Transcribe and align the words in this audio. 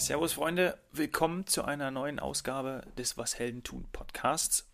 Servus 0.00 0.32
Freunde, 0.32 0.78
willkommen 0.92 1.46
zu 1.46 1.62
einer 1.62 1.90
neuen 1.90 2.20
Ausgabe 2.20 2.80
des 2.96 3.18
Was 3.18 3.38
Helden 3.38 3.62
tun 3.62 3.86
Podcasts. 3.92 4.66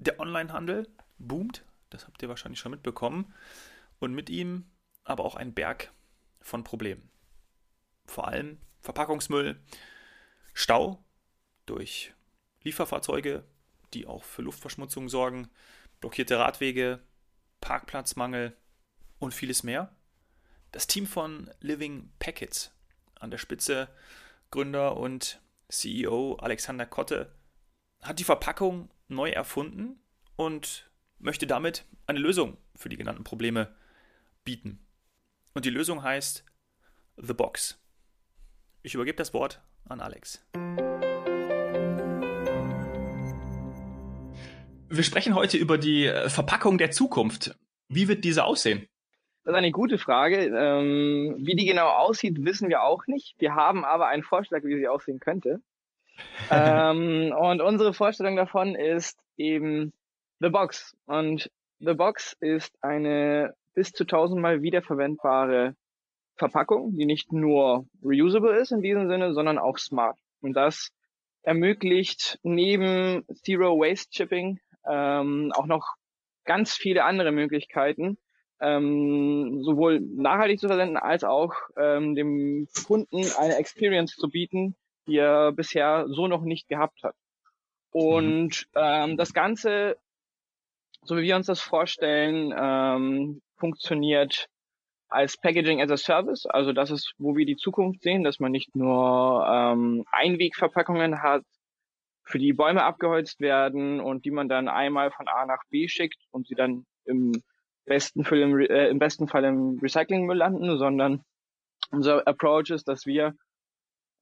Der 0.00 0.18
Onlinehandel 0.18 0.88
boomt, 1.18 1.64
das 1.90 2.04
habt 2.04 2.20
ihr 2.20 2.28
wahrscheinlich 2.28 2.58
schon 2.58 2.72
mitbekommen, 2.72 3.32
und 4.00 4.12
mit 4.12 4.28
ihm 4.28 4.68
aber 5.04 5.24
auch 5.24 5.36
ein 5.36 5.54
Berg 5.54 5.92
von 6.40 6.64
Problemen. 6.64 7.08
Vor 8.06 8.26
allem 8.26 8.58
Verpackungsmüll, 8.80 9.62
Stau 10.52 11.04
durch 11.64 12.12
Lieferfahrzeuge, 12.64 13.44
die 13.94 14.08
auch 14.08 14.24
für 14.24 14.42
Luftverschmutzung 14.42 15.08
sorgen, 15.08 15.48
blockierte 16.00 16.40
Radwege, 16.40 16.98
Parkplatzmangel 17.60 18.56
und 19.20 19.32
vieles 19.32 19.62
mehr. 19.62 19.94
Das 20.72 20.88
Team 20.88 21.06
von 21.06 21.52
Living 21.60 22.10
Packets 22.18 22.72
an 23.20 23.30
der 23.30 23.38
Spitze 23.38 23.88
Gründer 24.52 24.98
und 24.98 25.40
CEO 25.70 26.36
Alexander 26.36 26.84
Kotte 26.84 27.34
hat 28.02 28.18
die 28.18 28.24
Verpackung 28.24 28.90
neu 29.08 29.30
erfunden 29.30 29.98
und 30.36 30.90
möchte 31.18 31.46
damit 31.46 31.86
eine 32.06 32.18
Lösung 32.18 32.58
für 32.76 32.90
die 32.90 32.98
genannten 32.98 33.24
Probleme 33.24 33.74
bieten. 34.44 34.86
Und 35.54 35.64
die 35.64 35.70
Lösung 35.70 36.02
heißt 36.02 36.44
The 37.16 37.32
Box. 37.32 37.82
Ich 38.82 38.94
übergebe 38.94 39.16
das 39.16 39.32
Wort 39.32 39.62
an 39.88 40.00
Alex. 40.00 40.44
Wir 44.90 45.02
sprechen 45.02 45.34
heute 45.34 45.56
über 45.56 45.78
die 45.78 46.12
Verpackung 46.26 46.76
der 46.76 46.90
Zukunft. 46.90 47.58
Wie 47.88 48.06
wird 48.06 48.22
diese 48.22 48.44
aussehen? 48.44 48.86
Das 49.44 49.52
ist 49.52 49.58
eine 49.58 49.72
gute 49.72 49.98
Frage. 49.98 50.36
Ähm, 50.36 51.36
wie 51.38 51.56
die 51.56 51.66
genau 51.66 51.88
aussieht, 51.88 52.44
wissen 52.44 52.68
wir 52.68 52.82
auch 52.82 53.06
nicht. 53.06 53.34
Wir 53.38 53.54
haben 53.54 53.84
aber 53.84 54.06
einen 54.06 54.22
Vorschlag, 54.22 54.62
wie 54.62 54.76
sie 54.76 54.88
aussehen 54.88 55.18
könnte. 55.18 55.60
ähm, 56.50 57.34
und 57.36 57.60
unsere 57.60 57.92
Vorstellung 57.92 58.36
davon 58.36 58.74
ist 58.74 59.18
eben 59.36 59.92
The 60.40 60.50
Box. 60.50 60.96
Und 61.06 61.50
The 61.80 61.94
Box 61.94 62.36
ist 62.40 62.72
eine 62.82 63.54
bis 63.74 63.92
zu 63.92 64.04
tausendmal 64.04 64.62
wiederverwendbare 64.62 65.74
Verpackung, 66.36 66.94
die 66.94 67.06
nicht 67.06 67.32
nur 67.32 67.86
reusable 68.04 68.56
ist 68.56 68.70
in 68.70 68.82
diesem 68.82 69.08
Sinne, 69.08 69.34
sondern 69.34 69.58
auch 69.58 69.78
smart. 69.78 70.18
Und 70.40 70.54
das 70.54 70.90
ermöglicht 71.42 72.38
neben 72.42 73.24
Zero 73.42 73.78
Waste 73.78 74.10
Shipping 74.12 74.60
ähm, 74.88 75.52
auch 75.54 75.66
noch 75.66 75.94
ganz 76.44 76.74
viele 76.74 77.04
andere 77.04 77.32
Möglichkeiten, 77.32 78.18
ähm, 78.62 79.62
sowohl 79.62 80.00
nachhaltig 80.00 80.60
zu 80.60 80.68
versenden 80.68 80.96
als 80.96 81.24
auch 81.24 81.52
ähm, 81.76 82.14
dem 82.14 82.68
Kunden 82.86 83.24
eine 83.38 83.56
Experience 83.56 84.14
zu 84.14 84.28
bieten, 84.28 84.76
die 85.06 85.18
er 85.18 85.52
bisher 85.52 86.06
so 86.08 86.28
noch 86.28 86.42
nicht 86.42 86.68
gehabt 86.68 87.02
hat. 87.02 87.14
Und 87.90 88.66
ähm, 88.74 89.16
das 89.16 89.32
Ganze, 89.32 89.96
so 91.02 91.16
wie 91.16 91.22
wir 91.22 91.36
uns 91.36 91.46
das 91.46 91.60
vorstellen, 91.60 92.54
ähm, 92.56 93.42
funktioniert 93.56 94.46
als 95.08 95.36
Packaging 95.36 95.82
as 95.82 95.90
a 95.90 95.96
Service. 95.96 96.46
Also 96.46 96.72
das 96.72 96.90
ist, 96.90 97.12
wo 97.18 97.36
wir 97.36 97.44
die 97.44 97.56
Zukunft 97.56 98.02
sehen, 98.02 98.24
dass 98.24 98.40
man 98.40 98.52
nicht 98.52 98.74
nur 98.74 99.46
ähm, 99.46 100.04
Einwegverpackungen 100.10 101.20
hat, 101.22 101.44
für 102.24 102.38
die 102.38 102.52
Bäume 102.52 102.84
abgeholzt 102.84 103.40
werden 103.40 104.00
und 104.00 104.24
die 104.24 104.30
man 104.30 104.48
dann 104.48 104.68
einmal 104.68 105.10
von 105.10 105.28
A 105.28 105.44
nach 105.44 105.62
B 105.68 105.88
schickt 105.88 106.18
und 106.30 106.46
sie 106.46 106.54
dann 106.54 106.86
im 107.04 107.42
besten 107.84 108.24
Fall 108.24 108.38
im, 108.38 108.58
äh, 108.58 108.88
im 108.88 108.98
besten 108.98 109.28
Fall 109.28 109.44
im 109.44 109.78
Recyclingmüll 109.80 110.36
landen, 110.36 110.76
sondern 110.78 111.24
unser 111.90 112.26
Approach 112.26 112.70
ist, 112.70 112.88
dass 112.88 113.06
wir 113.06 113.34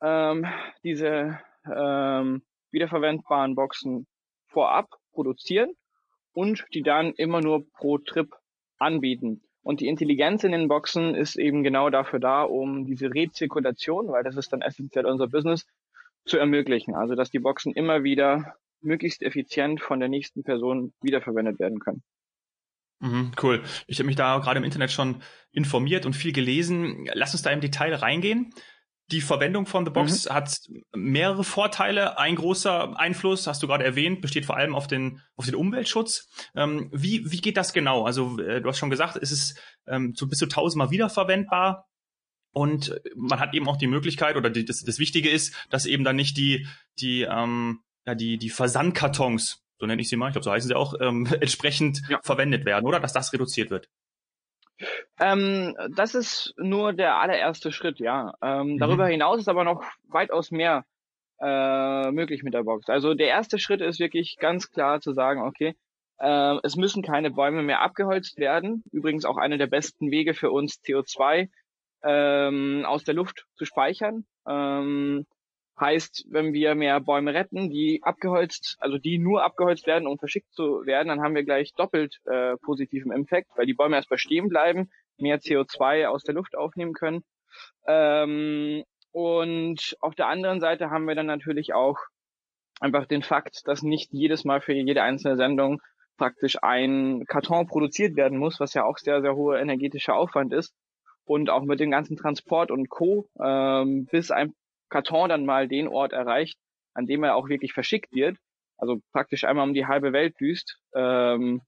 ähm, 0.02 0.46
diese 0.82 1.38
ähm, 1.66 2.42
wiederverwendbaren 2.70 3.54
Boxen 3.54 4.06
vorab 4.48 4.88
produzieren 5.12 5.72
und 6.32 6.64
die 6.72 6.82
dann 6.82 7.12
immer 7.14 7.40
nur 7.40 7.68
pro 7.72 7.98
Trip 7.98 8.34
anbieten. 8.78 9.42
Und 9.62 9.80
die 9.80 9.88
Intelligenz 9.88 10.42
in 10.42 10.52
den 10.52 10.68
Boxen 10.68 11.14
ist 11.14 11.36
eben 11.36 11.62
genau 11.62 11.90
dafür 11.90 12.18
da, 12.18 12.42
um 12.42 12.86
diese 12.86 13.12
Rezirkulation, 13.12 14.08
weil 14.08 14.24
das 14.24 14.36
ist 14.36 14.52
dann 14.52 14.62
essentiell 14.62 15.06
unser 15.06 15.28
Business, 15.28 15.66
zu 16.24 16.38
ermöglichen. 16.38 16.94
Also 16.94 17.14
dass 17.14 17.30
die 17.30 17.38
Boxen 17.38 17.72
immer 17.74 18.02
wieder 18.02 18.56
möglichst 18.80 19.22
effizient 19.22 19.80
von 19.80 20.00
der 20.00 20.08
nächsten 20.08 20.42
Person 20.42 20.92
wiederverwendet 21.02 21.58
werden 21.58 21.80
können. 21.80 22.02
Mhm, 23.00 23.32
cool. 23.42 23.62
Ich 23.86 23.98
habe 23.98 24.06
mich 24.06 24.16
da 24.16 24.38
gerade 24.38 24.58
im 24.58 24.64
Internet 24.64 24.92
schon 24.92 25.22
informiert 25.52 26.06
und 26.06 26.14
viel 26.14 26.32
gelesen. 26.32 27.08
Lass 27.14 27.32
uns 27.32 27.42
da 27.42 27.50
im 27.50 27.60
Detail 27.60 27.94
reingehen. 27.94 28.52
Die 29.10 29.22
Verwendung 29.22 29.66
von 29.66 29.84
The 29.84 29.90
Box 29.90 30.26
mhm. 30.26 30.34
hat 30.34 30.60
mehrere 30.94 31.42
Vorteile. 31.42 32.18
Ein 32.18 32.36
großer 32.36 32.98
Einfluss, 32.98 33.46
hast 33.46 33.62
du 33.62 33.66
gerade 33.66 33.84
erwähnt, 33.84 34.20
besteht 34.20 34.46
vor 34.46 34.56
allem 34.56 34.76
auf 34.76 34.86
den, 34.86 35.20
auf 35.34 35.46
den 35.46 35.56
Umweltschutz. 35.56 36.28
Ähm, 36.54 36.90
wie, 36.92 37.28
wie 37.30 37.40
geht 37.40 37.56
das 37.56 37.72
genau? 37.72 38.04
Also, 38.04 38.38
äh, 38.38 38.60
du 38.60 38.68
hast 38.68 38.78
schon 38.78 38.90
gesagt, 38.90 39.16
es 39.16 39.32
ist 39.32 39.58
ähm, 39.88 40.14
so 40.14 40.28
bis 40.28 40.38
zu 40.38 40.46
tausendmal 40.46 40.90
wiederverwendbar. 40.90 41.88
Und 42.52 43.00
man 43.16 43.40
hat 43.40 43.54
eben 43.54 43.68
auch 43.68 43.76
die 43.76 43.86
Möglichkeit, 43.86 44.36
oder 44.36 44.50
die, 44.50 44.64
das, 44.64 44.82
das 44.82 44.98
Wichtige 44.98 45.30
ist, 45.30 45.54
dass 45.70 45.86
eben 45.86 46.04
dann 46.04 46.16
nicht 46.16 46.36
die, 46.36 46.66
die, 46.98 47.22
ähm, 47.22 47.80
ja, 48.06 48.14
die, 48.14 48.38
die 48.38 48.50
Versandkartons 48.50 49.64
so 49.80 49.86
nenne 49.86 50.02
ich 50.02 50.08
sie 50.08 50.16
mal, 50.16 50.28
ich 50.28 50.34
glaube, 50.34 50.44
so 50.44 50.52
heißen 50.52 50.68
sie 50.68 50.76
auch, 50.76 50.94
ähm, 51.00 51.26
entsprechend 51.40 52.02
ja. 52.08 52.20
verwendet 52.22 52.64
werden, 52.64 52.86
oder? 52.86 53.00
Dass 53.00 53.12
das 53.12 53.32
reduziert 53.32 53.70
wird. 53.70 53.88
Ähm, 55.18 55.76
das 55.94 56.14
ist 56.14 56.54
nur 56.56 56.92
der 56.92 57.16
allererste 57.16 57.72
Schritt, 57.72 57.98
ja. 57.98 58.32
Ähm, 58.42 58.74
mhm. 58.74 58.78
Darüber 58.78 59.06
hinaus 59.06 59.40
ist 59.40 59.48
aber 59.48 59.64
noch 59.64 59.82
weitaus 60.08 60.50
mehr 60.50 60.84
äh, 61.40 62.10
möglich 62.10 62.42
mit 62.42 62.54
der 62.54 62.64
Box. 62.64 62.88
Also 62.88 63.14
der 63.14 63.28
erste 63.28 63.58
Schritt 63.58 63.80
ist 63.80 63.98
wirklich 63.98 64.36
ganz 64.38 64.70
klar 64.70 65.00
zu 65.00 65.12
sagen, 65.12 65.42
okay, 65.42 65.74
äh, 66.18 66.56
es 66.62 66.76
müssen 66.76 67.02
keine 67.02 67.30
Bäume 67.30 67.62
mehr 67.62 67.80
abgeholzt 67.80 68.38
werden. 68.38 68.82
Übrigens 68.92 69.24
auch 69.24 69.36
einer 69.36 69.58
der 69.58 69.66
besten 69.66 70.10
Wege 70.10 70.34
für 70.34 70.50
uns, 70.50 70.80
CO2 70.82 71.48
ähm, 72.02 72.84
aus 72.86 73.04
der 73.04 73.14
Luft 73.14 73.46
zu 73.56 73.64
speichern. 73.64 74.24
Ähm, 74.46 75.26
Heißt, 75.80 76.26
wenn 76.28 76.52
wir 76.52 76.74
mehr 76.74 77.00
Bäume 77.00 77.32
retten, 77.32 77.70
die 77.70 78.00
abgeholzt, 78.02 78.76
also 78.80 78.98
die 78.98 79.18
nur 79.18 79.42
abgeholzt 79.42 79.86
werden, 79.86 80.06
um 80.06 80.18
verschickt 80.18 80.52
zu 80.52 80.84
werden, 80.84 81.08
dann 81.08 81.22
haben 81.22 81.34
wir 81.34 81.42
gleich 81.42 81.72
doppelt 81.72 82.20
äh, 82.26 82.56
positiven 82.58 83.12
Impact, 83.12 83.48
weil 83.56 83.64
die 83.64 83.72
Bäume 83.72 83.96
erstmal 83.96 84.18
stehen 84.18 84.48
bleiben, 84.48 84.90
mehr 85.16 85.40
CO2 85.40 86.06
aus 86.06 86.22
der 86.22 86.34
Luft 86.34 86.54
aufnehmen 86.54 86.92
können. 86.92 87.24
Ähm, 87.86 88.84
und 89.12 89.96
auf 90.00 90.14
der 90.14 90.28
anderen 90.28 90.60
Seite 90.60 90.90
haben 90.90 91.08
wir 91.08 91.14
dann 91.14 91.26
natürlich 91.26 91.72
auch 91.72 91.96
einfach 92.80 93.06
den 93.06 93.22
Fakt, 93.22 93.62
dass 93.66 93.82
nicht 93.82 94.12
jedes 94.12 94.44
Mal 94.44 94.60
für 94.60 94.74
jede 94.74 95.02
einzelne 95.02 95.36
Sendung 95.36 95.80
praktisch 96.18 96.58
ein 96.62 97.24
Karton 97.26 97.66
produziert 97.66 98.16
werden 98.16 98.38
muss, 98.38 98.60
was 98.60 98.74
ja 98.74 98.84
auch 98.84 98.98
sehr, 98.98 99.22
sehr 99.22 99.34
hoher 99.34 99.58
energetischer 99.58 100.14
Aufwand 100.14 100.52
ist. 100.52 100.74
Und 101.24 101.48
auch 101.48 101.62
mit 101.62 101.80
dem 101.80 101.90
ganzen 101.90 102.16
Transport 102.16 102.70
und 102.70 102.90
Co. 102.90 103.28
Ähm, 103.40 104.06
bis 104.10 104.30
ein 104.30 104.52
Karton 104.90 105.28
dann 105.28 105.46
mal 105.46 105.68
den 105.68 105.88
Ort 105.88 106.12
erreicht, 106.12 106.58
an 106.94 107.06
dem 107.06 107.22
er 107.22 107.36
auch 107.36 107.48
wirklich 107.48 107.72
verschickt 107.72 108.12
wird, 108.12 108.36
also 108.76 109.00
praktisch 109.12 109.44
einmal 109.44 109.66
um 109.66 109.74
die 109.74 109.86
halbe 109.86 110.12
Welt 110.12 110.38
düst, 110.40 110.78
ähm, 110.94 111.62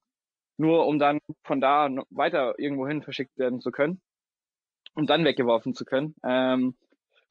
nur 0.59 0.87
um 0.87 0.99
dann 0.99 1.21
von 1.45 1.61
da 1.61 1.89
weiter 2.11 2.59
irgendwohin 2.59 3.03
verschickt 3.03 3.37
werden 3.39 3.61
zu 3.61 3.71
können 3.71 4.01
und 4.95 5.11
dann 5.11 5.25
weggeworfen 5.25 5.75
zu 5.75 5.85
können. 5.85 6.15
Ähm, 6.25 6.75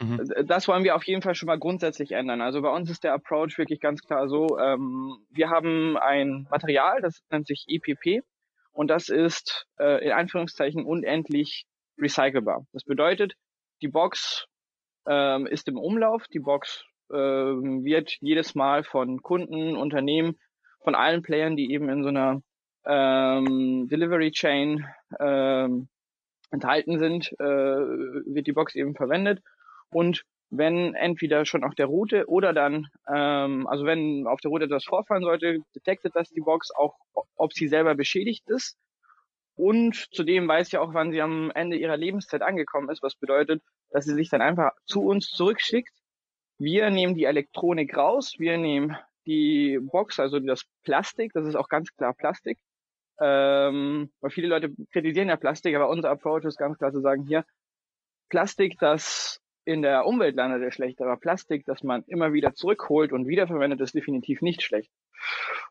mhm. 0.01 0.19
Das 0.47 0.67
wollen 0.67 0.83
wir 0.83 0.95
auf 0.95 1.03
jeden 1.03 1.21
Fall 1.21 1.35
schon 1.35 1.47
mal 1.47 1.59
grundsätzlich 1.59 2.11
ändern. 2.11 2.41
Also 2.41 2.61
bei 2.61 2.69
uns 2.69 2.89
ist 2.89 3.03
der 3.03 3.13
Approach 3.13 3.57
wirklich 3.57 3.79
ganz 3.79 4.01
klar 4.01 4.27
so, 4.27 4.57
ähm, 4.59 5.17
wir 5.29 5.49
haben 5.49 5.97
ein 5.97 6.47
Material, 6.49 7.01
das 7.01 7.21
nennt 7.29 7.47
sich 7.47 7.65
EPP 7.67 8.23
und 8.71 8.87
das 8.87 9.09
ist 9.09 9.67
äh, 9.79 10.03
in 10.05 10.11
Anführungszeichen 10.11 10.85
unendlich 10.85 11.65
recycelbar. 11.97 12.65
Das 12.73 12.83
bedeutet, 12.83 13.35
die 13.81 13.87
Box 13.87 14.47
ähm, 15.07 15.47
ist 15.47 15.67
im 15.67 15.77
Umlauf. 15.77 16.27
Die 16.27 16.39
Box 16.39 16.85
ähm, 17.11 17.83
wird 17.83 18.17
jedes 18.21 18.55
Mal 18.55 18.83
von 18.83 19.21
Kunden, 19.21 19.75
Unternehmen, 19.75 20.37
von 20.83 20.95
allen 20.95 21.21
Playern, 21.21 21.55
die 21.55 21.71
eben 21.71 21.89
in 21.89 22.03
so 22.03 22.09
einer 22.09 22.41
ähm, 22.85 23.87
Delivery 23.89 24.31
Chain 24.31 24.85
ähm, 25.19 25.87
enthalten 26.51 26.99
sind, 26.99 27.31
äh, 27.39 27.45
wird 27.45 28.47
die 28.47 28.53
Box 28.53 28.75
eben 28.75 28.95
verwendet. 28.95 29.39
Und 29.91 30.23
wenn 30.49 30.93
entweder 30.95 31.45
schon 31.45 31.63
auf 31.63 31.75
der 31.75 31.85
Route 31.85 32.27
oder 32.27 32.53
dann, 32.53 32.87
ähm, 33.07 33.67
also 33.67 33.85
wenn 33.85 34.27
auf 34.27 34.41
der 34.41 34.49
Route 34.49 34.65
etwas 34.65 34.83
vorfallen 34.83 35.23
sollte, 35.23 35.59
detektet 35.75 36.13
das 36.15 36.29
die 36.29 36.41
Box 36.41 36.71
auch, 36.75 36.95
ob 37.35 37.53
sie 37.53 37.67
selber 37.67 37.95
beschädigt 37.95 38.47
ist. 38.49 38.77
Und 39.61 40.07
zudem 40.11 40.47
weiß 40.47 40.71
sie 40.71 40.79
auch, 40.79 40.95
wann 40.95 41.11
sie 41.11 41.21
am 41.21 41.51
Ende 41.51 41.77
ihrer 41.77 41.95
Lebenszeit 41.95 42.41
angekommen 42.41 42.89
ist, 42.89 43.03
was 43.03 43.13
bedeutet, 43.13 43.61
dass 43.91 44.05
sie 44.05 44.15
sich 44.15 44.27
dann 44.27 44.41
einfach 44.41 44.71
zu 44.85 45.03
uns 45.03 45.29
zurückschickt. 45.29 45.93
Wir 46.57 46.89
nehmen 46.89 47.13
die 47.13 47.25
Elektronik 47.25 47.95
raus, 47.95 48.33
wir 48.39 48.57
nehmen 48.57 48.97
die 49.27 49.77
Box, 49.79 50.19
also 50.19 50.39
das 50.39 50.63
Plastik, 50.81 51.33
das 51.33 51.45
ist 51.45 51.53
auch 51.53 51.69
ganz 51.69 51.95
klar 51.95 52.15
Plastik. 52.15 52.57
Ähm, 53.19 54.11
weil 54.19 54.31
viele 54.31 54.47
Leute 54.47 54.73
kritisieren 54.91 55.29
ja 55.29 55.35
Plastik, 55.35 55.75
aber 55.75 55.89
unser 55.89 56.09
Approach 56.09 56.43
ist 56.45 56.57
ganz 56.57 56.79
klar 56.79 56.91
zu 56.91 57.01
sagen, 57.01 57.27
hier, 57.27 57.45
Plastik, 58.29 58.79
das 58.79 59.41
in 59.63 59.83
der 59.83 60.07
Umwelt 60.07 60.35
landet, 60.35 60.63
ist 60.63 60.73
schlecht, 60.73 60.99
aber 61.01 61.17
Plastik, 61.17 61.65
das 61.67 61.83
man 61.83 62.03
immer 62.07 62.33
wieder 62.33 62.55
zurückholt 62.55 63.13
und 63.13 63.27
wiederverwendet, 63.27 63.79
ist 63.79 63.93
definitiv 63.93 64.41
nicht 64.41 64.63
schlecht. 64.63 64.91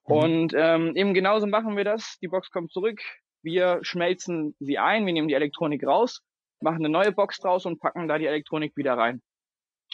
Mhm. 0.07 0.15
Und 0.15 0.55
ähm, 0.57 0.95
eben 0.95 1.13
genauso 1.13 1.49
machen 1.49 1.77
wir 1.77 1.83
das. 1.83 2.19
Die 2.23 2.29
Box 2.29 2.53
kommt 2.53 2.71
zurück, 2.71 3.01
wir 3.43 3.81
schmelzen 3.83 4.55
sie 4.61 4.79
ein, 4.79 5.07
wir 5.07 5.13
nehmen 5.13 5.29
die 5.29 5.35
Elektronik 5.35 5.87
raus, 5.87 6.23
machen 6.61 6.79
eine 6.79 6.89
neue 6.89 7.13
Box 7.13 7.39
draus 7.39 7.67
und 7.67 7.81
packen 7.81 8.09
da 8.09 8.19
die 8.19 8.27
Elektronik 8.27 8.77
wieder 8.77 8.95
rein. 8.95 9.23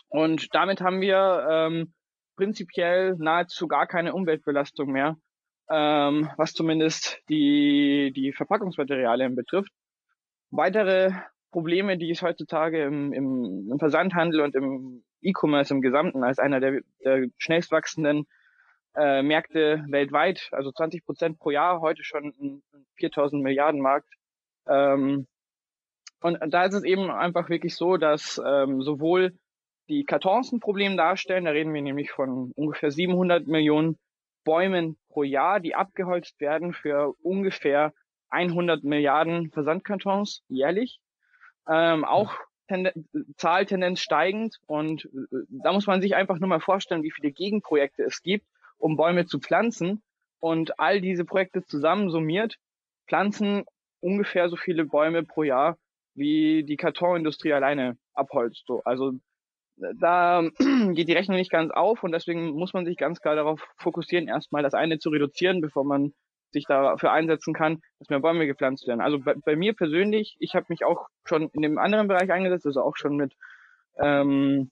Und 0.09 0.55
damit 0.55 0.81
haben 0.81 1.01
wir 1.01 1.47
ähm, 1.51 1.95
prinzipiell 2.37 3.17
nahezu 3.19 3.67
gar 3.67 3.87
keine 3.87 4.15
Umweltbelastung 4.15 4.93
mehr, 4.93 5.17
ähm, 5.71 6.31
was 6.37 6.53
zumindest 6.53 7.21
die, 7.29 8.13
die 8.15 8.33
Verpackungsmaterialien 8.33 9.35
betrifft. 9.35 9.73
Weitere 10.51 11.13
Probleme, 11.51 11.99
die 11.99 12.11
es 12.11 12.23
heutzutage 12.23 12.85
im, 12.85 13.13
im, 13.13 13.69
im 13.73 13.79
Versandhandel 13.79 14.43
und 14.43 14.55
im 14.55 15.05
E-Commerce 15.23 15.73
im 15.73 15.81
Gesamten 15.81 16.23
als 16.23 16.39
einer 16.39 16.61
der, 16.61 16.81
der 17.05 17.27
schnellst 17.39 17.73
wachsenden 17.73 18.27
äh, 18.95 19.23
Märkte 19.23 19.85
weltweit, 19.89 20.49
also 20.53 20.73
20 20.73 21.05
Prozent 21.05 21.39
pro 21.39 21.51
Jahr, 21.51 21.81
heute 21.81 22.05
schon 22.05 22.35
ein 22.41 22.63
4000 22.97 23.43
Milliarden 23.43 23.81
Markt. 23.81 24.09
Ähm, 24.69 25.27
und 26.21 26.39
da 26.49 26.65
ist 26.65 26.75
es 26.75 26.85
eben 26.85 27.11
einfach 27.11 27.49
wirklich 27.49 27.77
so, 27.77 27.97
dass 27.97 28.41
ähm, 28.45 28.83
sowohl 28.83 29.37
die 29.89 30.05
Kartons 30.05 30.51
ein 30.53 30.61
Problem 30.61 30.97
darstellen, 30.97 31.45
da 31.45 31.53
reden 31.53 31.73
wir 31.73 31.83
nämlich 31.83 32.11
von 32.11 32.53
ungefähr 32.57 32.91
700 32.91 33.47
Millionen 33.47 33.99
Bäumen 34.45 34.97
pro 35.09 35.23
Jahr, 35.23 35.61
die 35.61 35.75
abgeholzt 35.75 36.41
werden 36.41 36.73
für 36.73 37.15
ungefähr 37.23 37.93
100 38.31 38.83
Milliarden 38.85 39.51
Versandkartons 39.51 40.43
jährlich. 40.49 41.01
Ähm, 41.69 42.05
auch 42.05 42.35
Tenden 42.69 43.09
Zahltendenz 43.37 44.01
steigend 44.01 44.59
und 44.67 45.05
äh, 45.05 45.09
da 45.49 45.73
muss 45.73 45.87
man 45.87 46.01
sich 46.01 46.17
einfach 46.17 46.39
nur 46.39 46.49
mal 46.49 46.61
vorstellen, 46.61 47.03
wie 47.03 47.13
viele 47.13 47.31
Gegenprojekte 47.31 48.03
es 48.03 48.23
gibt, 48.23 48.47
um 48.79 48.97
Bäume 48.97 49.27
zu 49.27 49.39
pflanzen 49.39 50.03
und 50.41 50.79
all 50.81 51.01
diese 51.01 51.25
Projekte 51.25 51.65
zusammen 51.65 52.11
summiert 52.11 52.57
pflanzen 53.07 53.65
ungefähr 54.01 54.49
so 54.49 54.57
viele 54.57 54.85
Bäume 54.85 55.25
pro 55.25 55.43
Jahr, 55.43 55.77
wie 56.15 56.65
die 56.65 56.77
Kartonindustrie 56.77 57.53
alleine 57.53 57.97
abholzt. 58.15 58.65
So. 58.67 58.83
Also 58.85 59.13
da 59.77 60.43
geht 60.93 61.09
die 61.09 61.13
Rechnung 61.13 61.37
nicht 61.37 61.51
ganz 61.51 61.71
auf 61.73 62.03
und 62.03 62.13
deswegen 62.13 62.51
muss 62.51 62.73
man 62.73 62.87
sich 62.87 62.97
ganz 62.97 63.21
klar 63.21 63.37
darauf 63.37 63.61
fokussieren, 63.77 64.29
erstmal 64.29 64.63
das 64.63 64.75
eine 64.75 64.99
zu 64.99 65.11
reduzieren, 65.11 65.61
bevor 65.61 65.85
man 65.85 66.13
sich 66.53 66.65
dafür 66.67 67.13
einsetzen 67.13 67.53
kann, 67.53 67.81
dass 67.99 68.09
mehr 68.09 68.21
Bäume 68.21 68.47
gepflanzt 68.47 68.87
werden. 68.87 69.01
Also 69.01 69.19
bei, 69.19 69.35
bei 69.35 69.57
mir 69.57 69.75
persönlich, 69.75 70.37
ich 70.39 70.55
habe 70.55 70.67
mich 70.69 70.85
auch 70.85 71.09
schon 71.25 71.51
in 71.51 71.63
dem 71.63 71.79
anderen 71.79 72.09
Bereich 72.09 72.31
eingesetzt, 72.31 72.67
also 72.67 72.83
auch 72.83 72.97
schon 72.97 73.17
mit 73.17 73.35
ähm, 73.99 74.71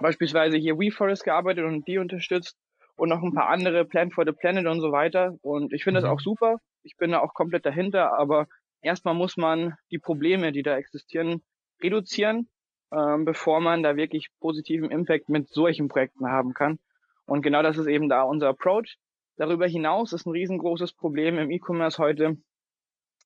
beispielsweise 0.00 0.56
hier 0.56 0.78
WeForest 0.78 1.24
gearbeitet 1.24 1.64
und 1.64 1.86
die 1.86 1.98
unterstützt 1.98 2.56
und 2.96 3.10
noch 3.10 3.22
ein 3.22 3.34
paar 3.34 3.48
andere 3.48 3.84
Plan 3.84 4.10
for 4.10 4.24
the 4.24 4.32
Planet 4.32 4.66
und 4.66 4.80
so 4.80 4.92
weiter. 4.92 5.36
Und 5.42 5.72
ich 5.72 5.84
finde 5.84 6.00
das 6.00 6.08
mhm. 6.08 6.14
auch 6.14 6.20
super. 6.20 6.58
Ich 6.84 6.96
bin 6.96 7.10
da 7.12 7.20
auch 7.20 7.34
komplett 7.34 7.66
dahinter, 7.66 8.18
aber 8.18 8.46
erstmal 8.82 9.14
muss 9.14 9.36
man 9.36 9.74
die 9.90 9.98
Probleme, 9.98 10.52
die 10.52 10.62
da 10.62 10.76
existieren, 10.76 11.42
reduzieren, 11.82 12.48
ähm, 12.92 13.24
bevor 13.24 13.60
man 13.60 13.82
da 13.82 13.96
wirklich 13.96 14.28
positiven 14.40 14.90
Impact 14.90 15.28
mit 15.28 15.48
solchen 15.48 15.88
Projekten 15.88 16.28
haben 16.28 16.52
kann. 16.54 16.78
Und 17.26 17.42
genau 17.42 17.62
das 17.62 17.78
ist 17.78 17.86
eben 17.86 18.08
da 18.08 18.22
unser 18.22 18.48
Approach. 18.48 18.98
Darüber 19.36 19.66
hinaus 19.66 20.12
ist 20.12 20.26
ein 20.26 20.32
riesengroßes 20.32 20.92
Problem 20.92 21.38
im 21.38 21.50
E-Commerce 21.50 21.98
heute, 21.98 22.36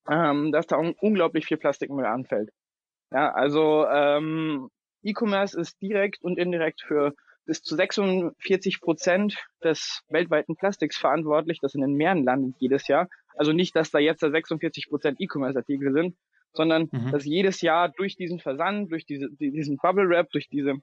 ähm, 0.08 0.52
dass 0.52 0.66
da 0.66 0.78
un 0.78 0.94
unglaublich 1.00 1.46
viel 1.46 1.58
Plastikmüll 1.58 2.06
anfällt. 2.06 2.50
Ja, 3.10 3.32
also 3.32 3.86
ähm, 3.88 4.70
E-Commerce 5.02 5.58
ist 5.58 5.80
direkt 5.82 6.22
und 6.22 6.38
indirekt 6.38 6.82
für 6.82 7.14
bis 7.48 7.62
zu 7.62 7.74
46 7.74 8.82
Prozent 8.82 9.36
des 9.64 10.02
weltweiten 10.10 10.54
Plastiks 10.54 10.98
verantwortlich, 10.98 11.60
das 11.60 11.74
in 11.74 11.80
den 11.80 11.94
Meeren 11.94 12.22
landet 12.22 12.56
jedes 12.58 12.86
Jahr. 12.88 13.08
Also 13.36 13.52
nicht, 13.52 13.74
dass 13.74 13.90
da 13.90 13.98
jetzt 13.98 14.22
da 14.22 14.30
46 14.30 14.90
Prozent 14.90 15.18
E-Commerce-Artikel 15.18 15.92
sind, 15.92 16.14
sondern 16.52 16.90
mhm. 16.92 17.10
dass 17.10 17.24
jedes 17.24 17.62
Jahr 17.62 17.88
durch 17.88 18.16
diesen 18.16 18.38
Versand, 18.38 18.92
durch 18.92 19.06
diese, 19.06 19.30
diesen 19.30 19.78
Bubble 19.78 20.10
Wrap, 20.10 20.30
durch 20.30 20.48
diese, 20.50 20.74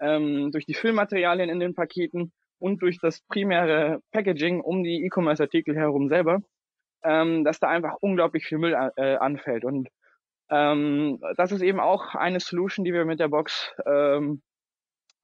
ähm, 0.00 0.50
durch 0.52 0.64
die 0.64 0.72
Füllmaterialien 0.72 1.50
in 1.50 1.60
den 1.60 1.74
Paketen 1.74 2.32
und 2.58 2.80
durch 2.80 2.98
das 2.98 3.20
primäre 3.28 4.00
Packaging 4.10 4.62
um 4.62 4.84
die 4.84 5.04
E-Commerce-Artikel 5.04 5.76
herum 5.76 6.08
selber, 6.08 6.40
ähm, 7.04 7.44
dass 7.44 7.60
da 7.60 7.68
einfach 7.68 7.96
unglaublich 8.00 8.46
viel 8.46 8.56
Müll 8.56 8.74
äh, 8.96 9.16
anfällt. 9.16 9.66
Und 9.66 9.90
ähm, 10.48 11.20
das 11.36 11.52
ist 11.52 11.60
eben 11.60 11.80
auch 11.80 12.14
eine 12.14 12.40
Solution, 12.40 12.86
die 12.86 12.94
wir 12.94 13.04
mit 13.04 13.20
der 13.20 13.28
Box 13.28 13.74
ähm, 13.84 14.40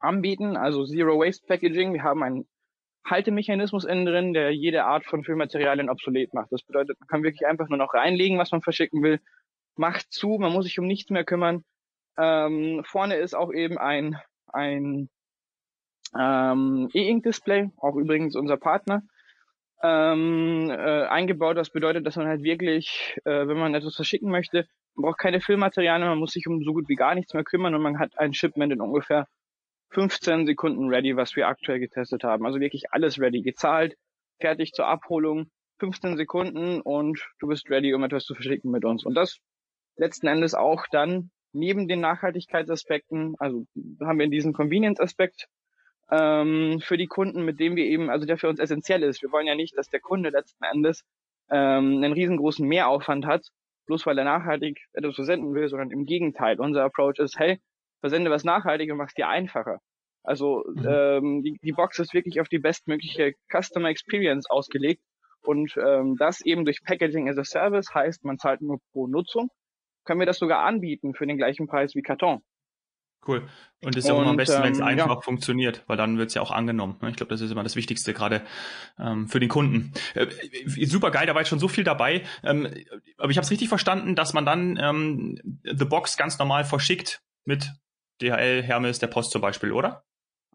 anbieten, 0.03 0.57
also 0.57 0.85
Zero 0.85 1.19
Waste 1.19 1.47
Packaging. 1.47 1.93
Wir 1.95 2.03
haben 2.03 2.23
einen 2.23 2.47
Haltemechanismus 3.05 3.85
innen 3.85 4.07
drin, 4.07 4.33
der 4.33 4.51
jede 4.51 4.85
Art 4.85 5.05
von 5.05 5.25
Füllmaterialien 5.25 5.91
obsolet 5.91 6.33
macht. 6.35 6.53
Das 6.53 6.63
bedeutet, 6.63 6.99
man 7.01 7.09
kann 7.09 7.23
wirklich 7.23 7.47
einfach 7.47 7.69
nur 7.69 7.79
noch 7.79 7.95
reinlegen, 7.95 8.39
was 8.39 8.53
man 8.53 8.63
verschicken 8.63 9.03
will, 9.03 9.21
macht 9.77 10.13
zu, 10.13 10.39
man 10.39 10.53
muss 10.53 10.67
sich 10.67 10.79
um 10.79 10.87
nichts 10.87 11.11
mehr 11.11 11.25
kümmern. 11.25 11.65
Ähm, 12.19 12.83
vorne 12.85 13.17
ist 13.17 13.35
auch 13.35 13.53
eben 13.53 13.79
ein, 13.79 14.19
ein 14.53 15.09
ähm, 16.19 16.91
E-Ink-Display, 16.93 17.71
auch 17.79 17.97
übrigens 17.97 18.37
unser 18.37 18.57
Partner, 18.57 19.03
ähm, 19.83 20.71
äh, 20.71 21.05
eingebaut. 21.07 21.57
Das 21.57 21.71
bedeutet, 21.71 22.07
dass 22.07 22.17
man 22.17 22.29
halt 22.29 22.43
wirklich, 22.43 23.17
äh, 23.25 23.47
wenn 23.47 23.59
man 23.59 23.75
etwas 23.75 23.97
verschicken 23.97 24.31
möchte, 24.31 24.67
man 24.95 25.05
braucht 25.05 25.19
keine 25.19 25.41
Füllmaterialien, 25.41 26.09
man 26.09 26.19
muss 26.19 26.33
sich 26.33 26.47
um 26.47 26.63
so 26.63 26.75
gut 26.75 26.89
wie 26.89 26.97
gar 26.97 27.15
nichts 27.15 27.33
mehr 27.35 27.45
kümmern 27.45 27.75
und 27.75 27.83
man 27.83 27.99
hat 27.99 28.19
ein 28.19 28.35
Shipment 28.35 28.73
in 28.73 28.81
ungefähr 28.81 29.27
15 29.93 30.47
Sekunden 30.47 30.89
ready, 30.89 31.17
was 31.17 31.37
wir 31.37 31.49
aktuell 31.49 31.79
getestet 31.79 32.25
haben. 32.25 32.47
Also 32.47 32.61
wirklich 32.61 32.93
alles 32.93 33.21
ready, 33.21 33.43
gezahlt, 33.43 33.97
fertig 34.41 34.73
zur 34.73 34.87
Abholung, 34.87 35.51
15 35.79 36.17
Sekunden 36.17 36.81
und 36.81 37.21
du 37.41 37.49
bist 37.49 37.69
ready, 37.71 37.93
um 37.95 38.05
etwas 38.05 38.25
zu 38.25 38.35
verschicken 38.35 38.71
mit 38.71 38.85
uns. 38.85 39.05
Und 39.05 39.15
das 39.15 39.39
letzten 39.97 40.27
Endes 40.27 40.55
auch 40.55 40.87
dann 40.91 41.31
neben 41.53 41.89
den 41.89 42.01
Nachhaltigkeitsaspekten, 42.01 43.37
also 43.39 43.67
haben 44.01 44.19
wir 44.19 44.29
diesen 44.29 44.53
Convenience-Aspekt 44.53 45.49
ähm, 46.11 46.81
für 46.81 46.97
die 46.97 47.07
Kunden, 47.07 47.45
mit 47.45 47.61
dem 47.61 47.77
wir 47.77 47.85
eben, 47.85 48.11
also 48.11 48.27
der 48.27 48.39
für 48.39 48.49
uns 48.49 48.59
essentiell 48.59 49.03
ist. 49.03 49.23
Wir 49.23 49.33
wollen 49.33 49.47
ja 49.47 49.55
nicht, 49.55 49.77
dass 49.77 49.89
der 49.89 50.01
Kunde 50.01 50.31
letzten 50.31 50.65
Endes 50.65 51.05
ähm, 51.51 51.97
einen 51.97 52.13
riesengroßen 52.13 52.67
Mehraufwand 52.67 53.27
hat, 53.27 53.47
bloß 53.87 54.07
weil 54.07 54.19
er 54.19 54.25
nachhaltig 54.25 54.81
etwas 54.93 55.17
versenden 55.17 55.55
will, 55.55 55.69
sondern 55.69 55.91
im 55.91 56.07
Gegenteil. 56.07 56.59
Unser 56.59 56.85
Approach 56.85 57.19
ist, 57.19 57.39
hey, 57.39 57.61
versende 58.01 58.31
was 58.31 58.45
nachhaltig 58.45 58.91
und 58.91 58.99
mach's 58.99 59.15
dir 59.15 59.29
einfacher. 59.29 59.81
Also 60.23 60.65
mhm. 60.75 60.87
ähm, 60.87 61.43
die, 61.43 61.59
die 61.63 61.73
Box 61.73 61.99
ist 61.99 62.15
wirklich 62.15 62.41
auf 62.41 62.49
die 62.49 62.59
bestmögliche 62.59 63.35
Customer 63.51 63.89
Experience 63.89 64.49
ausgelegt 64.49 65.03
und 65.43 65.77
ähm, 65.77 66.17
das 66.17 66.41
eben 66.43 66.65
durch 66.65 66.83
Packaging 66.85 67.29
as 67.29 67.39
a 67.39 67.45
Service 67.45 67.93
heißt, 67.95 68.25
man 68.25 68.39
zahlt 68.39 68.63
nur 68.63 68.79
pro 68.93 69.07
Nutzung. 69.09 69.51
Können 70.05 70.21
wir 70.21 70.27
das 70.27 70.39
sogar 70.39 70.65
anbieten 70.65 71.15
für 71.15 71.27
den 71.27 71.37
gleichen 71.37 71.67
Preis 71.67 71.95
wie 71.95 72.03
Karton. 72.03 72.43
Cool. 73.27 73.49
Und 73.85 73.97
es 73.97 74.05
ist 74.05 74.09
ja 74.09 74.15
auch 74.15 74.21
immer 74.21 74.31
am 74.31 74.37
besten, 74.37 74.57
ähm, 74.57 74.65
wenn 74.65 74.73
es 74.73 74.81
einfach 74.81 75.07
ja. 75.07 75.21
funktioniert, 75.21 75.85
weil 75.87 75.97
dann 75.97 76.19
wird 76.19 76.29
es 76.29 76.35
ja 76.35 76.43
auch 76.43 76.51
angenommen. 76.51 76.97
Ne? 77.01 77.11
Ich 77.11 77.17
glaube, 77.17 77.31
das 77.31 77.41
ist 77.41 77.53
immer 77.53 77.63
das 77.63 77.77
Wichtigste, 77.77 78.13
gerade 78.15 78.43
ähm, 78.99 79.29
für 79.29 79.39
den 79.39 79.49
Kunden. 79.49 79.93
Äh, 80.15 80.27
super 80.87 81.13
geil, 81.13 81.27
da 81.27 81.35
war 81.35 81.41
jetzt 81.41 81.49
schon 81.49 81.61
so 81.61 81.69
viel 81.69 81.85
dabei. 81.85 82.23
Ähm, 82.43 82.69
aber 83.19 83.31
ich 83.31 83.37
habe 83.37 83.45
es 83.45 83.51
richtig 83.51 83.69
verstanden, 83.69 84.17
dass 84.17 84.33
man 84.33 84.45
dann 84.45 84.77
ähm, 84.77 85.61
The 85.63 85.85
Box 85.85 86.17
ganz 86.17 86.39
normal 86.39 86.65
verschickt 86.65 87.23
mit 87.45 87.71
DHL, 88.21 88.63
Hermes, 88.63 88.99
der 88.99 89.07
Post 89.07 89.31
zum 89.31 89.41
Beispiel, 89.41 89.71
oder? 89.71 90.05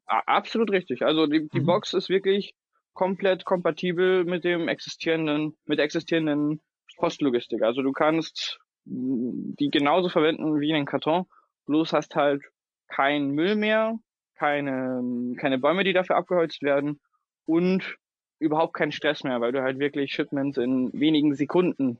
Absolut 0.07 0.71
richtig. 0.71 1.03
Also 1.03 1.27
die, 1.27 1.47
die 1.49 1.59
mhm. 1.59 1.65
Box 1.65 1.93
ist 1.93 2.09
wirklich 2.09 2.55
komplett 2.93 3.45
kompatibel 3.45 4.23
mit 4.23 4.43
dem 4.43 4.67
existierenden, 4.67 5.55
mit 5.65 5.77
der 5.77 5.85
existierenden 5.85 6.61
Postlogistik. 6.97 7.61
Also 7.61 7.81
du 7.81 7.91
kannst 7.91 8.59
die 8.85 9.69
genauso 9.69 10.09
verwenden 10.09 10.59
wie 10.59 10.73
einen 10.73 10.85
Karton, 10.85 11.25
bloß 11.65 11.93
hast 11.93 12.15
halt 12.15 12.41
kein 12.87 13.31
Müll 13.31 13.55
mehr, 13.55 13.99
keine, 14.35 15.35
keine 15.37 15.59
Bäume, 15.59 15.83
die 15.83 15.93
dafür 15.93 16.15
abgeholzt 16.15 16.63
werden 16.63 16.99
und 17.45 17.97
überhaupt 18.39 18.73
keinen 18.73 18.91
Stress 18.91 19.23
mehr, 19.23 19.41
weil 19.41 19.51
du 19.51 19.61
halt 19.61 19.79
wirklich 19.79 20.13
Shipments 20.13 20.57
in 20.57 20.91
wenigen 20.93 21.33
Sekunden 21.33 21.99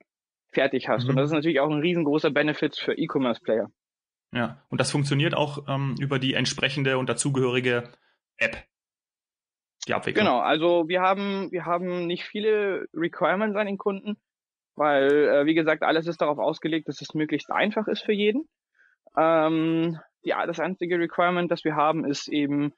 fertig 0.51 0.87
hast. 0.87 1.03
Mhm. 1.03 1.11
Und 1.11 1.15
das 1.17 1.25
ist 1.27 1.33
natürlich 1.33 1.59
auch 1.59 1.69
ein 1.69 1.81
riesengroßer 1.81 2.31
Benefit 2.31 2.77
für 2.77 2.97
E-Commerce-Player. 2.97 3.69
Ja, 4.33 4.61
und 4.69 4.81
das 4.81 4.91
funktioniert 4.91 5.35
auch 5.35 5.67
ähm, 5.67 5.95
über 5.99 6.19
die 6.19 6.33
entsprechende 6.33 6.97
und 6.97 7.09
dazugehörige 7.09 7.89
App. 8.37 8.63
Die 9.87 9.93
Abwicklung. 9.93 10.25
Genau, 10.25 10.39
also 10.39 10.89
wir 10.89 11.01
haben, 11.01 11.49
wir 11.51 11.65
haben 11.65 12.07
nicht 12.07 12.23
viele 12.23 12.87
Requirements 12.93 13.55
an 13.55 13.67
den 13.67 13.77
Kunden, 13.77 14.17
weil, 14.75 15.11
äh, 15.11 15.45
wie 15.45 15.53
gesagt, 15.53 15.81
alles 15.83 16.07
ist 16.07 16.21
darauf 16.21 16.39
ausgelegt, 16.39 16.89
dass 16.89 17.01
es 17.01 17.13
möglichst 17.13 17.51
einfach 17.51 17.87
ist 17.87 18.03
für 18.03 18.11
jeden. 18.11 18.49
Ähm, 19.17 19.97
die, 20.25 20.33
das 20.45 20.59
einzige 20.59 20.99
Requirement, 20.99 21.49
das 21.49 21.63
wir 21.63 21.75
haben, 21.75 22.05
ist 22.05 22.27
eben, 22.27 22.73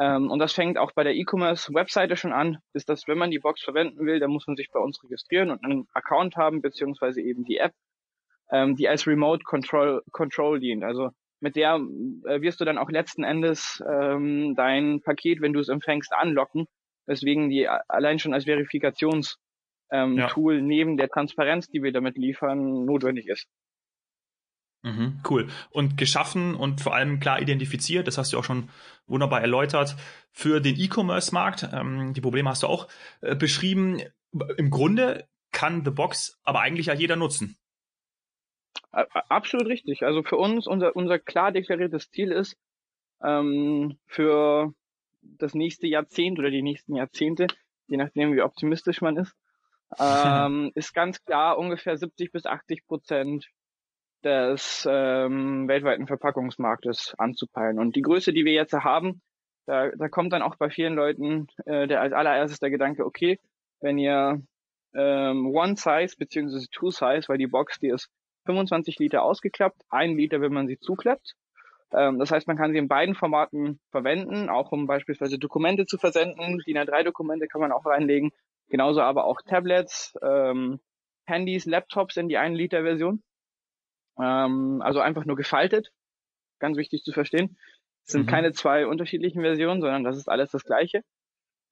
ähm, 0.00 0.30
und 0.30 0.40
das 0.40 0.52
fängt 0.52 0.78
auch 0.78 0.92
bei 0.92 1.04
der 1.04 1.14
E-Commerce-Webseite 1.14 2.16
schon 2.16 2.32
an, 2.32 2.58
ist, 2.72 2.88
dass 2.88 3.06
wenn 3.06 3.18
man 3.18 3.30
die 3.30 3.38
Box 3.38 3.62
verwenden 3.62 4.04
will, 4.04 4.18
dann 4.18 4.30
muss 4.30 4.46
man 4.48 4.56
sich 4.56 4.68
bei 4.72 4.80
uns 4.80 5.02
registrieren 5.04 5.50
und 5.50 5.64
einen 5.64 5.86
Account 5.94 6.36
haben, 6.36 6.60
beziehungsweise 6.60 7.20
eben 7.20 7.44
die 7.44 7.58
App 7.58 7.72
ähm, 8.50 8.76
die 8.76 8.88
als 8.88 9.06
Remote 9.06 9.44
Control, 9.44 10.02
Control 10.10 10.60
dient. 10.60 10.84
Also 10.84 11.10
mit 11.40 11.56
der 11.56 11.76
äh, 11.76 12.40
wirst 12.40 12.60
du 12.60 12.64
dann 12.64 12.78
auch 12.78 12.90
letzten 12.90 13.24
Endes 13.24 13.82
ähm, 13.88 14.54
dein 14.56 15.00
Paket, 15.02 15.40
wenn 15.40 15.52
du 15.52 15.60
es 15.60 15.68
empfängst, 15.68 16.12
anlocken, 16.12 16.66
weswegen 17.06 17.48
die 17.48 17.68
allein 17.68 18.18
schon 18.18 18.34
als 18.34 18.44
Verifikationstool 18.44 19.36
ähm, 19.92 20.18
ja. 20.18 20.30
neben 20.36 20.96
der 20.96 21.08
Transparenz, 21.08 21.68
die 21.68 21.82
wir 21.82 21.92
damit 21.92 22.16
liefern, 22.16 22.84
notwendig 22.84 23.28
ist. 23.28 23.46
Mhm, 24.82 25.20
cool. 25.28 25.48
Und 25.70 25.96
geschaffen 25.96 26.54
und 26.54 26.80
vor 26.80 26.94
allem 26.94 27.18
klar 27.18 27.40
identifiziert, 27.40 28.06
das 28.06 28.16
hast 28.16 28.32
du 28.32 28.38
auch 28.38 28.44
schon 28.44 28.68
wunderbar 29.06 29.40
erläutert, 29.40 29.96
für 30.30 30.60
den 30.60 30.78
E-Commerce-Markt. 30.78 31.68
Ähm, 31.72 32.14
die 32.14 32.20
Probleme 32.20 32.50
hast 32.50 32.62
du 32.62 32.68
auch 32.68 32.88
äh, 33.20 33.34
beschrieben. 33.34 34.00
Im 34.56 34.70
Grunde 34.70 35.26
kann 35.52 35.84
The 35.84 35.90
Box 35.90 36.38
aber 36.44 36.60
eigentlich 36.60 36.86
ja 36.86 36.94
jeder 36.94 37.16
nutzen. 37.16 37.56
Absolut 38.90 39.66
richtig. 39.66 40.02
Also 40.02 40.22
für 40.22 40.36
uns, 40.36 40.66
unser, 40.66 40.96
unser 40.96 41.18
klar 41.18 41.52
deklariertes 41.52 42.10
Ziel 42.10 42.32
ist, 42.32 42.56
ähm, 43.22 43.98
für 44.06 44.72
das 45.22 45.54
nächste 45.54 45.86
Jahrzehnt 45.86 46.38
oder 46.38 46.50
die 46.50 46.62
nächsten 46.62 46.94
Jahrzehnte, 46.94 47.48
je 47.86 47.96
nachdem 47.96 48.34
wie 48.34 48.42
optimistisch 48.42 49.00
man 49.00 49.16
ist, 49.16 49.34
ähm, 49.98 50.72
ist 50.74 50.94
ganz 50.94 51.22
klar 51.24 51.58
ungefähr 51.58 51.96
70 51.96 52.32
bis 52.32 52.46
80 52.46 52.86
Prozent 52.86 53.48
des 54.24 54.86
ähm, 54.90 55.68
weltweiten 55.68 56.06
Verpackungsmarktes 56.06 57.14
anzupeilen. 57.18 57.78
Und 57.78 57.94
die 57.94 58.02
Größe, 58.02 58.32
die 58.32 58.44
wir 58.44 58.52
jetzt 58.52 58.72
haben, 58.72 59.22
da, 59.66 59.90
da 59.90 60.08
kommt 60.08 60.32
dann 60.32 60.42
auch 60.42 60.56
bei 60.56 60.70
vielen 60.70 60.94
Leuten 60.94 61.46
äh, 61.66 61.86
der 61.86 62.00
als 62.00 62.12
allererstes 62.12 62.58
der 62.58 62.70
Gedanke, 62.70 63.04
okay, 63.04 63.38
wenn 63.80 63.98
ihr 63.98 64.42
ähm, 64.94 65.54
One 65.54 65.76
Size 65.76 66.16
beziehungsweise 66.18 66.68
Two 66.70 66.90
Size, 66.90 67.24
weil 67.28 67.38
die 67.38 67.46
Box, 67.46 67.78
die 67.78 67.88
ist 67.88 68.10
25 68.48 68.98
Liter 68.98 69.22
ausgeklappt, 69.22 69.82
ein 69.90 70.16
Liter, 70.16 70.40
wenn 70.40 70.54
man 70.54 70.66
sie 70.66 70.78
zuklappt. 70.78 71.34
Ähm, 71.92 72.18
das 72.18 72.30
heißt, 72.30 72.46
man 72.46 72.56
kann 72.56 72.72
sie 72.72 72.78
in 72.78 72.88
beiden 72.88 73.14
Formaten 73.14 73.78
verwenden, 73.90 74.48
auch 74.48 74.72
um 74.72 74.86
beispielsweise 74.86 75.38
Dokumente 75.38 75.84
zu 75.84 75.98
versenden. 75.98 76.62
DIN 76.66 76.78
A3-Dokumente 76.78 77.46
kann 77.46 77.60
man 77.60 77.72
auch 77.72 77.84
reinlegen. 77.84 78.32
Genauso 78.68 79.02
aber 79.02 79.24
auch 79.24 79.42
Tablets, 79.42 80.14
ähm, 80.22 80.80
Handys, 81.26 81.66
Laptops 81.66 82.16
in 82.16 82.28
die 82.28 82.38
1 82.38 82.56
Liter 82.56 82.82
Version. 82.82 83.22
Ähm, 84.18 84.80
also 84.82 85.00
einfach 85.00 85.26
nur 85.26 85.36
gefaltet. 85.36 85.92
Ganz 86.58 86.78
wichtig 86.78 87.02
zu 87.02 87.12
verstehen. 87.12 87.58
Es 88.06 88.12
sind 88.12 88.22
mhm. 88.22 88.30
keine 88.30 88.52
zwei 88.52 88.86
unterschiedlichen 88.86 89.42
Versionen, 89.42 89.82
sondern 89.82 90.04
das 90.04 90.16
ist 90.16 90.28
alles 90.28 90.50
das 90.50 90.64
gleiche. 90.64 91.02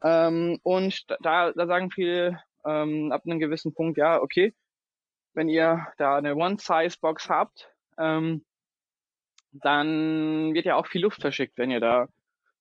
Ähm, 0.02 0.58
und 0.62 1.06
da, 1.20 1.52
da 1.52 1.66
sagen 1.66 1.90
viele 1.90 2.38
ähm, 2.66 3.12
ab 3.12 3.22
einem 3.24 3.38
gewissen 3.38 3.72
Punkt, 3.72 3.96
ja, 3.96 4.20
okay, 4.20 4.52
wenn 5.36 5.48
ihr 5.48 5.86
da 5.98 6.16
eine 6.16 6.34
One-Size-Box 6.34 7.28
habt, 7.28 7.70
ähm, 7.98 8.44
dann 9.52 10.54
wird 10.54 10.64
ja 10.64 10.76
auch 10.76 10.86
viel 10.86 11.02
Luft 11.02 11.20
verschickt, 11.20 11.56
wenn 11.58 11.70
ihr 11.70 11.80
da, 11.80 12.08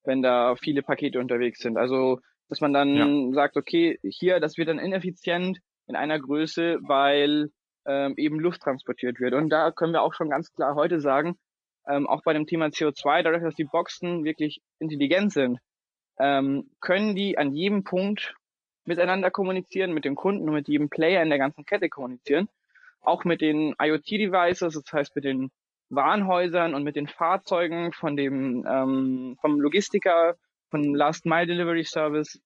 wenn 0.04 0.22
da 0.22 0.56
viele 0.56 0.84
Pakete 0.84 1.20
unterwegs 1.20 1.60
sind. 1.60 1.78
Also, 1.78 2.20
dass 2.50 2.62
man 2.62 2.74
dann 2.74 2.96
ja. 2.96 3.34
sagt, 3.34 3.58
okay, 3.58 3.98
hier, 4.04 4.40
das 4.40 4.58
wird 4.58 4.68
dann 4.68 4.80
ineffizient 4.80 5.60
in 5.88 5.96
einer 5.96 6.20
Größe, 6.20 6.80
weil 6.82 7.50
ähm, 7.86 8.14
eben 8.18 8.40
Luft 8.40 8.62
transportiert 8.62 9.20
wird. 9.20 9.34
Und 9.34 9.50
da 9.50 9.72
können 9.72 9.94
wir 9.94 10.02
auch 10.02 10.14
schon 10.14 10.30
ganz 10.30 10.52
klar 10.52 10.76
heute 10.76 11.00
sagen, 11.00 11.38
ähm, 11.88 12.08
auch 12.08 12.24
bei 12.24 12.34
dem 12.34 12.46
Thema 12.46 12.68
CO2, 12.68 13.24
dadurch, 13.24 13.44
dass 13.44 13.56
die 13.56 13.66
Boxen 13.66 14.24
wirklich 14.26 14.62
intelligent 14.80 15.32
sind, 15.32 15.60
ähm, 16.20 16.70
können 16.82 17.16
die 17.16 17.38
an 17.38 17.54
jedem 17.54 17.84
Punkt 17.84 18.36
miteinander 18.86 19.32
kommunizieren, 19.32 19.94
mit 19.94 20.06
dem 20.06 20.16
Kunden 20.16 20.48
und 20.48 20.56
mit 20.56 20.68
jedem 20.68 20.90
Player 20.90 21.22
in 21.24 21.30
der 21.30 21.40
ganzen 21.40 21.66
Kette 21.66 21.90
kommunizieren. 21.90 22.50
Auch 23.06 23.24
mit 23.24 23.42
den 23.42 23.76
IoT-Devices, 23.80 24.74
das 24.74 24.94
heißt 24.94 25.16
mit 25.16 25.26
den 25.26 25.52
Warenhäusern 25.90 26.74
und 26.74 26.84
mit 26.84 26.96
den 26.96 27.08
Fahrzeugen 27.08 27.92
von 27.94 28.16
dem 28.16 28.66
ähm, 28.68 29.38
vom 29.40 29.60
Logistiker, 29.60 30.36
von 30.70 30.96
Last 30.96 31.26
Mile 31.26 31.48
Delivery 31.48 31.84
Service 31.84 32.42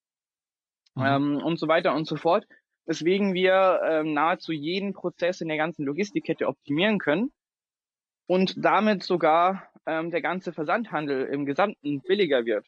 mhm. 0.96 1.04
ähm, 1.06 1.38
und 1.38 1.58
so 1.58 1.68
weiter 1.68 1.96
und 1.96 2.06
so 2.06 2.16
fort 2.16 2.46
weswegen 2.89 3.36
wir 3.36 3.82
ähm, 3.84 4.13
nahezu 4.13 4.51
jeden 4.51 4.94
Prozess 4.94 5.42
in 5.42 5.48
der 5.48 5.58
ganzen 5.58 5.86
Logistikkette 5.86 6.48
optimieren 6.48 6.98
können 6.98 7.32
und 8.25 8.56
damit 8.58 9.04
sogar 9.04 9.70
ähm, 9.86 10.10
der 10.10 10.24
ganze 10.24 10.54
Versandhandel 10.54 11.28
im 11.28 11.46
Gesamten 11.46 12.01
billiger 12.01 12.46
wird, 12.46 12.66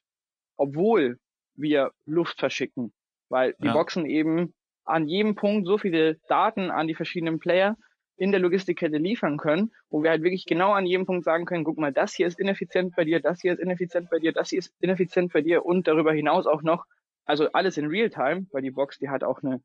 obwohl 0.57 1.19
wir 1.55 1.91
Luft 2.05 2.39
verschicken, 2.39 2.93
weil 3.29 3.55
die 3.59 3.65
ja. 3.65 3.73
Boxen 3.73 4.05
eben 4.05 4.53
an 4.91 5.07
jedem 5.07 5.35
Punkt 5.35 5.65
so 5.65 5.77
viele 5.77 6.15
Daten 6.27 6.71
an 6.71 6.87
die 6.87 6.95
verschiedenen 6.95 7.39
Player 7.39 7.77
in 8.17 8.31
der 8.31 8.39
Logistikkette 8.39 8.97
liefern 8.97 9.37
können, 9.37 9.71
wo 9.89 10.03
wir 10.03 10.11
halt 10.11 10.21
wirklich 10.21 10.45
genau 10.45 10.73
an 10.73 10.85
jedem 10.85 11.07
Punkt 11.07 11.23
sagen 11.23 11.45
können, 11.45 11.63
guck 11.63 11.79
mal, 11.79 11.91
das 11.91 12.13
hier 12.13 12.27
ist 12.27 12.39
ineffizient 12.39 12.95
bei 12.95 13.03
dir, 13.03 13.19
das 13.19 13.41
hier 13.41 13.53
ist 13.53 13.59
ineffizient 13.59 14.09
bei 14.11 14.19
dir, 14.19 14.31
das 14.31 14.49
hier 14.49 14.59
ist 14.59 14.71
ineffizient 14.79 15.33
bei 15.33 15.41
dir 15.41 15.65
und 15.65 15.87
darüber 15.87 16.13
hinaus 16.13 16.45
auch 16.45 16.61
noch, 16.61 16.85
also 17.25 17.51
alles 17.53 17.77
in 17.77 17.87
Realtime, 17.87 18.45
weil 18.51 18.61
die 18.61 18.71
Box, 18.71 18.99
die 18.99 19.09
hat 19.09 19.23
auch 19.23 19.41
eine 19.41 19.61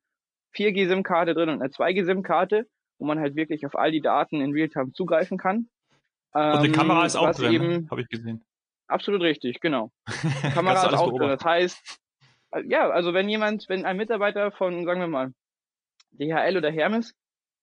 4G-SIM-Karte 0.57 1.35
drin 1.35 1.51
und 1.51 1.61
eine 1.61 1.71
2G-SIM-Karte, 1.71 2.67
wo 2.99 3.05
man 3.05 3.21
halt 3.21 3.37
wirklich 3.37 3.67
auf 3.67 3.77
all 3.77 3.93
die 3.93 4.01
Daten 4.01 4.41
in 4.41 4.53
Realtime 4.53 4.93
zugreifen 4.93 5.37
kann. 5.37 5.69
Und 6.33 6.63
die 6.63 6.73
Kamera 6.73 7.01
ähm, 7.01 7.07
ist 7.07 7.17
auch 7.17 7.33
drin, 7.33 7.89
habe 7.91 8.03
ich 8.03 8.09
gesehen. 8.09 8.45
Absolut 8.89 9.21
richtig, 9.23 9.61
genau. 9.61 9.91
Die 10.09 10.51
Kamera 10.55 10.87
ist 10.87 10.95
auch 10.95 11.11
drin. 11.11 11.29
Das 11.29 11.45
heißt, 11.45 11.99
ja, 12.65 12.89
also 12.91 13.15
wenn 13.15 13.29
jemand, 13.29 13.69
wenn 13.69 13.85
ein 13.85 13.97
Mitarbeiter 13.97 14.53
von, 14.53 14.85
sagen 14.85 15.01
wir 15.01 15.09
mal, 15.09 15.33
DHL 16.13 16.57
oder 16.57 16.71
Hermes 16.71 17.15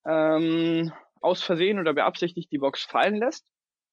ähm, 0.06 0.92
aus 1.22 1.42
Versehen 1.44 1.80
oder 1.80 1.94
beabsichtigt 1.94 2.52
die 2.52 2.58
Box 2.58 2.84
fallen 2.84 3.16
lässt, 3.16 3.46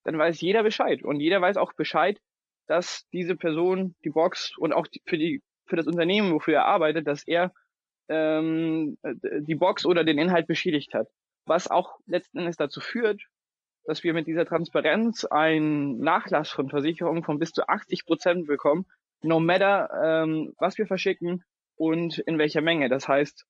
dann 0.04 0.18
weiß 0.18 0.40
jeder 0.40 0.62
Bescheid. 0.62 1.02
Und 1.02 1.20
jeder 1.20 1.40
weiß 1.40 1.56
auch 1.56 1.72
Bescheid, 1.74 2.18
dass 2.66 3.06
diese 3.12 3.36
Person 3.36 3.94
die 4.04 4.10
Box 4.10 4.56
und 4.56 4.72
auch 4.72 4.86
die, 4.86 5.02
für 5.06 5.18
die 5.18 5.42
für 5.70 5.76
das 5.76 5.86
Unternehmen, 5.86 6.32
wofür 6.34 6.54
er 6.54 6.64
arbeitet, 6.66 7.06
dass 7.06 7.26
er 7.26 7.52
ähm, 8.08 8.98
die 9.04 9.54
Box 9.54 9.86
oder 9.86 10.04
den 10.04 10.18
Inhalt 10.18 10.46
beschädigt 10.46 10.92
hat. 10.92 11.08
Was 11.46 11.70
auch 11.70 11.98
letzten 12.06 12.38
Endes 12.40 12.56
dazu 12.56 12.80
führt, 12.80 13.22
dass 13.84 14.04
wir 14.04 14.12
mit 14.12 14.26
dieser 14.26 14.44
Transparenz 14.44 15.24
einen 15.24 15.98
Nachlass 15.98 16.50
von 16.50 16.68
Versicherungen 16.68 17.22
von 17.22 17.38
bis 17.38 17.52
zu 17.52 17.66
80 17.66 18.04
Prozent 18.04 18.46
bekommen, 18.46 18.84
no 19.22 19.40
matter 19.40 19.88
ähm, 20.02 20.54
was 20.58 20.78
wir 20.78 20.86
verschicken 20.86 21.44
und 21.76 22.18
in 22.18 22.38
welcher 22.38 22.60
Menge. 22.60 22.88
Das 22.88 23.08
heißt, 23.08 23.46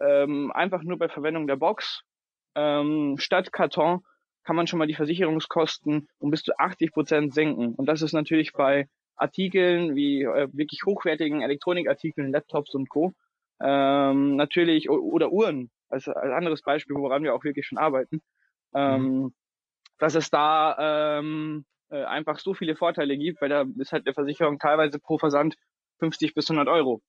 ähm, 0.00 0.52
einfach 0.52 0.82
nur 0.82 0.98
bei 0.98 1.08
Verwendung 1.08 1.46
der 1.46 1.56
Box 1.56 2.02
ähm, 2.54 3.16
statt 3.18 3.52
Karton 3.52 4.00
kann 4.44 4.56
man 4.56 4.66
schon 4.66 4.78
mal 4.78 4.86
die 4.86 4.94
Versicherungskosten 4.94 6.08
um 6.18 6.30
bis 6.30 6.42
zu 6.42 6.56
80 6.58 6.92
Prozent 6.92 7.34
senken. 7.34 7.74
Und 7.74 7.86
das 7.86 8.02
ist 8.02 8.12
natürlich 8.12 8.52
bei 8.52 8.88
Artikeln 9.16 9.94
wie 9.94 10.22
äh, 10.22 10.48
wirklich 10.52 10.82
hochwertigen 10.84 11.42
Elektronikartikeln, 11.42 12.32
Laptops 12.32 12.74
und 12.74 12.88
Co. 12.88 13.12
Ähm, 13.60 14.36
natürlich, 14.36 14.90
oder 14.90 15.30
Uhren, 15.30 15.70
als, 15.88 16.08
als 16.08 16.32
anderes 16.32 16.62
Beispiel, 16.62 16.96
woran 16.96 17.22
wir 17.22 17.34
auch 17.34 17.44
wirklich 17.44 17.66
schon 17.66 17.78
arbeiten, 17.78 18.20
ähm, 18.74 19.02
mhm. 19.02 19.34
dass 19.98 20.14
es 20.14 20.30
da 20.30 21.18
ähm, 21.18 21.64
äh, 21.94 22.04
einfach 22.04 22.40
so 22.40 22.54
viele 22.54 22.74
Vorteile 22.74 23.16
gibt, 23.16 23.40
weil 23.40 23.48
da 23.48 23.64
ist 23.78 23.92
halt 23.92 24.06
der 24.06 24.14
Versicherung 24.14 24.58
teilweise 24.58 24.98
pro 24.98 25.16
Versand 25.16 25.54
50 26.00 26.34
bis 26.34 26.50
100 26.50 26.66
Euro. 26.68 27.00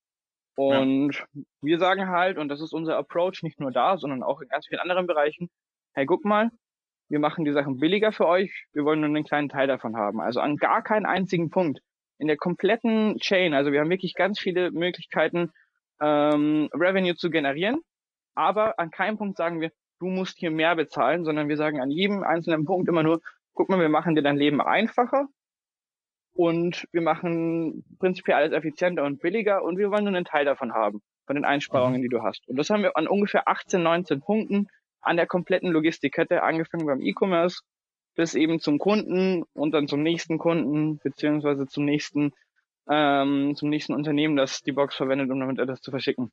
Und 0.55 1.15
ja. 1.15 1.41
wir 1.61 1.79
sagen 1.79 2.09
halt, 2.09 2.37
und 2.37 2.49
das 2.49 2.61
ist 2.61 2.71
unser 2.71 2.95
Approach, 2.95 3.41
nicht 3.41 3.59
nur 3.59 3.71
da, 3.71 3.97
sondern 3.97 4.21
auch 4.21 4.41
in 4.41 4.47
ganz 4.47 4.67
vielen 4.67 4.79
anderen 4.79 5.07
Bereichen, 5.07 5.49
hey, 5.95 6.05
guck 6.05 6.23
mal, 6.23 6.51
wir 7.09 7.19
machen 7.19 7.45
die 7.45 7.51
Sachen 7.51 7.79
billiger 7.79 8.11
für 8.11 8.27
euch, 8.27 8.67
wir 8.73 8.85
wollen 8.85 8.99
nur 8.99 9.09
einen 9.09 9.23
kleinen 9.23 9.49
Teil 9.49 9.67
davon 9.67 9.97
haben. 9.97 10.21
Also 10.21 10.39
an 10.39 10.57
gar 10.57 10.83
keinen 10.83 11.07
einzigen 11.07 11.49
Punkt 11.49 11.79
in 12.19 12.27
der 12.27 12.37
kompletten 12.37 13.17
Chain, 13.17 13.55
also 13.55 13.71
wir 13.71 13.79
haben 13.79 13.89
wirklich 13.89 14.13
ganz 14.13 14.39
viele 14.39 14.71
Möglichkeiten, 14.71 15.51
ähm, 15.99 16.69
Revenue 16.73 17.15
zu 17.15 17.31
generieren. 17.31 17.79
Aber 18.35 18.77
an 18.79 18.91
keinem 18.91 19.17
Punkt 19.17 19.37
sagen 19.37 19.61
wir, 19.61 19.71
du 19.99 20.07
musst 20.07 20.37
hier 20.37 20.51
mehr 20.51 20.75
bezahlen, 20.75 21.25
sondern 21.25 21.49
wir 21.49 21.57
sagen 21.57 21.81
an 21.81 21.89
jedem 21.89 22.23
einzelnen 22.23 22.65
Punkt 22.65 22.87
immer 22.87 23.03
nur, 23.03 23.19
guck 23.55 23.69
mal, 23.69 23.79
wir 23.79 23.89
machen 23.89 24.15
dir 24.15 24.21
dein 24.21 24.38
Leben 24.38 24.62
einfacher 24.62 25.27
und 26.33 26.88
wir 26.91 27.01
machen 27.01 27.83
prinzipiell 28.00 28.38
alles 28.38 28.53
effizienter 28.53 29.03
und 29.03 29.21
billiger 29.21 29.63
und 29.63 29.77
wir 29.77 29.89
wollen 29.89 30.03
nur 30.03 30.13
einen 30.13 30.25
Teil 30.25 30.45
davon 30.45 30.74
haben, 30.74 31.01
von 31.25 31.35
den 31.35 31.45
Einsparungen, 31.45 32.00
mhm. 32.00 32.03
die 32.03 32.09
du 32.09 32.21
hast. 32.21 32.47
Und 32.47 32.57
das 32.57 32.69
haben 32.69 32.83
wir 32.83 32.95
an 32.97 33.07
ungefähr 33.07 33.47
18, 33.47 33.81
19 33.81 34.19
Punkten 34.19 34.67
an 35.01 35.17
der 35.17 35.27
kompletten 35.27 35.71
Logistikkette, 35.71 36.43
angefangen 36.43 36.85
beim 36.85 37.01
E-Commerce 37.01 37.62
bis 38.15 38.33
eben 38.33 38.59
zum 38.59 38.79
Kunden 38.79 39.43
und 39.53 39.71
dann 39.71 39.88
zum 39.88 40.01
nächsten 40.01 40.38
Kunden, 40.38 41.00
beziehungsweise 41.00 41.67
zum 41.67 41.83
nächsten 41.83 42.31
ähm, 42.88 43.55
zum 43.55 43.69
nächsten 43.69 43.93
Unternehmen, 43.93 44.35
das 44.35 44.62
die 44.62 44.71
Box 44.71 44.95
verwendet, 44.95 45.31
um 45.31 45.39
damit 45.39 45.59
etwas 45.59 45.81
zu 45.81 45.91
verschicken. 45.91 46.31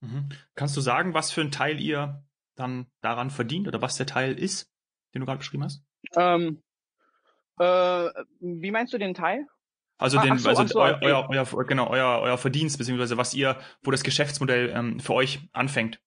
Mhm. 0.00 0.28
Kannst 0.54 0.76
du 0.76 0.80
sagen, 0.80 1.14
was 1.14 1.30
für 1.30 1.40
ein 1.40 1.50
Teil 1.50 1.80
ihr 1.80 2.22
dann 2.54 2.86
daran 3.00 3.30
verdient 3.30 3.66
oder 3.66 3.80
was 3.80 3.96
der 3.96 4.06
Teil 4.06 4.38
ist, 4.38 4.70
den 5.14 5.20
du 5.20 5.26
gerade 5.26 5.38
beschrieben 5.38 5.64
hast? 5.64 5.82
Ähm, 6.16 6.62
äh, 7.58 8.08
wie 8.40 8.70
meinst 8.70 8.92
du 8.92 8.98
den 8.98 9.14
Teil? 9.14 9.46
Also, 9.98 10.18
ah, 10.18 10.22
den, 10.22 10.38
so, 10.38 10.48
also 10.48 10.66
so, 10.66 10.80
euer, 10.80 10.96
okay. 10.96 11.06
euer, 11.06 11.28
euer, 11.30 11.64
genau, 11.66 11.88
euer, 11.90 12.20
euer 12.22 12.38
Verdienst, 12.38 12.78
beziehungsweise 12.78 13.18
was 13.18 13.34
ihr, 13.34 13.58
wo 13.82 13.90
das 13.90 14.02
Geschäftsmodell 14.02 14.72
ähm, 14.74 14.98
für 14.98 15.12
euch 15.12 15.40
anfängt. 15.52 16.00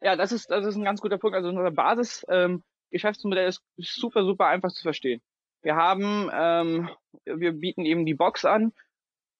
Ja, 0.00 0.16
das 0.16 0.32
ist, 0.32 0.50
das 0.50 0.64
ist 0.64 0.76
ein 0.76 0.84
ganz 0.84 1.00
guter 1.00 1.18
Punkt. 1.18 1.36
Also 1.36 1.50
unsere 1.50 1.70
Basis 1.70 2.24
ähm, 2.28 2.64
Geschäftsmodell 2.90 3.48
ist 3.48 3.62
super, 3.76 4.24
super 4.24 4.46
einfach 4.46 4.70
zu 4.70 4.82
verstehen. 4.82 5.20
Wir 5.62 5.76
haben, 5.76 6.30
ähm, 6.32 6.88
wir 7.24 7.52
bieten 7.52 7.84
eben 7.84 8.06
die 8.06 8.14
Box 8.14 8.44
an 8.44 8.72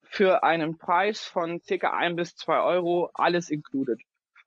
für 0.03 0.43
einen 0.45 0.77
Preis 0.77 1.23
von 1.23 1.61
circa 1.63 1.93
ein 1.95 2.17
bis 2.17 2.37
zwei 2.37 2.61
Euro, 2.61 3.11
alles 3.15 3.49
included. 3.49 3.99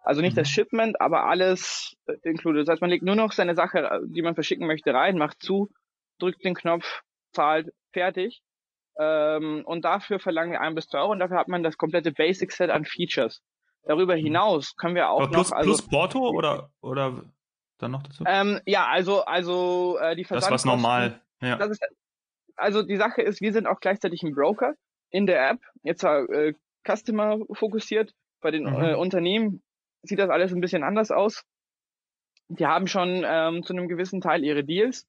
Also 0.06 0.22
nicht 0.22 0.38
das 0.38 0.48
mhm. 0.50 0.54
Shipment, 0.54 1.02
aber 1.02 1.26
alles 1.26 1.96
äh, 2.06 2.14
included. 2.24 2.62
Das 2.62 2.74
heißt, 2.74 2.82
man 2.82 2.92
legt 2.92 3.04
nur 3.04 3.16
noch 3.16 3.32
seine 3.32 3.56
Sache, 3.56 3.80
äh, 3.80 4.00
die 4.06 4.22
man 4.22 4.36
verschicken 4.36 4.68
möchte, 4.68 4.94
rein, 4.94 5.18
macht 5.18 5.42
zu, 5.42 5.70
drückt 6.20 6.44
den 6.46 6.54
Knopf, 6.54 7.02
zahlt, 7.34 7.74
fertig. 7.92 8.42
Ähm, 8.98 9.64
und 9.66 9.84
dafür 9.84 10.20
verlangen 10.20 10.52
wir 10.52 10.62
ein 10.62 10.76
bis 10.76 10.88
zwei 10.88 11.00
Euro 11.00 11.12
und 11.12 11.20
dafür 11.20 11.38
hat 11.38 11.48
man 11.48 11.64
das 11.64 11.78
komplette 11.78 12.12
Basic 12.12 12.52
Set 12.52 12.70
an 12.70 12.86
Features. 12.86 13.42
Darüber 13.84 14.16
mhm. 14.16 14.22
hinaus 14.22 14.76
können 14.76 14.96
wir 14.96 15.10
auch 15.10 15.30
plus, 15.30 15.50
noch 15.50 15.58
also 15.58 15.70
plus 15.72 15.82
Porto 15.82 16.30
oder 16.30 16.70
oder 16.82 17.24
dann 17.80 17.92
noch 17.92 18.04
dazu? 18.04 18.24
Ähm, 18.28 18.62
ja, 18.66 18.86
also 18.86 19.26
also 19.26 19.98
äh, 20.00 20.16
die 20.16 20.24
Versandkosten. 20.24 20.70
Das 20.70 20.78
was 20.78 20.82
normal. 20.82 21.22
Ja. 21.42 21.58
Das 21.58 21.72
ist, 21.72 21.84
also 22.56 22.84
die 22.84 22.96
Sache 22.96 23.22
ist, 23.22 23.42
wir 23.42 23.52
sind 23.52 23.68
auch 23.68 23.80
gleichzeitig 23.80 24.24
ein 24.24 24.34
Broker 24.34 24.76
in 25.10 25.26
der 25.26 25.50
App. 25.50 25.60
Jetzt 25.84 26.04
äh, 26.04 26.54
Customer 26.88 27.40
fokussiert 27.52 28.14
bei 28.42 28.52
den 28.52 28.64
mhm. 28.64 28.82
äh, 28.82 28.94
Unternehmen 28.94 29.62
sieht 30.08 30.20
das 30.20 30.30
alles 30.30 30.54
ein 30.54 30.62
bisschen 30.62 30.84
anders 30.84 31.12
aus. 31.12 31.44
Die 32.48 32.66
haben 32.66 32.88
schon 32.88 33.24
ähm, 33.26 33.64
zu 33.64 33.74
einem 33.74 33.88
gewissen 33.88 34.22
Teil 34.22 34.44
ihre 34.44 34.64
Deals 34.64 35.08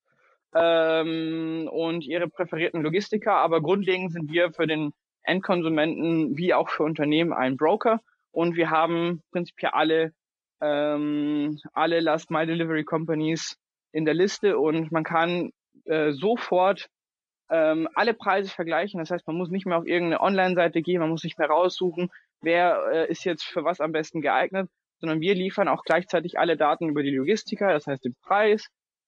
ähm, 0.55 1.69
und 1.71 2.05
ihre 2.05 2.29
präferierten 2.29 2.83
Logistiker, 2.83 3.35
aber 3.35 3.61
grundlegend 3.61 4.13
sind 4.13 4.31
wir 4.33 4.53
für 4.53 4.67
den 4.67 4.93
Endkonsumenten 5.23 6.37
wie 6.37 6.55
auch 6.55 6.71
für 6.71 6.85
Unternehmen 6.85 7.33
ein 7.33 7.57
Broker 7.57 8.01
und 8.31 8.57
wir 8.57 8.71
haben 8.71 9.23
prinzipiell 9.33 9.73
alle 9.73 10.13
ähm, 10.61 11.59
alle 11.73 12.01
Last 12.01 12.31
Mile 12.31 12.47
Delivery 12.47 12.85
Companies 12.85 13.59
in 13.93 14.05
der 14.05 14.15
Liste 14.15 14.59
und 14.59 14.91
man 14.93 15.05
kann 15.05 15.53
äh, 15.85 16.13
sofort 16.13 16.89
ähm, 17.51 17.89
alle 17.95 18.15
Preise 18.15 18.51
vergleichen. 18.51 18.99
Das 18.99 19.11
heißt, 19.11 19.27
man 19.27 19.37
muss 19.37 19.51
nicht 19.51 19.67
mehr 19.67 19.79
auf 19.79 19.87
irgendeine 19.87 20.21
Online-Seite 20.21 20.83
gehen, 20.83 21.01
man 21.01 21.11
muss 21.11 21.25
nicht 21.25 21.39
mehr 21.39 21.49
raussuchen, 21.49 22.11
wer 22.41 22.83
äh, 22.93 23.11
ist 23.11 23.25
jetzt 23.25 23.45
für 23.45 23.65
was 23.65 23.81
am 23.81 23.93
besten 23.93 24.21
geeignet, 24.21 24.69
sondern 25.01 25.21
wir 25.21 25.35
liefern 25.35 25.69
auch 25.69 25.83
gleichzeitig 25.85 26.39
alle 26.39 26.57
Daten 26.57 26.89
über 26.89 27.03
die 27.03 27.15
Logistiker, 27.15 27.73
das 27.73 27.87
heißt 27.87 28.05
den 28.05 28.15
Preis. 28.23 28.67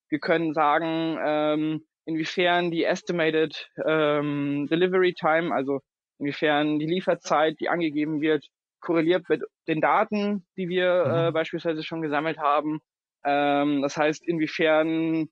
Wir 0.09 0.19
können 0.19 0.55
sagen, 0.55 1.19
ähm, 1.23 1.85
inwiefern 2.05 2.71
die 2.71 2.85
Estimated 2.85 3.69
ähm, 3.85 4.67
Delivery 4.71 5.15
Time, 5.15 5.55
also 5.55 5.81
inwiefern 6.19 6.79
die 6.79 6.87
Lieferzeit, 6.87 7.57
die 7.61 7.69
angegeben 7.69 8.21
wird, 8.21 8.47
korreliert 8.81 9.29
mit 9.29 9.43
den 9.67 9.81
Daten, 9.81 10.47
die 10.57 10.69
wir 10.69 11.05
mhm. 11.05 11.15
äh, 11.15 11.33
beispielsweise 11.33 11.83
schon 11.83 12.03
gesammelt 12.03 12.39
haben. 12.39 12.81
Ähm, 13.25 13.83
das 13.83 13.97
heißt, 13.97 14.27
inwiefern 14.27 15.29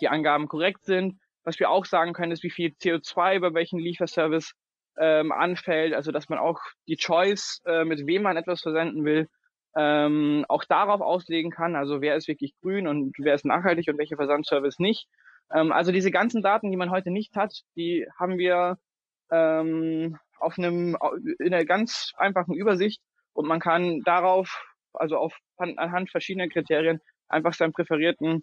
die 0.00 0.08
Angaben 0.08 0.48
korrekt 0.48 0.84
sind. 0.84 1.18
Was 1.42 1.58
wir 1.58 1.70
auch 1.70 1.84
sagen 1.86 2.12
können, 2.12 2.32
ist, 2.32 2.42
wie 2.42 2.50
viel 2.50 2.70
CO2 2.80 3.40
bei 3.40 3.54
welchem 3.54 3.78
Lieferservice 3.78 4.52
ähm, 4.98 5.32
anfällt, 5.32 5.94
also 5.94 6.12
dass 6.12 6.28
man 6.28 6.38
auch 6.38 6.60
die 6.86 6.96
Choice, 6.96 7.62
äh, 7.64 7.84
mit 7.84 8.06
wem 8.06 8.22
man 8.22 8.36
etwas 8.36 8.60
versenden 8.60 9.04
will, 9.04 9.28
ähm, 9.76 10.44
auch 10.48 10.64
darauf 10.64 11.00
auslegen 11.00 11.50
kann, 11.50 11.76
also 11.76 12.00
wer 12.00 12.16
ist 12.16 12.28
wirklich 12.28 12.54
grün 12.60 12.88
und 12.88 13.14
wer 13.18 13.34
ist 13.34 13.44
nachhaltig 13.44 13.88
und 13.88 13.98
welcher 13.98 14.16
Versandservice 14.16 14.78
nicht. 14.78 15.06
Ähm, 15.52 15.72
also 15.72 15.92
diese 15.92 16.10
ganzen 16.10 16.42
Daten, 16.42 16.70
die 16.70 16.76
man 16.76 16.90
heute 16.90 17.10
nicht 17.10 17.36
hat, 17.36 17.62
die 17.76 18.06
haben 18.18 18.38
wir 18.38 18.78
ähm, 19.30 20.18
auf 20.38 20.58
einem 20.58 20.96
in 21.38 21.54
einer 21.54 21.64
ganz 21.64 22.12
einfachen 22.16 22.54
Übersicht 22.54 23.00
und 23.32 23.46
man 23.46 23.60
kann 23.60 24.00
darauf, 24.04 24.64
also 24.92 25.16
auf 25.16 25.36
anhand 25.56 26.10
verschiedener 26.10 26.48
Kriterien, 26.48 27.00
einfach 27.28 27.54
seinen 27.54 27.72
präferierten 27.72 28.42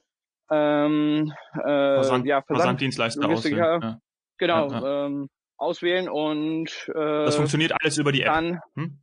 ähm, 0.50 1.34
äh, 1.54 1.62
Versand, 1.62 2.26
ja, 2.26 2.42
Versand, 2.42 2.48
Versanddienstleister 2.48 3.28
auswählen. 3.28 3.82
Ja. 3.82 4.00
Genau, 4.38 4.70
ja. 4.70 5.06
Ähm, 5.06 5.30
auswählen 5.58 6.08
und 6.08 6.70
äh, 6.94 7.26
das 7.26 7.36
funktioniert 7.36 7.74
alles 7.82 7.98
über 7.98 8.12
die 8.12 8.22
App. 8.22 8.34
Dann, 8.34 8.62
hm? 8.76 9.00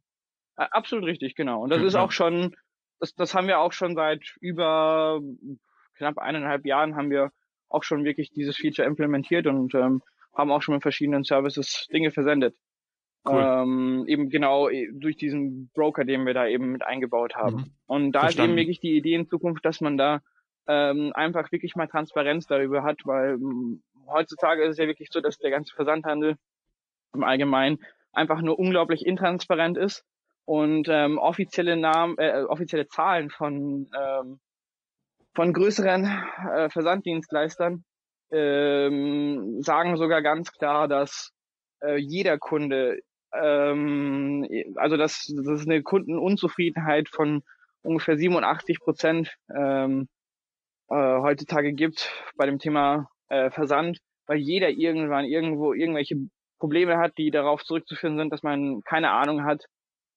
Absolut 0.56 1.04
richtig, 1.04 1.34
genau. 1.34 1.62
Und 1.62 1.70
das 1.70 1.80
ja, 1.80 1.86
ist 1.86 1.94
auch 1.96 2.12
schon, 2.12 2.54
das, 3.00 3.14
das 3.14 3.34
haben 3.34 3.48
wir 3.48 3.58
auch 3.58 3.72
schon 3.72 3.94
seit 3.94 4.22
über 4.40 5.20
knapp 5.96 6.18
eineinhalb 6.18 6.64
Jahren 6.64 6.96
haben 6.96 7.10
wir 7.10 7.30
auch 7.68 7.82
schon 7.82 8.04
wirklich 8.04 8.30
dieses 8.30 8.56
Feature 8.56 8.86
implementiert 8.86 9.46
und 9.46 9.74
ähm, 9.74 10.02
haben 10.34 10.50
auch 10.50 10.62
schon 10.62 10.74
mit 10.74 10.82
verschiedenen 10.82 11.24
Services 11.24 11.86
Dinge 11.92 12.10
versendet. 12.10 12.54
Cool. 13.26 13.40
Ähm, 13.40 14.04
eben 14.06 14.28
genau 14.28 14.68
äh, 14.68 14.88
durch 14.92 15.16
diesen 15.16 15.70
Broker, 15.74 16.04
den 16.04 16.26
wir 16.26 16.34
da 16.34 16.46
eben 16.46 16.72
mit 16.72 16.84
eingebaut 16.84 17.34
haben. 17.34 17.56
Mhm. 17.56 17.74
Und 17.86 18.12
da 18.12 18.20
Verstanden. 18.20 18.50
ist 18.50 18.52
eben 18.52 18.60
wirklich 18.60 18.80
die 18.80 18.96
Idee 18.96 19.14
in 19.14 19.26
Zukunft, 19.26 19.64
dass 19.64 19.80
man 19.80 19.96
da 19.96 20.20
ähm, 20.66 21.12
einfach 21.14 21.50
wirklich 21.50 21.74
mal 21.74 21.86
Transparenz 21.86 22.46
darüber 22.46 22.82
hat, 22.82 23.00
weil 23.04 23.34
ähm, 23.34 23.82
heutzutage 24.06 24.62
ist 24.64 24.72
es 24.72 24.78
ja 24.78 24.86
wirklich 24.86 25.08
so, 25.10 25.20
dass 25.20 25.38
der 25.38 25.50
ganze 25.50 25.74
Versandhandel 25.74 26.36
im 27.14 27.24
Allgemeinen 27.24 27.78
einfach 28.12 28.40
nur 28.42 28.58
unglaublich 28.58 29.06
intransparent 29.06 29.78
ist 29.78 30.04
und 30.44 30.88
ähm, 30.90 31.18
offizielle 31.18 31.76
Namen, 31.76 32.18
äh, 32.18 32.44
offizielle 32.48 32.86
Zahlen 32.88 33.30
von 33.30 33.88
ähm, 33.98 34.40
von 35.34 35.52
größeren 35.52 36.04
äh, 36.54 36.70
Versanddienstleistern 36.70 37.84
ähm, 38.30 39.62
sagen 39.62 39.96
sogar 39.96 40.22
ganz 40.22 40.52
klar, 40.52 40.88
dass 40.88 41.32
äh, 41.82 41.96
jeder 41.96 42.38
Kunde, 42.38 43.00
ähm, 43.32 44.46
also 44.76 44.96
dass, 44.96 45.26
dass 45.36 45.60
es 45.60 45.66
eine 45.66 45.82
Kundenunzufriedenheit 45.82 47.08
von 47.08 47.42
ungefähr 47.82 48.16
87 48.16 48.80
Prozent 48.80 49.36
ähm, 49.54 50.08
äh, 50.88 50.94
heutzutage 50.94 51.72
gibt 51.72 52.10
bei 52.36 52.46
dem 52.46 52.58
Thema 52.58 53.08
äh, 53.28 53.50
Versand, 53.50 53.98
weil 54.26 54.38
jeder 54.38 54.70
irgendwann 54.70 55.24
irgendwo 55.24 55.72
irgendwelche 55.72 56.16
Probleme 56.58 56.96
hat, 56.98 57.18
die 57.18 57.30
darauf 57.30 57.62
zurückzuführen 57.62 58.16
sind, 58.16 58.32
dass 58.32 58.42
man 58.42 58.80
keine 58.84 59.10
Ahnung 59.10 59.44
hat, 59.44 59.64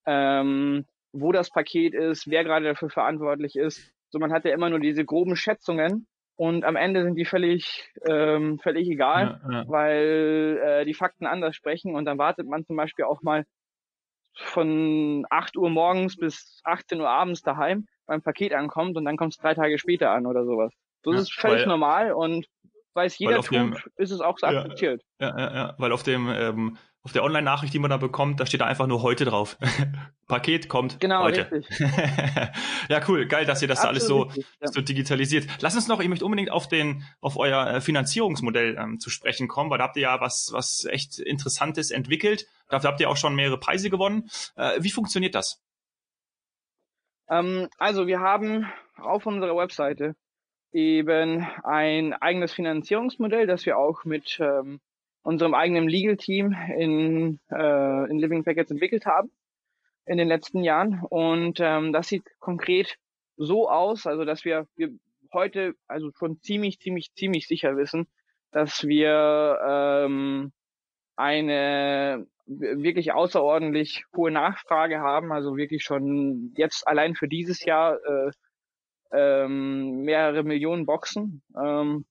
ähm, 0.08 0.86
wo 1.12 1.32
das 1.32 1.52
Paket 1.52 1.93
ist, 1.93 2.28
wer 2.28 2.43
gerade 2.43 2.65
dafür 2.65 2.89
verantwortlich 2.89 3.56
ist. 3.56 3.91
So, 4.10 4.20
man 4.20 4.32
hat 4.32 4.46
ja 4.46 4.54
immer 4.54 4.70
nur 4.70 4.80
diese 4.80 5.06
groben 5.06 5.36
Schätzungen 5.36 6.08
und 6.38 6.63
am 6.63 6.76
Ende 6.76 7.04
sind 7.04 7.15
die 7.15 7.26
völlig, 7.26 7.91
ähm, 8.08 8.60
völlig 8.60 8.88
egal, 8.88 9.41
ja, 9.43 9.52
ja. 9.52 9.63
weil 9.67 10.60
äh, 10.63 10.86
die 10.86 10.93
Fakten 10.93 11.26
anders 11.26 11.56
sprechen 11.56 11.96
und 11.96 12.06
dann 12.06 12.17
wartet 12.17 12.48
man 12.48 12.65
zum 12.65 12.78
Beispiel 12.78 13.06
auch 13.06 13.22
mal 13.22 13.43
von 14.36 15.26
8 15.30 15.58
Uhr 15.58 15.70
morgens 15.70 16.15
bis 16.15 16.62
18 16.63 17.02
Uhr 17.02 17.10
abends 17.10 17.41
daheim 17.41 17.88
beim 18.06 18.22
Paket 18.22 18.54
ankommt 18.54 18.96
und 18.96 19.06
dann 19.06 19.17
kommt 19.17 19.34
es 19.34 19.39
drei 19.39 19.56
Tage 19.56 19.78
später 19.78 20.12
an 20.12 20.26
oder 20.26 20.46
sowas. 20.46 20.72
So 21.04 21.12
ja, 21.12 21.20
ist 21.20 21.34
völlig 21.34 21.62
weil, 21.62 21.67
normal 21.67 22.13
und 22.13 22.46
weil 22.93 23.08
es 23.08 23.17
jeder 23.17 23.41
tut, 23.41 23.56
dem, 23.56 23.78
ist 23.96 24.12
es 24.12 24.22
auch 24.22 24.38
so 24.38 24.48
akzeptiert. 24.48 25.02
Ja, 25.20 25.38
ja, 25.38 25.56
ja, 25.56 25.76
weil 25.78 25.91
auf 25.91 26.04
dem 26.04 26.30
ähm, 26.30 26.78
auf 27.03 27.13
der 27.13 27.23
Online-Nachricht, 27.23 27.73
die 27.73 27.79
man 27.79 27.89
da 27.89 27.97
bekommt, 27.97 28.39
da 28.39 28.45
steht 28.45 28.62
da 28.62 28.65
einfach 28.65 28.88
nur 28.88 29.01
heute 29.01 29.23
drauf. 29.25 29.57
Paket 30.27 30.67
kommt 30.67 30.99
genau, 30.99 31.23
heute. 31.23 31.49
Richtig. 31.49 31.79
ja, 32.89 33.01
cool, 33.07 33.27
geil, 33.27 33.45
dass 33.45 33.62
ihr 33.62 33.67
das 33.69 33.81
da 33.81 33.88
alles 33.88 34.05
so, 34.05 34.23
richtig, 34.23 34.45
ja. 34.60 34.67
so 34.67 34.81
digitalisiert. 34.81 35.47
Lass 35.62 35.75
uns 35.75 35.88
noch, 35.88 36.01
ich 36.01 36.10
möchte 36.10 36.25
unbedingt 36.25 36.51
auf 36.51 36.67
den, 36.67 37.03
auf 37.21 37.38
euer 37.38 37.65
äh, 37.67 37.81
Finanzierungsmodell 37.81 38.75
ähm, 38.77 38.99
zu 38.99 39.10
sprechen 39.10 39.47
kommen, 39.47 39.69
weil 39.69 39.77
da 39.77 39.86
habt 39.86 39.95
ihr 39.95 40.03
ja 40.03 40.19
was, 40.19 40.49
was 40.51 40.86
echt 40.86 41.19
Interessantes 41.19 41.91
entwickelt. 41.91 42.45
Dafür 42.67 42.89
habt 42.89 42.99
ihr 42.99 43.10
auch 43.10 43.17
schon 43.17 43.36
mehrere 43.36 43.57
Preise 43.57 43.89
gewonnen. 43.89 44.29
Äh, 44.57 44.81
wie 44.81 44.91
funktioniert 44.91 45.33
das? 45.33 45.62
Ähm, 47.29 47.69
also 47.77 48.07
wir 48.07 48.19
haben 48.19 48.67
auf 48.97 49.25
unserer 49.25 49.55
Webseite 49.55 50.15
eben 50.73 51.47
ein 51.63 52.13
eigenes 52.13 52.53
Finanzierungsmodell, 52.53 53.47
das 53.47 53.65
wir 53.65 53.77
auch 53.77 54.03
mit 54.03 54.39
ähm, 54.41 54.81
unserem 55.28 55.54
eigenen 55.54 55.90
Legal 55.90 56.16
Team 56.16 56.56
in, 56.78 57.42
äh, 57.52 58.10
in 58.10 58.18
Living 58.18 58.46
Packets 58.46 58.72
entwickelt 58.72 59.06
haben 59.06 59.30
in 60.06 60.18
den 60.18 60.30
letzten 60.30 60.63
Jahren. 60.63 61.04
Und 61.10 61.60
ähm, 61.60 61.92
das 61.92 62.08
sieht 62.08 62.24
konkret 62.40 62.96
so 63.36 63.70
aus, 63.70 64.08
also 64.08 64.24
dass 64.24 64.46
wir, 64.46 64.68
wir 64.78 64.90
heute 65.34 65.74
also 65.86 66.12
schon 66.18 66.40
ziemlich, 66.40 66.80
ziemlich, 66.80 67.12
ziemlich 67.13 67.46
sicher 67.46 67.76
wissen, 67.76 68.08
dass 68.52 68.88
wir 68.88 69.60
ähm, 69.68 70.54
eine 71.18 72.26
wirklich 72.46 73.12
außerordentlich 73.12 74.06
hohe 74.16 74.32
Nachfrage 74.32 75.02
haben, 75.02 75.34
also 75.34 75.58
wirklich 75.58 75.84
schon 75.84 76.54
jetzt 76.56 76.88
allein 76.88 77.16
für 77.16 77.28
dieses 77.28 77.66
Jahr 77.66 77.98
äh, 78.06 78.32
ähm, 79.12 80.04
mehrere 80.04 80.44
Millionen 80.44 80.86
Boxen 80.86 81.42
ähm, 81.62 82.06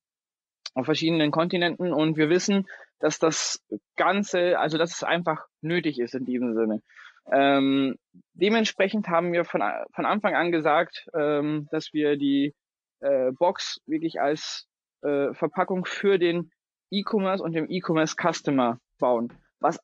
auf 0.74 0.84
verschiedenen 0.84 1.30
Kontinenten 1.30 1.94
und 1.94 2.18
wir 2.18 2.28
wissen, 2.28 2.66
dass 2.98 3.18
das 3.18 3.64
Ganze, 3.96 4.58
also 4.58 4.78
dass 4.78 4.94
es 4.94 5.02
einfach 5.04 5.46
nötig 5.60 5.98
ist 5.98 6.14
in 6.14 6.24
diesem 6.24 6.54
Sinne. 6.54 6.82
Ähm, 7.30 7.96
dementsprechend 8.34 9.08
haben 9.08 9.32
wir 9.32 9.44
von, 9.44 9.62
von 9.94 10.06
Anfang 10.06 10.34
an 10.34 10.52
gesagt, 10.52 11.06
ähm, 11.14 11.68
dass 11.70 11.92
wir 11.92 12.16
die 12.16 12.54
äh, 13.00 13.32
Box 13.32 13.80
wirklich 13.86 14.20
als 14.20 14.66
äh, 15.02 15.32
Verpackung 15.34 15.84
für 15.84 16.18
den 16.18 16.50
E-Commerce 16.90 17.42
und 17.42 17.52
den 17.52 17.70
E-Commerce 17.70 18.14
Customer 18.16 18.78
bauen, 18.98 19.32
was 19.60 19.78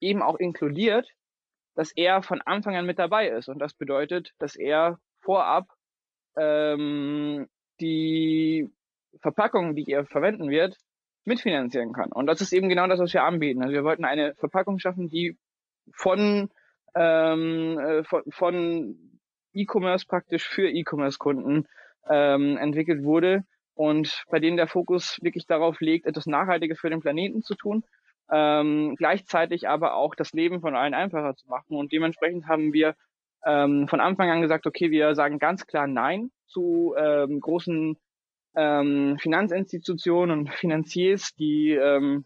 eben 0.00 0.22
auch 0.22 0.36
inkludiert, 0.36 1.06
dass 1.74 1.92
er 1.92 2.22
von 2.22 2.40
Anfang 2.42 2.76
an 2.76 2.86
mit 2.86 2.98
dabei 2.98 3.28
ist. 3.28 3.48
Und 3.48 3.58
das 3.58 3.74
bedeutet, 3.74 4.32
dass 4.38 4.56
er 4.56 4.98
vorab 5.20 5.68
ähm, 6.36 7.46
die 7.80 8.70
Verpackung, 9.20 9.74
die 9.74 9.90
er 9.90 10.06
verwenden 10.06 10.48
wird, 10.50 10.76
mitfinanzieren 11.24 11.92
kann. 11.92 12.12
Und 12.12 12.26
das 12.26 12.40
ist 12.40 12.52
eben 12.52 12.68
genau 12.68 12.86
das, 12.86 12.98
was 12.98 13.12
wir 13.12 13.24
anbieten. 13.24 13.62
Also 13.62 13.74
wir 13.74 13.84
wollten 13.84 14.04
eine 14.04 14.34
Verpackung 14.34 14.78
schaffen, 14.78 15.08
die 15.08 15.36
von, 15.92 16.50
ähm, 16.94 17.78
äh, 17.78 18.04
von, 18.04 18.22
von 18.30 19.20
E-Commerce 19.52 20.06
praktisch 20.06 20.48
für 20.48 20.68
E-Commerce-Kunden 20.68 21.66
ähm, 22.08 22.56
entwickelt 22.56 23.02
wurde 23.02 23.44
und 23.74 24.24
bei 24.30 24.40
denen 24.40 24.56
der 24.56 24.68
Fokus 24.68 25.18
wirklich 25.22 25.46
darauf 25.46 25.80
liegt, 25.80 26.06
etwas 26.06 26.26
Nachhaltiges 26.26 26.78
für 26.78 26.90
den 26.90 27.00
Planeten 27.00 27.42
zu 27.42 27.54
tun, 27.54 27.84
ähm, 28.30 28.94
gleichzeitig 28.96 29.68
aber 29.68 29.94
auch 29.94 30.14
das 30.14 30.32
Leben 30.32 30.60
von 30.60 30.76
allen 30.76 30.94
einfacher 30.94 31.34
zu 31.34 31.48
machen. 31.48 31.76
Und 31.76 31.92
dementsprechend 31.92 32.46
haben 32.46 32.72
wir 32.72 32.94
ähm, 33.44 33.88
von 33.88 34.00
Anfang 34.00 34.30
an 34.30 34.42
gesagt, 34.42 34.66
okay, 34.66 34.90
wir 34.90 35.14
sagen 35.14 35.38
ganz 35.38 35.66
klar 35.66 35.86
Nein 35.86 36.30
zu 36.46 36.94
ähm, 36.96 37.40
großen 37.40 37.96
ähm, 38.54 39.16
Finanzinstitutionen 39.20 40.40
und 40.40 40.50
Finanziers, 40.50 41.34
die 41.34 41.70
ähm, 41.70 42.24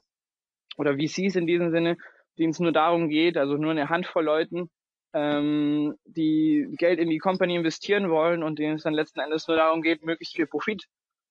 oder 0.77 0.95
VCs 0.95 1.37
in 1.37 1.47
diesem 1.47 1.71
Sinne, 1.71 1.97
denen 2.39 2.51
es 2.51 2.61
nur 2.61 2.73
darum 2.73 3.09
geht, 3.09 3.37
also 3.37 3.57
nur 3.57 3.71
eine 3.71 3.89
Handvoll 3.89 4.25
Leuten, 4.25 4.71
ähm, 5.13 5.95
die 6.05 6.67
Geld 6.79 6.99
in 6.99 7.11
die 7.11 7.19
Company 7.19 7.55
investieren 7.55 8.11
wollen 8.11 8.43
und 8.43 8.59
denen 8.59 8.77
es 8.77 8.83
dann 8.83 8.95
letzten 8.95 9.21
Endes 9.21 9.47
nur 9.47 9.57
darum 9.57 9.83
geht, 9.83 10.05
möglichst 10.05 10.35
viel 10.35 10.47
Profit 10.47 10.85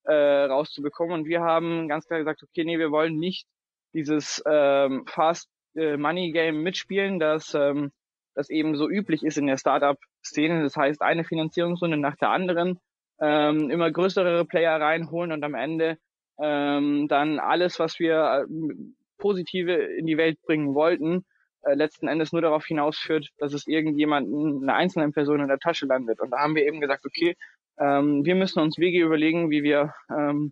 äh, 0.03 0.13
rauszubekommen. 0.13 1.13
Und 1.13 1.25
wir 1.25 1.41
haben 1.41 1.89
ganz 1.89 2.07
klar 2.07 2.19
gesagt, 2.19 2.43
okay, 2.43 2.63
nee, 2.63 2.79
wir 2.79 2.91
wollen 2.91 3.17
nicht 3.17 3.45
dieses 3.93 4.41
ähm, 4.45 5.05
Fast 5.07 5.49
äh, 5.75 5.97
Money 5.97 6.31
Game 6.31 6.63
mitspielen, 6.63 7.19
das 7.19 7.53
ähm, 7.53 7.91
das 8.35 8.49
eben 8.49 8.75
so 8.75 8.89
üblich 8.89 9.23
ist 9.23 9.37
in 9.37 9.47
der 9.47 9.57
Startup-Szene. 9.57 10.63
Das 10.63 10.75
heißt, 10.75 11.01
eine 11.01 11.23
Finanzierungsrunde 11.23 11.97
nach 11.97 12.15
der 12.15 12.29
anderen, 12.29 12.79
ähm, 13.23 13.69
immer 13.69 13.89
größere 13.89 14.45
Player 14.45 14.79
reinholen 14.79 15.31
und 15.31 15.43
am 15.43 15.55
Ende 15.55 15.97
ähm, 16.41 17.07
dann 17.07 17.39
alles, 17.39 17.79
was 17.79 17.99
wir 17.99 18.45
äh, 18.45 18.73
positive 19.17 19.73
in 19.73 20.05
die 20.05 20.17
Welt 20.17 20.41
bringen 20.41 20.73
wollten, 20.73 21.23
äh, 21.61 21.73
letzten 21.73 22.07
Endes 22.07 22.33
nur 22.33 22.41
darauf 22.41 22.65
hinausführt, 22.65 23.29
dass 23.37 23.53
es 23.53 23.65
irgendjemanden, 23.65 24.63
eine 24.63 24.73
einzelne 24.73 25.09
Person 25.11 25.39
in 25.39 25.47
der 25.47 25.59
Tasche 25.59 25.85
landet. 25.85 26.19
Und 26.19 26.31
da 26.31 26.39
haben 26.39 26.55
wir 26.55 26.65
eben 26.65 26.81
gesagt, 26.81 27.05
okay, 27.05 27.35
ähm, 27.79 28.25
wir 28.25 28.35
müssen 28.35 28.59
uns 28.59 28.77
Wege 28.77 29.01
überlegen, 29.01 29.49
wie 29.49 29.63
wir 29.63 29.93
ähm, 30.09 30.51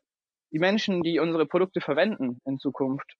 die 0.51 0.59
Menschen, 0.59 1.01
die 1.01 1.19
unsere 1.19 1.45
Produkte 1.45 1.81
verwenden 1.81 2.39
in 2.45 2.57
Zukunft, 2.57 3.15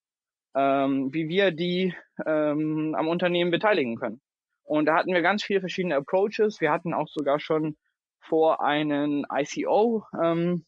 ähm, 0.55 1.13
wie 1.13 1.27
wir 1.27 1.51
die 1.51 1.93
ähm, 2.25 2.95
am 2.97 3.07
Unternehmen 3.09 3.51
beteiligen 3.51 3.97
können. 3.97 4.21
Und 4.63 4.85
da 4.85 4.95
hatten 4.95 5.13
wir 5.13 5.21
ganz 5.21 5.43
viele 5.43 5.59
verschiedene 5.59 5.97
Approaches. 5.97 6.61
Wir 6.61 6.71
hatten 6.71 6.93
auch 6.93 7.07
sogar 7.09 7.39
schon 7.39 7.75
vor, 8.21 8.63
einen 8.63 9.25
ICO 9.31 10.05
ähm, 10.21 10.65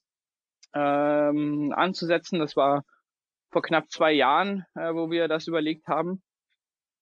ähm, 0.73 1.73
anzusetzen. 1.75 2.39
Das 2.39 2.55
war 2.55 2.83
vor 3.51 3.61
knapp 3.61 3.89
zwei 3.89 4.11
Jahren, 4.11 4.65
äh, 4.75 4.93
wo 4.93 5.11
wir 5.11 5.27
das 5.27 5.47
überlegt 5.47 5.87
haben. 5.87 6.21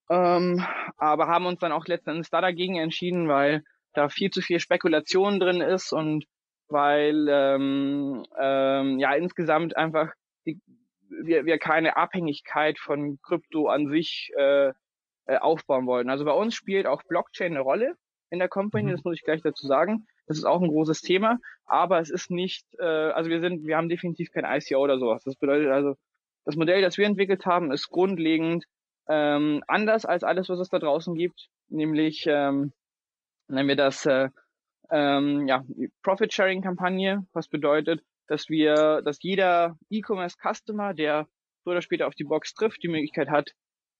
Ähm, 0.10 0.64
aber 0.98 1.28
haben 1.28 1.46
uns 1.46 1.60
dann 1.60 1.72
auch 1.72 1.88
letztendlich 1.88 2.30
da 2.30 2.42
dagegen 2.42 2.76
entschieden, 2.76 3.28
weil 3.30 3.64
da 3.94 4.10
viel 4.10 4.30
zu 4.30 4.42
viel 4.42 4.60
Spekulation 4.60 5.40
drin 5.40 5.62
ist 5.62 5.94
und 5.94 6.26
weil 6.68 7.28
ähm, 7.30 8.26
ähm, 8.40 9.00
ja 9.00 9.14
insgesamt 9.14 9.76
einfach 9.76 10.12
die, 10.46 10.62
wir, 11.10 11.46
wir 11.46 11.58
keine 11.60 11.98
Abhängigkeit 11.98 12.80
von 12.80 13.20
Krypto 13.22 13.68
an 13.68 13.88
sich 13.88 14.32
äh, 14.38 14.72
äh, 15.26 15.38
aufbauen 15.38 15.86
wollten. 15.86 16.10
Also 16.10 16.26
bei 16.26 16.34
uns 16.34 16.56
spielt 16.56 16.88
auch 16.88 17.04
Blockchain 17.04 17.54
eine 17.54 17.62
Rolle 17.62 17.96
in 18.30 18.40
der 18.40 18.50
Company, 18.50 18.90
mhm. 18.90 18.92
das 18.92 19.04
muss 19.04 19.16
ich 19.16 19.24
gleich 19.24 19.42
dazu 19.42 19.68
sagen. 19.68 20.08
Das 20.28 20.38
ist 20.38 20.46
auch 20.46 20.62
ein 20.62 20.70
großes 20.70 21.02
Thema, 21.02 21.40
aber 21.66 22.00
es 22.00 22.10
ist 22.10 22.32
nicht, 22.32 22.66
äh, 22.80 22.86
also 22.86 23.30
wir 23.30 23.42
sind, 23.42 23.66
wir 23.66 23.78
haben 23.78 23.90
definitiv 23.90 24.32
kein 24.32 24.46
ICO 24.46 24.80
oder 24.80 25.00
sowas. 25.00 25.24
Das 25.24 25.36
bedeutet 25.36 25.70
also, 25.70 25.96
das 26.46 26.56
Modell, 26.56 26.82
das 26.82 26.98
wir 26.98 27.06
entwickelt 27.06 27.46
haben, 27.46 27.72
ist 27.72 27.90
grundlegend 27.90 28.66
ähm, 29.08 29.64
anders 29.68 30.06
als 30.06 30.24
alles, 30.24 30.50
was 30.50 30.60
es 30.60 30.70
da 30.70 30.80
draußen 30.80 31.16
gibt, 31.16 31.50
nämlich 31.70 32.26
ähm, 32.28 32.72
nennen 33.48 33.68
wir 33.68 33.76
das 33.76 34.06
äh, 34.06 34.30
ähm, 34.90 35.48
ja, 35.48 35.64
Profit-Sharing-Kampagne, 36.04 37.26
was 37.34 37.48
bedeutet, 37.48 38.02
dass 38.28 38.50
wir, 38.50 39.02
dass 39.04 39.22
jeder 39.22 39.78
E-Commerce-Customer, 39.90 40.94
der 40.94 41.28
früher 41.64 41.74
oder 41.74 41.82
später 41.82 42.08
auf 42.08 42.16
die 42.16 42.24
Box 42.24 42.54
trifft, 42.54 42.84
die 42.84 42.88
Möglichkeit 42.88 43.30
hat, 43.30 43.52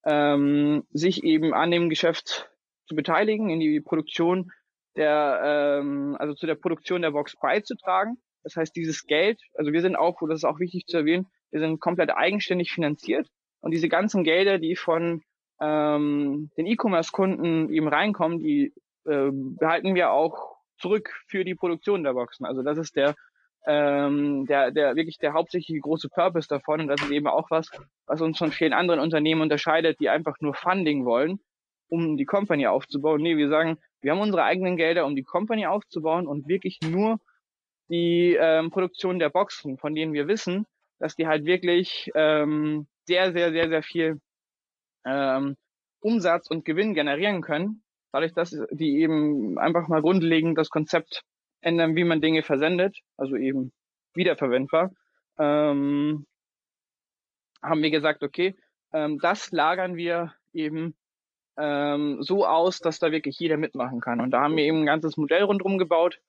ähm, 0.06 0.84
sich 0.92 1.24
eben 1.24 1.54
an 1.54 1.72
dem 1.72 1.90
Geschäft 1.90 2.50
zu 2.88 2.96
beteiligen, 2.96 3.50
in 3.50 3.60
die 3.60 3.82
Produktion 3.82 4.52
der, 4.96 5.80
ähm, 5.82 6.16
also 6.20 6.34
zu 6.34 6.46
der 6.46 6.56
Produktion 6.56 7.02
der 7.02 7.12
Box 7.12 7.36
beizutragen. 7.40 8.18
Das 8.44 8.56
heißt, 8.56 8.76
dieses 8.76 9.04
Geld, 9.06 9.40
also 9.54 9.72
wir 9.72 9.82
sind 9.82 9.96
auch, 9.96 10.18
das 10.28 10.40
ist 10.40 10.46
auch 10.46 10.60
wichtig 10.60 10.86
zu 10.88 10.98
erwähnen, 10.98 11.28
wir 11.52 11.60
sind 11.60 11.80
komplett 11.80 12.12
eigenständig 12.12 12.72
finanziert 12.72 13.28
und 13.62 13.72
diese 13.72 13.90
ganzen 13.90 14.24
Gelder, 14.24 14.58
die 14.58 14.76
von 14.76 15.22
ähm, 15.60 16.50
den 16.58 16.66
E-Commerce-Kunden 16.66 17.72
eben 17.72 17.88
reinkommen, 17.88 18.40
die 18.40 18.74
äh, 19.06 19.30
behalten 19.32 19.96
wir 19.96 20.12
auch 20.12 20.56
zurück 20.80 21.14
für 21.28 21.44
die 21.46 21.56
Produktion 21.56 22.04
der 22.04 22.14
Boxen. 22.14 22.46
Also 22.46 22.64
das 22.64 22.78
ist 22.78 22.96
der 22.96 23.16
ähm, 23.68 24.46
der, 24.48 24.72
der 24.72 24.96
wirklich 24.96 25.18
der 25.18 25.34
hauptsächliche 25.34 25.80
große 25.80 26.10
Purpose 26.10 26.48
davon. 26.48 26.82
Und 26.82 26.88
das 26.88 27.02
ist 27.02 27.12
eben 27.12 27.28
auch 27.28 27.50
was, 27.52 27.70
was 28.08 28.22
uns 28.22 28.38
von 28.38 28.52
vielen 28.52 28.74
anderen 28.74 29.00
Unternehmen 29.00 29.42
unterscheidet, 29.42 30.00
die 30.00 30.10
einfach 30.10 30.36
nur 30.40 30.54
Funding 30.54 31.06
wollen, 31.06 31.40
um 31.90 32.18
die 32.18 32.26
Company 32.26 32.68
aufzubauen. 32.68 33.22
Nee, 33.22 33.38
wir 33.38 33.50
sagen, 33.50 33.78
wir 34.02 34.12
haben 34.12 34.22
unsere 34.22 34.44
eigenen 34.44 34.78
Gelder, 34.78 35.06
um 35.06 35.16
die 35.16 35.24
Company 35.24 35.66
aufzubauen 35.66 36.28
und 36.28 36.48
wirklich 36.48 36.80
nur 36.82 37.20
die 37.90 38.38
ähm, 38.40 38.72
Produktion 38.72 39.20
der 39.20 39.30
Boxen, 39.30 39.78
von 39.78 39.94
denen 39.94 40.14
wir 40.14 40.28
wissen, 40.28 40.66
dass 41.00 41.16
die 41.16 41.28
halt 41.28 41.46
wirklich 41.46 42.10
ähm, 42.16 42.88
sehr, 43.06 43.34
sehr, 43.34 43.52
sehr, 43.52 43.70
sehr 43.70 43.84
viel 43.84 44.20
ähm, 45.06 45.56
Umsatz 46.00 46.50
und 46.50 46.66
Gewinn 46.66 46.94
generieren 46.94 47.42
können, 47.42 47.84
dadurch, 48.12 48.34
dass 48.34 48.56
die 48.72 49.02
eben 49.02 49.58
einfach 49.60 49.88
mal 49.88 50.02
grundlegend 50.02 50.58
das 50.58 50.70
Konzept 50.70 51.24
ändern, 51.62 51.96
wie 51.96 52.04
man 52.04 52.22
Dinge 52.22 52.44
versendet, 52.44 52.98
also 53.18 53.36
eben 53.36 53.72
wiederverwendbar, 54.14 54.92
ähm, 55.38 56.26
haben 57.62 57.84
wir 57.84 57.92
gesagt, 57.92 58.24
okay, 58.24 58.56
ähm, 58.94 59.20
das 59.20 59.52
lagern 59.52 59.96
wir 59.96 60.34
eben 60.54 60.96
ähm, 61.62 62.18
so 62.22 62.46
aus, 62.46 62.80
dass 62.80 63.00
da 63.00 63.12
wirklich 63.12 63.38
jeder 63.40 63.58
mitmachen 63.58 64.02
kann. 64.02 64.20
Und 64.20 64.32
da 64.32 64.42
haben 64.42 64.58
wir 64.58 64.64
eben 64.64 64.82
ein 64.82 64.86
ganzes 64.86 65.16
Modell 65.18 65.44
rundherum 65.44 65.78
gebaut, 65.78 66.20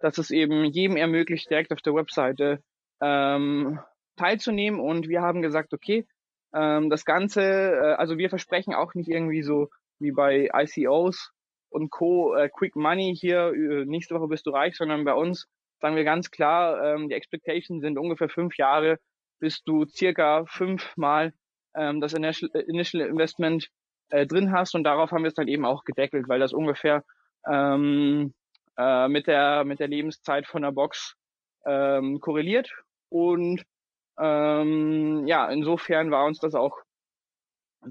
dass 0.00 0.18
es 0.18 0.30
eben 0.30 0.64
jedem 0.64 0.96
ermöglicht, 0.96 1.48
direkt 1.48 1.72
auf 1.72 1.80
der 1.80 1.94
Webseite 1.94 2.62
ähm, 3.00 3.80
teilzunehmen. 4.16 4.80
Und 4.80 5.08
wir 5.08 5.22
haben 5.22 5.42
gesagt, 5.42 5.72
okay, 5.72 6.06
ähm, 6.54 6.90
das 6.90 7.04
Ganze, 7.04 7.42
äh, 7.42 7.94
also 7.94 8.18
wir 8.18 8.28
versprechen 8.28 8.74
auch 8.74 8.94
nicht 8.94 9.08
irgendwie 9.08 9.42
so 9.42 9.70
wie 9.98 10.12
bei 10.12 10.50
ICOs, 10.52 11.32
und 11.72 11.90
Co. 11.90 12.34
Äh, 12.34 12.48
Quick 12.50 12.76
Money 12.76 13.16
hier, 13.16 13.52
äh, 13.54 13.84
nächste 13.84 14.14
Woche 14.14 14.28
bist 14.28 14.46
du 14.46 14.50
reich, 14.50 14.76
sondern 14.76 15.04
bei 15.04 15.14
uns 15.14 15.48
sagen 15.80 15.96
wir 15.96 16.04
ganz 16.04 16.30
klar, 16.30 16.94
ähm, 16.94 17.08
die 17.08 17.14
Expectations 17.14 17.82
sind 17.82 17.98
ungefähr 17.98 18.28
fünf 18.28 18.56
Jahre, 18.56 18.98
bis 19.40 19.62
du 19.64 19.84
circa 19.86 20.44
fünfmal 20.46 21.32
ähm, 21.74 22.00
das 22.00 22.12
Initial, 22.12 22.50
Initial 22.68 23.08
Investment 23.08 23.68
äh, 24.12 24.26
drin 24.26 24.52
hast 24.52 24.74
und 24.74 24.84
darauf 24.84 25.10
haben 25.10 25.22
wir 25.22 25.28
es 25.28 25.34
dann 25.34 25.48
eben 25.48 25.64
auch 25.64 25.84
gedeckelt, 25.84 26.28
weil 26.28 26.40
das 26.40 26.52
ungefähr 26.52 27.04
ähm, 27.50 28.34
äh, 28.78 29.08
mit 29.08 29.26
der 29.26 29.64
mit 29.64 29.80
der 29.80 29.88
Lebenszeit 29.88 30.46
von 30.46 30.62
der 30.62 30.72
Box 30.72 31.16
ähm, 31.66 32.20
korreliert. 32.20 32.70
Und 33.08 33.62
ähm, 34.18 35.26
ja 35.26 35.50
insofern 35.50 36.10
war 36.10 36.26
uns 36.26 36.38
das 36.38 36.54
auch 36.54 36.78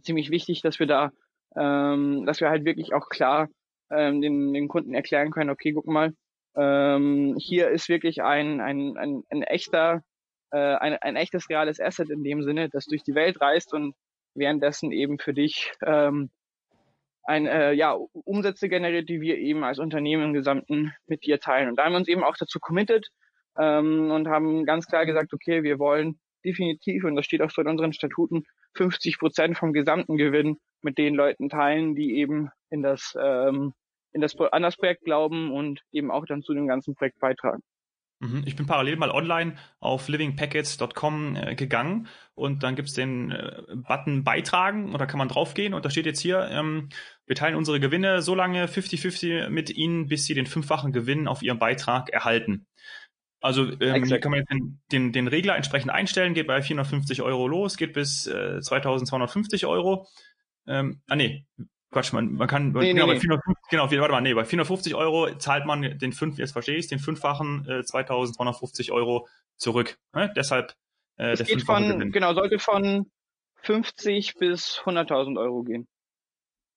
ziemlich 0.01 0.29
wichtig, 0.29 0.61
dass 0.61 0.79
wir 0.79 0.87
da 0.87 1.11
ähm, 1.55 2.25
dass 2.25 2.39
wir 2.39 2.49
halt 2.49 2.65
wirklich 2.65 2.93
auch 2.93 3.09
klar 3.09 3.49
ähm, 3.91 4.21
den, 4.21 4.53
den 4.53 4.67
Kunden 4.67 4.93
erklären 4.93 5.31
können, 5.31 5.49
okay, 5.49 5.73
guck 5.73 5.87
mal, 5.87 6.13
ähm, 6.55 7.35
hier 7.39 7.69
ist 7.69 7.89
wirklich 7.89 8.21
ein, 8.21 8.61
ein, 8.61 8.97
ein, 8.97 9.23
ein 9.29 9.43
echter, 9.43 10.01
äh, 10.51 10.57
ein, 10.57 10.93
ein 10.95 11.15
echtes 11.15 11.49
reales 11.49 11.79
Asset 11.79 12.09
in 12.09 12.23
dem 12.23 12.43
Sinne, 12.43 12.69
das 12.69 12.85
durch 12.85 13.03
die 13.03 13.15
Welt 13.15 13.41
reist 13.41 13.73
und 13.73 13.95
währenddessen 14.33 14.91
eben 14.91 15.19
für 15.19 15.33
dich 15.33 15.71
ähm, 15.85 16.29
ein, 17.23 17.45
äh, 17.45 17.73
ja, 17.73 17.93
Umsätze 18.13 18.69
generiert, 18.69 19.09
die 19.09 19.21
wir 19.21 19.37
eben 19.37 19.63
als 19.63 19.79
Unternehmen 19.79 20.23
im 20.23 20.33
Gesamten 20.33 20.93
mit 21.07 21.25
dir 21.25 21.39
teilen. 21.39 21.69
Und 21.69 21.77
da 21.77 21.85
haben 21.85 21.93
wir 21.93 21.97
uns 21.97 22.07
eben 22.07 22.23
auch 22.23 22.35
dazu 22.37 22.59
committed 22.59 23.07
ähm, 23.57 24.11
und 24.11 24.27
haben 24.27 24.65
ganz 24.65 24.87
klar 24.87 25.05
gesagt, 25.05 25.33
okay, 25.33 25.63
wir 25.63 25.79
wollen 25.79 26.19
definitiv, 26.43 27.03
und 27.03 27.15
das 27.15 27.25
steht 27.25 27.41
auch 27.41 27.51
so 27.51 27.61
in 27.61 27.67
unseren 27.67 27.93
Statuten, 27.93 28.43
50 28.75 29.19
Prozent 29.19 29.57
vom 29.57 29.73
gesamten 29.73 30.17
Gewinn 30.17 30.57
mit 30.81 30.97
den 30.97 31.13
Leuten 31.13 31.49
teilen, 31.49 31.95
die 31.95 32.17
eben 32.17 32.49
in 32.69 32.81
das 32.81 33.15
ähm, 33.19 33.73
in 34.13 34.21
das, 34.21 34.35
an 34.37 34.61
das 34.61 34.77
Projekt 34.77 35.03
glauben 35.03 35.51
und 35.51 35.81
eben 35.91 36.11
auch 36.11 36.25
dann 36.25 36.41
zu 36.41 36.53
dem 36.53 36.67
ganzen 36.67 36.95
Projekt 36.95 37.19
beitragen. 37.19 37.63
Mhm. 38.21 38.43
Ich 38.45 38.55
bin 38.55 38.67
parallel 38.67 38.97
mal 38.97 39.09
online 39.09 39.55
auf 39.79 40.07
livingpackets.com 40.07 41.35
äh, 41.35 41.55
gegangen 41.55 42.07
und 42.35 42.61
dann 42.61 42.75
gibt's 42.75 42.93
den 42.93 43.31
äh, 43.31 43.63
Button 43.75 44.23
Beitragen 44.23 44.93
und 44.93 44.99
da 44.99 45.07
kann 45.07 45.17
man 45.17 45.27
draufgehen 45.27 45.73
und 45.73 45.85
da 45.85 45.89
steht 45.89 46.05
jetzt 46.05 46.19
hier, 46.19 46.47
ähm, 46.51 46.89
wir 47.25 47.35
teilen 47.35 47.55
unsere 47.55 47.79
Gewinne 47.79 48.21
so 48.21 48.35
lange 48.35 48.67
50-50 48.67 49.49
mit 49.49 49.71
Ihnen, 49.71 50.07
bis 50.07 50.25
Sie 50.25 50.35
den 50.35 50.45
fünffachen 50.45 50.93
Gewinn 50.93 51.27
auf 51.27 51.41
Ihrem 51.41 51.57
Beitrag 51.57 52.09
erhalten. 52.09 52.67
Also 53.41 53.71
ähm, 53.81 54.03
hier 54.03 54.19
kann 54.19 54.29
man 54.29 54.41
jetzt 54.41 54.51
den, 54.51 54.79
den, 54.91 55.11
den 55.13 55.27
Regler 55.27 55.55
entsprechend 55.55 55.89
einstellen, 55.89 56.35
geht 56.35 56.45
bei 56.45 56.61
450 56.61 57.23
Euro 57.23 57.47
los, 57.47 57.75
geht 57.75 57.93
bis 57.93 58.27
äh, 58.27 58.61
2250 58.61 59.65
Euro. 59.65 60.07
Ähm, 60.67 61.01
ah 61.09 61.15
nee, 61.15 61.47
Quatsch, 61.91 62.13
man, 62.13 62.33
man 62.33 62.47
kann, 62.47 62.71
nee, 62.71 62.93
genau, 62.93 63.05
nee, 63.05 63.13
bei 63.13 63.19
450, 63.19 63.69
genau, 63.69 63.91
warte 63.91 64.11
mal, 64.13 64.21
nee, 64.21 64.33
bei 64.33 64.45
450 64.45 64.95
Euro 64.95 65.35
zahlt 65.37 65.65
man 65.65 65.97
den 65.97 66.13
fünf, 66.13 66.37
jetzt 66.37 66.53
verstehe 66.53 66.77
ich 66.77 66.87
den 66.87 66.99
fünffachen 66.99 67.67
äh, 67.67 67.83
2250 67.83 68.93
Euro 68.93 69.27
zurück. 69.57 69.97
Ne? 70.13 70.31
Deshalb 70.35 70.73
äh, 71.17 71.35
der 71.35 71.45
geht 71.45 71.63
von, 71.63 71.87
Gewinn. 71.87 72.11
Genau, 72.11 72.33
sollte 72.33 72.59
von 72.59 73.11
50 73.63 74.35
bis 74.35 74.81
100.000 74.85 75.39
Euro 75.39 75.63
gehen. 75.63 75.87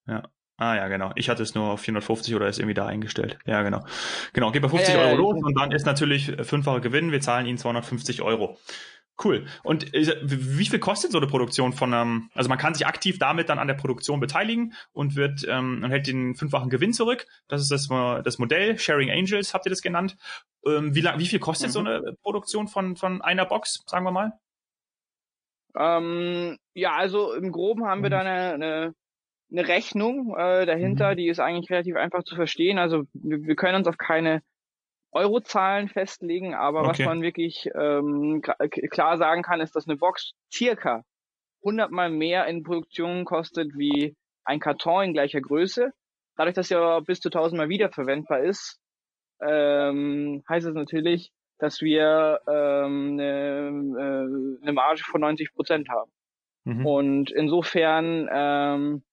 Ja. 0.06 0.24
Ah 0.56 0.76
ja, 0.76 0.86
genau. 0.86 1.10
Ich 1.16 1.28
hatte 1.28 1.42
es 1.42 1.54
nur 1.54 1.72
auf 1.72 1.80
450 1.80 2.34
oder 2.34 2.46
ist 2.46 2.58
irgendwie 2.58 2.74
da 2.74 2.86
eingestellt. 2.86 3.38
Ja, 3.44 3.62
genau. 3.62 3.84
Genau, 4.32 4.52
geht 4.52 4.62
bei 4.62 4.68
50 4.68 4.94
äh, 4.94 4.98
Euro 4.98 5.16
los 5.16 5.42
und 5.42 5.58
dann 5.58 5.72
ist 5.72 5.84
natürlich 5.84 6.32
fünffacher 6.42 6.80
Gewinn. 6.80 7.10
Wir 7.10 7.20
zahlen 7.20 7.46
Ihnen 7.46 7.58
250 7.58 8.22
Euro. 8.22 8.58
Cool. 9.22 9.46
Und 9.62 9.94
äh, 9.94 10.16
wie 10.22 10.66
viel 10.66 10.80
kostet 10.80 11.12
so 11.12 11.18
eine 11.18 11.28
Produktion 11.28 11.72
von 11.72 11.94
einem, 11.94 12.30
also 12.34 12.48
man 12.48 12.58
kann 12.58 12.74
sich 12.74 12.86
aktiv 12.86 13.18
damit 13.18 13.48
dann 13.48 13.58
an 13.58 13.68
der 13.68 13.74
Produktion 13.74 14.18
beteiligen 14.18 14.74
und 14.92 15.14
wird 15.14 15.46
ähm, 15.48 15.82
und 15.84 15.90
hält 15.90 16.08
den 16.08 16.34
fünffachen 16.34 16.68
Gewinn 16.68 16.92
zurück. 16.92 17.26
Das 17.46 17.60
ist 17.60 17.70
das, 17.70 17.88
das 17.88 18.38
Modell, 18.38 18.78
Sharing 18.78 19.10
Angels 19.10 19.54
habt 19.54 19.66
ihr 19.66 19.70
das 19.70 19.82
genannt. 19.82 20.16
Ähm, 20.66 20.94
wie, 20.94 21.00
lang, 21.00 21.18
wie 21.20 21.26
viel 21.26 21.38
kostet 21.38 21.68
mhm. 21.68 21.72
so 21.72 21.80
eine 21.80 22.16
Produktion 22.22 22.66
von, 22.66 22.96
von 22.96 23.22
einer 23.22 23.44
Box, 23.44 23.84
sagen 23.86 24.04
wir 24.04 24.10
mal? 24.10 24.32
Ähm, 25.76 26.58
ja, 26.74 26.92
also 26.96 27.34
im 27.34 27.52
Groben 27.52 27.86
haben 27.86 28.02
wir 28.02 28.08
mhm. 28.08 28.12
da 28.12 28.20
eine, 28.20 28.54
eine 28.54 28.94
eine 29.52 29.68
Rechnung 29.68 30.34
äh, 30.36 30.66
dahinter, 30.66 31.12
mhm. 31.12 31.16
die 31.16 31.28
ist 31.28 31.40
eigentlich 31.40 31.70
relativ 31.70 31.96
einfach 31.96 32.24
zu 32.24 32.34
verstehen. 32.34 32.78
Also 32.78 33.04
wir, 33.12 33.42
wir 33.42 33.56
können 33.56 33.76
uns 33.76 33.86
auf 33.86 33.98
keine 33.98 34.42
Eurozahlen 35.14 35.88
festlegen, 35.88 36.54
aber 36.54 36.80
okay. 36.80 36.88
was 36.88 36.98
man 37.00 37.22
wirklich 37.22 37.68
ähm, 37.74 38.42
klar 38.90 39.16
sagen 39.16 39.42
kann, 39.42 39.60
ist, 39.60 39.74
dass 39.76 39.88
eine 39.88 39.96
Box 39.96 40.32
circa 40.52 41.02
100 41.62 41.90
mal 41.90 42.10
mehr 42.10 42.46
in 42.46 42.62
Produktion 42.62 43.24
kostet 43.24 43.72
wie 43.76 44.16
ein 44.44 44.60
Karton 44.60 45.04
in 45.04 45.12
gleicher 45.12 45.40
Größe. 45.40 45.92
Dadurch, 46.36 46.54
dass 46.54 46.68
ja 46.68 47.00
bis 47.00 47.20
zu 47.20 47.28
1000 47.28 47.58
mal 47.58 47.68
wiederverwendbar 47.68 48.40
ist, 48.40 48.80
ähm, 49.40 50.42
heißt 50.48 50.66
es 50.66 50.74
natürlich, 50.74 51.30
dass 51.58 51.80
wir 51.80 52.40
ähm, 52.48 53.12
eine, 53.12 53.68
äh, 53.68 54.62
eine 54.62 54.72
Marge 54.72 55.02
von 55.04 55.20
90 55.20 55.54
Prozent 55.54 55.88
haben. 55.88 56.10
Mhm. 56.64 56.86
Und 56.86 57.30
insofern 57.30 58.28
ähm, 58.30 59.04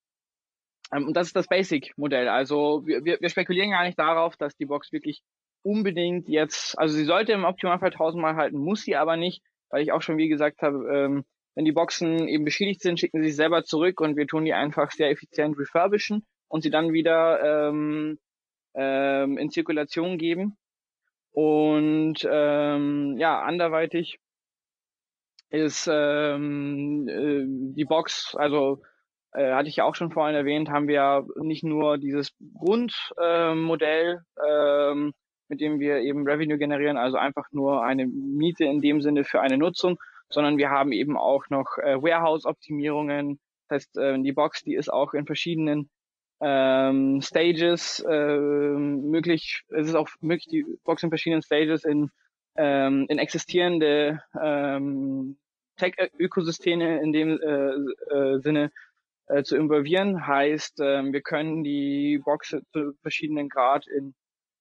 ähm, 0.92 1.08
und 1.08 1.16
das 1.16 1.28
ist 1.28 1.36
das 1.36 1.48
Basic-Modell. 1.48 2.28
Also 2.28 2.86
wir, 2.86 3.04
wir 3.04 3.30
spekulieren 3.30 3.72
gar 3.72 3.84
nicht 3.84 3.98
darauf, 4.00 4.36
dass 4.38 4.56
die 4.56 4.66
Box 4.66 4.92
wirklich 4.92 5.22
unbedingt 5.64 6.28
jetzt, 6.28 6.78
also 6.78 6.96
sie 6.96 7.06
sollte 7.06 7.34
im 7.34 7.44
Optimalfall 7.44 7.92
tausendmal 7.92 8.36
halten, 8.36 8.58
muss 8.58 8.84
sie 8.84 8.96
aber 8.96 9.18
nicht, 9.18 9.44
weil 9.70 9.84
ich 9.84 9.92
auch 9.92 10.02
schon 10.02 10.18
wie 10.18 10.30
gesagt 10.30 10.62
habe, 10.62 10.78
ähm, 10.92 11.26
wenn 11.56 11.66
die 11.66 11.72
Boxen 11.72 12.28
eben 12.28 12.46
beschädigt 12.46 12.82
sind, 12.82 13.00
schicken 13.00 13.22
sie 13.22 13.30
sich 13.30 13.36
selber 13.36 13.64
zurück 13.64 14.00
und 14.00 14.16
wir 14.16 14.28
tun 14.28 14.46
die 14.46 14.54
einfach 14.54 14.92
sehr 14.92 15.10
effizient 15.10 15.58
refurbischen 15.58 16.26
und 16.48 16.62
sie 16.62 16.70
dann 16.70 16.94
wieder 16.94 17.70
ähm, 17.70 18.20
ähm, 18.74 19.38
in 19.38 19.50
Zirkulation 19.50 20.18
geben. 20.18 20.58
Und 21.32 22.28
ähm, 22.30 23.18
ja, 23.18 23.42
anderweitig 23.42 24.20
ist 25.50 25.90
ähm, 25.92 27.08
äh, 27.08 27.74
die 27.76 27.86
Box, 27.86 28.36
also 28.38 28.82
äh, 29.34 29.54
hatte 29.54 29.70
ich 29.70 29.78
ja 29.78 29.86
auch 29.86 29.96
schon 29.96 30.12
vorhin 30.12 30.36
erwähnt, 30.36 30.70
haben 30.70 30.88
wir 30.88 31.26
nicht 31.42 31.64
nur 31.64 31.98
dieses 31.98 32.32
Grundmodell, 32.54 34.22
äh, 34.42 34.92
ähm, 34.92 35.14
mit 35.52 35.60
dem 35.60 35.82
wir 35.82 35.98
eben 35.98 36.26
Revenue 36.26 36.58
generieren, 36.58 36.96
also 36.96 37.18
einfach 37.18 37.52
nur 37.52 37.84
eine 37.84 38.08
Miete 38.08 38.64
in 38.64 38.80
dem 38.80 39.02
Sinne 39.02 39.26
für 39.26 39.42
eine 39.42 39.58
Nutzung, 39.58 40.00
sondern 40.30 40.58
wir 40.58 40.70
haben 40.70 40.94
eben 40.94 41.18
auch 41.18 41.50
noch 41.50 41.78
äh, 41.78 42.02
Warehouse-Optimierungen. 42.02 43.38
Das 43.68 43.84
heißt, 43.84 43.98
äh, 43.98 44.22
die 44.22 44.32
Box, 44.32 44.64
die 44.64 44.76
ist 44.76 44.92
auch 44.92 45.14
in 45.14 45.26
verschiedenen 45.26 45.90
ähm, 46.40 47.22
Stages 47.22 48.00
äh, 48.00 48.38
möglich. 48.38 49.64
Es 49.68 49.88
ist 49.88 49.96
auch 49.96 50.08
möglich, 50.22 50.48
die 50.50 50.66
Box 50.86 51.04
in 51.04 51.10
verschiedenen 51.10 51.42
Stages 51.42 51.84
in, 51.84 52.10
ähm, 52.56 53.06
in 53.10 53.20
existierende 53.20 54.24
ähm, 54.42 55.38
Tech-Ökosysteme 55.76 57.02
in 57.02 57.12
dem 57.12 57.42
äh, 57.42 58.16
äh, 58.16 58.40
Sinne 58.40 58.72
äh, 59.28 59.44
zu 59.44 59.58
involvieren. 59.58 60.26
Heißt, 60.26 60.80
ähm, 60.82 61.12
wir 61.12 61.22
können 61.22 61.66
die 61.66 62.22
Box 62.24 62.56
zu 62.72 62.94
verschiedenen 63.02 63.50
Grad 63.50 63.86
in, 63.88 64.16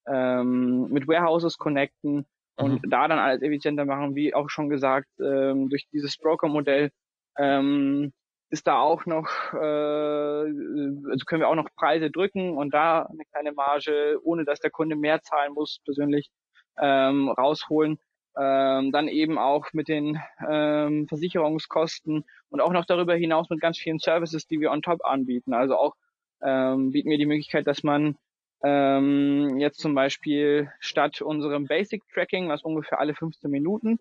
ähm, 0.07 0.89
mit 0.91 1.09
Warehouses 1.09 1.59
connecten 1.59 2.27
und 2.57 2.85
mhm. 2.85 2.91
da 2.91 3.09
dann 3.09 3.19
alles 3.19 3.43
effizienter 3.43 3.85
machen, 3.85 4.15
wie 4.15 4.35
auch 4.35 4.51
schon 4.51 4.69
gesagt, 4.69 5.09
ähm, 5.21 5.69
durch 5.69 5.87
dieses 5.93 6.17
Broker-Modell 6.19 6.91
ähm, 7.39 8.13
ist 8.51 8.67
da 8.67 8.81
auch 8.81 9.07
noch, 9.07 9.29
äh, 9.53 9.57
also 9.57 11.25
können 11.27 11.41
wir 11.41 11.49
auch 11.49 11.55
noch 11.55 11.69
Preise 11.77 12.11
drücken 12.11 12.57
und 12.57 12.75
da 12.75 13.03
eine 13.03 13.25
kleine 13.33 13.53
Marge, 13.53 14.19
ohne 14.23 14.45
dass 14.45 14.61
der 14.61 14.71
Kunde 14.71 14.97
mehr 14.97 15.23
zahlen 15.23 15.53
muss, 15.53 15.81
persönlich 15.85 16.31
ähm, 16.79 17.29
rausholen 17.29 17.99
ähm, 18.39 18.93
dann 18.93 19.09
eben 19.09 19.39
auch 19.39 19.67
mit 19.73 19.89
den 19.89 20.21
ähm, 20.49 21.07
Versicherungskosten 21.09 22.25
und 22.49 22.61
auch 22.61 22.73
noch 22.73 22.85
darüber 22.85 23.15
hinaus 23.15 23.51
mit 23.51 23.61
ganz 23.61 23.79
vielen 23.79 23.99
Services, 23.99 24.47
die 24.47 24.61
wir 24.61 24.71
on 24.71 24.83
top 24.83 25.05
anbieten. 25.05 25.53
Also 25.53 25.77
auch 25.77 25.95
ähm, 26.43 26.93
bieten 26.93 27.11
wir 27.11 27.19
die 27.19 27.27
Möglichkeit, 27.27 27.67
dass 27.67 27.83
man 27.83 28.17
ähm, 28.63 29.59
jetzt 29.59 29.81
zum 29.81 29.95
Beispiel 29.95 30.71
statt 30.81 31.23
unserem 31.23 31.67
Basic 31.67 32.03
Tracking, 32.13 32.49
was 32.49 32.63
ungefähr 32.63 33.01
alle 33.01 33.15
15 33.15 33.51
Minuten 33.51 33.99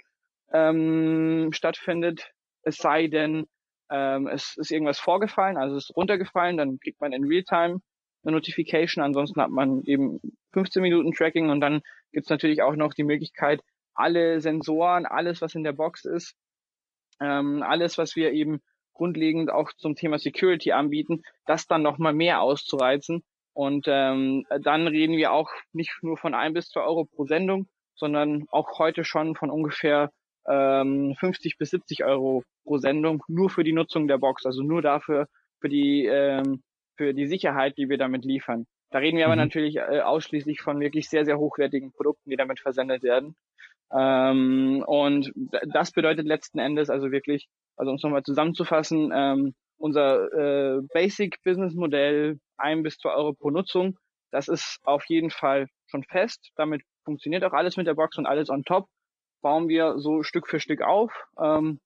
ähm, 0.51 1.49
stattfindet, 1.53 2.31
es 2.63 2.77
sei 2.77 3.07
denn, 3.07 3.47
ähm, 3.89 4.27
es 4.27 4.57
ist 4.57 4.71
irgendwas 4.71 4.99
vorgefallen, 4.99 5.57
also 5.57 5.75
es 5.75 5.89
ist 5.89 5.95
runtergefallen, 5.95 6.57
dann 6.57 6.79
kriegt 6.79 6.99
man 7.01 7.13
in 7.13 7.25
Realtime 7.25 7.79
eine 8.23 8.35
Notification, 8.35 9.03
ansonsten 9.03 9.41
hat 9.41 9.49
man 9.49 9.83
eben 9.83 10.19
15 10.53 10.81
Minuten 10.81 11.13
Tracking 11.13 11.49
und 11.49 11.61
dann 11.61 11.81
gibt 12.11 12.25
es 12.25 12.29
natürlich 12.29 12.61
auch 12.61 12.75
noch 12.75 12.93
die 12.93 13.03
Möglichkeit, 13.03 13.61
alle 13.93 14.41
Sensoren, 14.41 15.05
alles, 15.05 15.41
was 15.41 15.55
in 15.55 15.63
der 15.63 15.73
Box 15.73 16.05
ist, 16.05 16.35
ähm, 17.21 17.63
alles, 17.63 17.97
was 17.97 18.15
wir 18.15 18.31
eben 18.31 18.61
grundlegend 18.93 19.49
auch 19.49 19.71
zum 19.73 19.95
Thema 19.95 20.19
Security 20.19 20.71
anbieten, 20.73 21.23
das 21.45 21.67
dann 21.67 21.81
nochmal 21.81 22.13
mehr 22.13 22.41
auszureizen. 22.41 23.23
Und 23.53 23.85
ähm, 23.87 24.45
dann 24.61 24.87
reden 24.87 25.17
wir 25.17 25.33
auch 25.33 25.49
nicht 25.73 25.91
nur 26.01 26.17
von 26.17 26.33
ein 26.33 26.53
bis 26.53 26.69
zwei 26.69 26.81
Euro 26.81 27.05
pro 27.05 27.25
Sendung, 27.25 27.67
sondern 27.95 28.45
auch 28.49 28.79
heute 28.79 29.03
schon 29.03 29.35
von 29.35 29.49
ungefähr 29.49 30.11
ähm, 30.47 31.15
50 31.19 31.57
bis 31.57 31.71
70 31.71 32.05
Euro 32.05 32.43
pro 32.63 32.77
Sendung 32.77 33.23
nur 33.27 33.49
für 33.49 33.63
die 33.63 33.73
Nutzung 33.73 34.07
der 34.07 34.17
Box, 34.17 34.45
also 34.45 34.63
nur 34.63 34.81
dafür 34.81 35.27
für 35.59 35.69
die 35.69 36.05
ähm, 36.05 36.63
für 36.95 37.13
die 37.13 37.27
Sicherheit, 37.27 37.77
die 37.77 37.89
wir 37.89 37.97
damit 37.97 38.25
liefern. 38.25 38.65
Da 38.91 38.99
reden 38.99 39.17
wir 39.17 39.27
mhm. 39.27 39.31
aber 39.31 39.41
natürlich 39.41 39.77
äh, 39.77 40.01
ausschließlich 40.01 40.61
von 40.61 40.79
wirklich 40.79 41.09
sehr 41.09 41.25
sehr 41.25 41.37
hochwertigen 41.37 41.91
Produkten, 41.91 42.29
die 42.29 42.37
damit 42.37 42.59
versendet 42.59 43.03
werden. 43.03 43.35
Ähm, 43.91 44.83
und 44.85 45.31
das 45.73 45.91
bedeutet 45.91 46.25
letzten 46.25 46.59
Endes 46.59 46.89
also 46.89 47.11
wirklich, 47.11 47.47
also 47.75 47.91
um 47.91 47.95
es 47.95 48.03
nochmal 48.03 48.23
zusammenzufassen, 48.23 49.11
ähm, 49.13 49.55
unser 49.79 50.31
äh, 50.33 50.81
Basic 50.93 51.41
Business 51.43 51.73
Modell 51.73 52.39
ein 52.57 52.83
bis 52.83 52.97
zwei 52.97 53.13
Euro 53.13 53.33
pro 53.33 53.49
Nutzung, 53.49 53.97
das 54.31 54.47
ist 54.47 54.79
auf 54.83 55.05
jeden 55.07 55.31
Fall 55.31 55.67
schon 55.87 56.03
fest. 56.03 56.51
Damit 56.55 56.83
funktioniert 57.03 57.43
auch 57.43 57.53
alles 57.53 57.77
mit 57.77 57.87
der 57.87 57.95
Box 57.95 58.17
und 58.17 58.25
alles 58.25 58.49
on 58.49 58.63
top. 58.63 58.87
Bauen 59.41 59.69
wir 59.69 59.97
so 59.97 60.23
Stück 60.23 60.47
für 60.47 60.59
Stück 60.59 60.81
auf. 60.81 61.11
Ähm, 61.41 61.79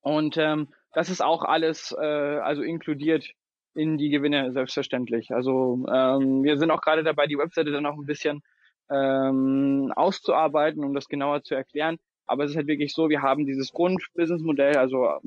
und 0.00 0.36
ähm, 0.36 0.72
das 0.92 1.10
ist 1.10 1.22
auch 1.22 1.44
alles 1.44 1.94
äh, 1.98 2.04
also 2.04 2.62
inkludiert 2.62 3.30
in 3.74 3.98
die 3.98 4.10
Gewinne 4.10 4.52
selbstverständlich. 4.52 5.30
Also 5.30 5.86
ähm, 5.90 6.42
wir 6.42 6.58
sind 6.58 6.70
auch 6.70 6.80
gerade 6.80 7.04
dabei, 7.04 7.26
die 7.26 7.38
Webseite 7.38 7.70
dann 7.70 7.86
auch 7.86 7.96
ein 7.96 8.06
bisschen 8.06 8.42
ähm, 8.90 9.92
auszuarbeiten, 9.94 10.84
um 10.84 10.94
das 10.94 11.08
genauer 11.08 11.42
zu 11.42 11.54
erklären. 11.54 11.98
Aber 12.26 12.44
es 12.44 12.50
ist 12.50 12.56
halt 12.56 12.66
wirklich 12.66 12.92
so, 12.92 13.08
wir 13.08 13.22
haben 13.22 13.46
dieses 13.46 13.72
Grund-Business-Modell, 13.72 14.76
also 14.76 15.20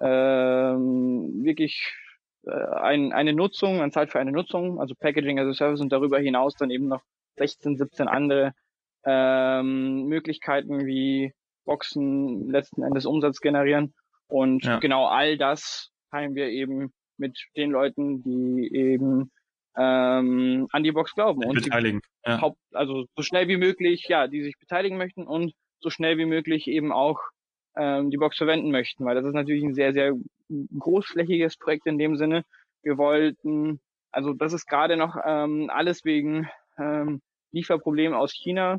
ähm, 0.00 1.44
wirklich 1.44 1.94
äh, 2.46 2.50
ein, 2.50 3.12
eine 3.12 3.32
Nutzung, 3.32 3.78
man 3.78 3.92
zahlt 3.92 4.10
für 4.10 4.20
eine 4.20 4.32
Nutzung, 4.32 4.80
also 4.80 4.94
Packaging 4.94 5.38
as 5.38 5.46
a 5.46 5.54
Service 5.54 5.80
und 5.80 5.90
darüber 5.90 6.18
hinaus 6.18 6.54
dann 6.54 6.70
eben 6.70 6.88
noch 6.88 7.02
16, 7.36 7.76
17 7.76 8.08
andere 8.08 8.54
ähm, 9.04 10.04
Möglichkeiten 10.04 10.86
wie 10.86 11.32
Boxen 11.64 12.50
letzten 12.50 12.82
Endes 12.82 13.06
Umsatz 13.06 13.40
generieren. 13.40 13.94
Und 14.28 14.64
ja. 14.64 14.78
genau 14.78 15.06
all 15.06 15.38
das 15.38 15.90
teilen 16.10 16.34
wir 16.34 16.48
eben 16.48 16.92
mit 17.16 17.38
den 17.56 17.70
Leuten, 17.70 18.22
die 18.22 18.70
eben 18.74 19.30
ähm, 19.76 20.68
an 20.72 20.82
die 20.82 20.92
Box 20.92 21.14
glauben 21.14 21.44
und 21.44 21.62
beteiligen. 21.62 22.00
Ja. 22.26 22.40
Haupt, 22.40 22.58
also 22.72 23.06
so 23.16 23.22
schnell 23.22 23.48
wie 23.48 23.56
möglich, 23.56 24.06
ja, 24.08 24.26
die 24.26 24.42
sich 24.42 24.58
beteiligen 24.58 24.98
möchten 24.98 25.26
und 25.26 25.52
so 25.80 25.90
schnell 25.90 26.18
wie 26.18 26.26
möglich 26.26 26.66
eben 26.66 26.92
auch 26.92 27.20
ähm, 27.78 28.10
die 28.10 28.16
Box 28.16 28.36
verwenden 28.36 28.70
möchten, 28.70 29.04
weil 29.04 29.14
das 29.14 29.24
ist 29.24 29.34
natürlich 29.34 29.64
ein 29.64 29.74
sehr, 29.74 29.92
sehr 29.92 30.14
großflächiges 30.78 31.56
Projekt 31.56 31.86
in 31.86 31.98
dem 31.98 32.16
Sinne. 32.16 32.44
Wir 32.82 32.98
wollten, 32.98 33.80
also 34.10 34.32
das 34.34 34.52
ist 34.52 34.66
gerade 34.66 34.96
noch 34.96 35.16
ähm, 35.24 35.70
alles 35.72 36.04
wegen 36.04 36.48
ähm, 36.78 37.20
Lieferproblemen 37.52 38.16
aus 38.16 38.32
China 38.32 38.78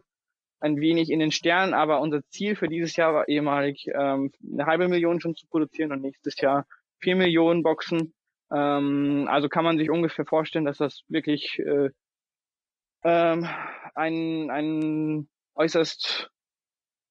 ein 0.59 0.77
wenig 0.79 1.09
in 1.09 1.19
den 1.19 1.31
Sternen, 1.31 1.73
aber 1.73 2.01
unser 2.01 2.21
Ziel 2.29 2.55
für 2.55 2.67
dieses 2.67 2.95
Jahr 2.95 3.13
war 3.13 3.27
ehemalig 3.27 3.87
ähm, 3.93 4.31
eine 4.51 4.65
halbe 4.65 4.87
Million 4.87 5.21
schon 5.21 5.35
zu 5.35 5.47
produzieren 5.47 5.91
und 5.91 6.01
nächstes 6.01 6.39
Jahr 6.39 6.65
vier 6.99 7.15
Millionen 7.15 7.63
Boxen. 7.63 8.13
Ähm, 8.51 9.27
also 9.29 9.47
kann 9.47 9.63
man 9.63 9.77
sich 9.77 9.89
ungefähr 9.89 10.25
vorstellen, 10.25 10.65
dass 10.65 10.77
das 10.77 11.03
wirklich 11.07 11.59
äh, 11.59 11.89
ähm, 13.03 13.47
ein, 13.95 14.49
ein 14.49 15.29
äußerst 15.55 16.29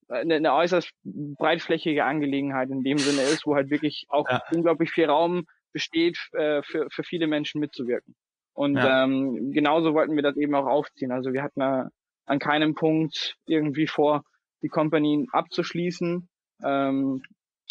eine, 0.09 0.37
eine 0.37 0.55
äußerst 0.55 0.91
breitflächige 1.05 2.05
Angelegenheit 2.05 2.71
in 2.71 2.83
dem 2.83 2.99
Sinne 2.99 3.23
ist, 3.23 3.47
wo 3.47 3.55
halt 3.55 3.71
wirklich 3.71 4.07
auch 4.09 4.29
ja. 4.29 4.43
unglaublich 4.53 4.91
viel 4.91 5.07
Raum 5.07 5.45
besteht, 5.73 6.19
äh, 6.33 6.63
für, 6.63 6.89
für 6.91 7.03
viele 7.03 7.27
Menschen 7.27 7.61
mitzuwirken. 7.61 8.15
Und 8.55 8.77
ja. 8.77 9.05
ähm, 9.05 9.53
genauso 9.53 9.95
wollten 9.95 10.17
wir 10.17 10.23
das 10.23 10.37
eben 10.37 10.55
auch 10.55 10.67
aufziehen. 10.67 11.13
Also 11.13 11.33
wir 11.33 11.43
hatten 11.43 11.61
äh, 11.61 11.85
an 12.27 12.39
keinem 12.39 12.75
Punkt 12.75 13.37
irgendwie 13.47 13.87
vor, 13.87 14.25
die 14.63 14.69
Company 14.69 15.29
abzuschließen 15.33 16.29
ähm, 16.65 17.23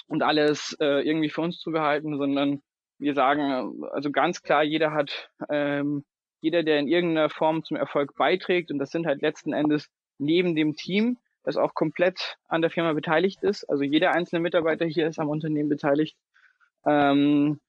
und 0.08 0.24
alles 0.24 0.78
äh, 0.80 1.06
irgendwie 1.06 1.30
für 1.30 1.42
uns 1.42 1.60
zu 1.60 1.72
behalten, 1.72 2.18
sondern 2.18 2.62
wir 3.00 3.14
sagen, 3.14 3.84
also 3.92 4.12
ganz 4.12 4.42
klar, 4.42 4.64
jeder 4.64 4.94
hat, 4.94 5.30
ähm, 5.50 6.04
jeder, 6.42 6.64
der 6.64 6.80
in 6.80 6.88
irgendeiner 6.88 7.30
Form 7.30 7.64
zum 7.64 7.78
Erfolg 7.78 8.16
beiträgt, 8.16 8.72
und 8.72 8.80
das 8.80 8.90
sind 8.90 9.06
halt 9.06 9.22
letzten 9.22 9.54
Endes 9.54 9.90
neben 10.18 10.56
dem 10.56 10.76
Team, 10.76 11.18
das 11.48 11.56
auch 11.56 11.74
komplett 11.74 12.36
an 12.50 12.62
der 12.62 12.70
Firma 12.70 12.92
beteiligt 12.92 13.42
ist, 13.42 13.64
also 13.70 13.86
jeder 13.86 14.12
einzelne 14.12 14.42
Mitarbeiter 14.42 14.86
hier 14.86 15.08
ist 15.08 15.18
am 15.18 15.30
Unternehmen 15.30 15.70
beteiligt, 15.70 16.18
ähm, 16.86 17.62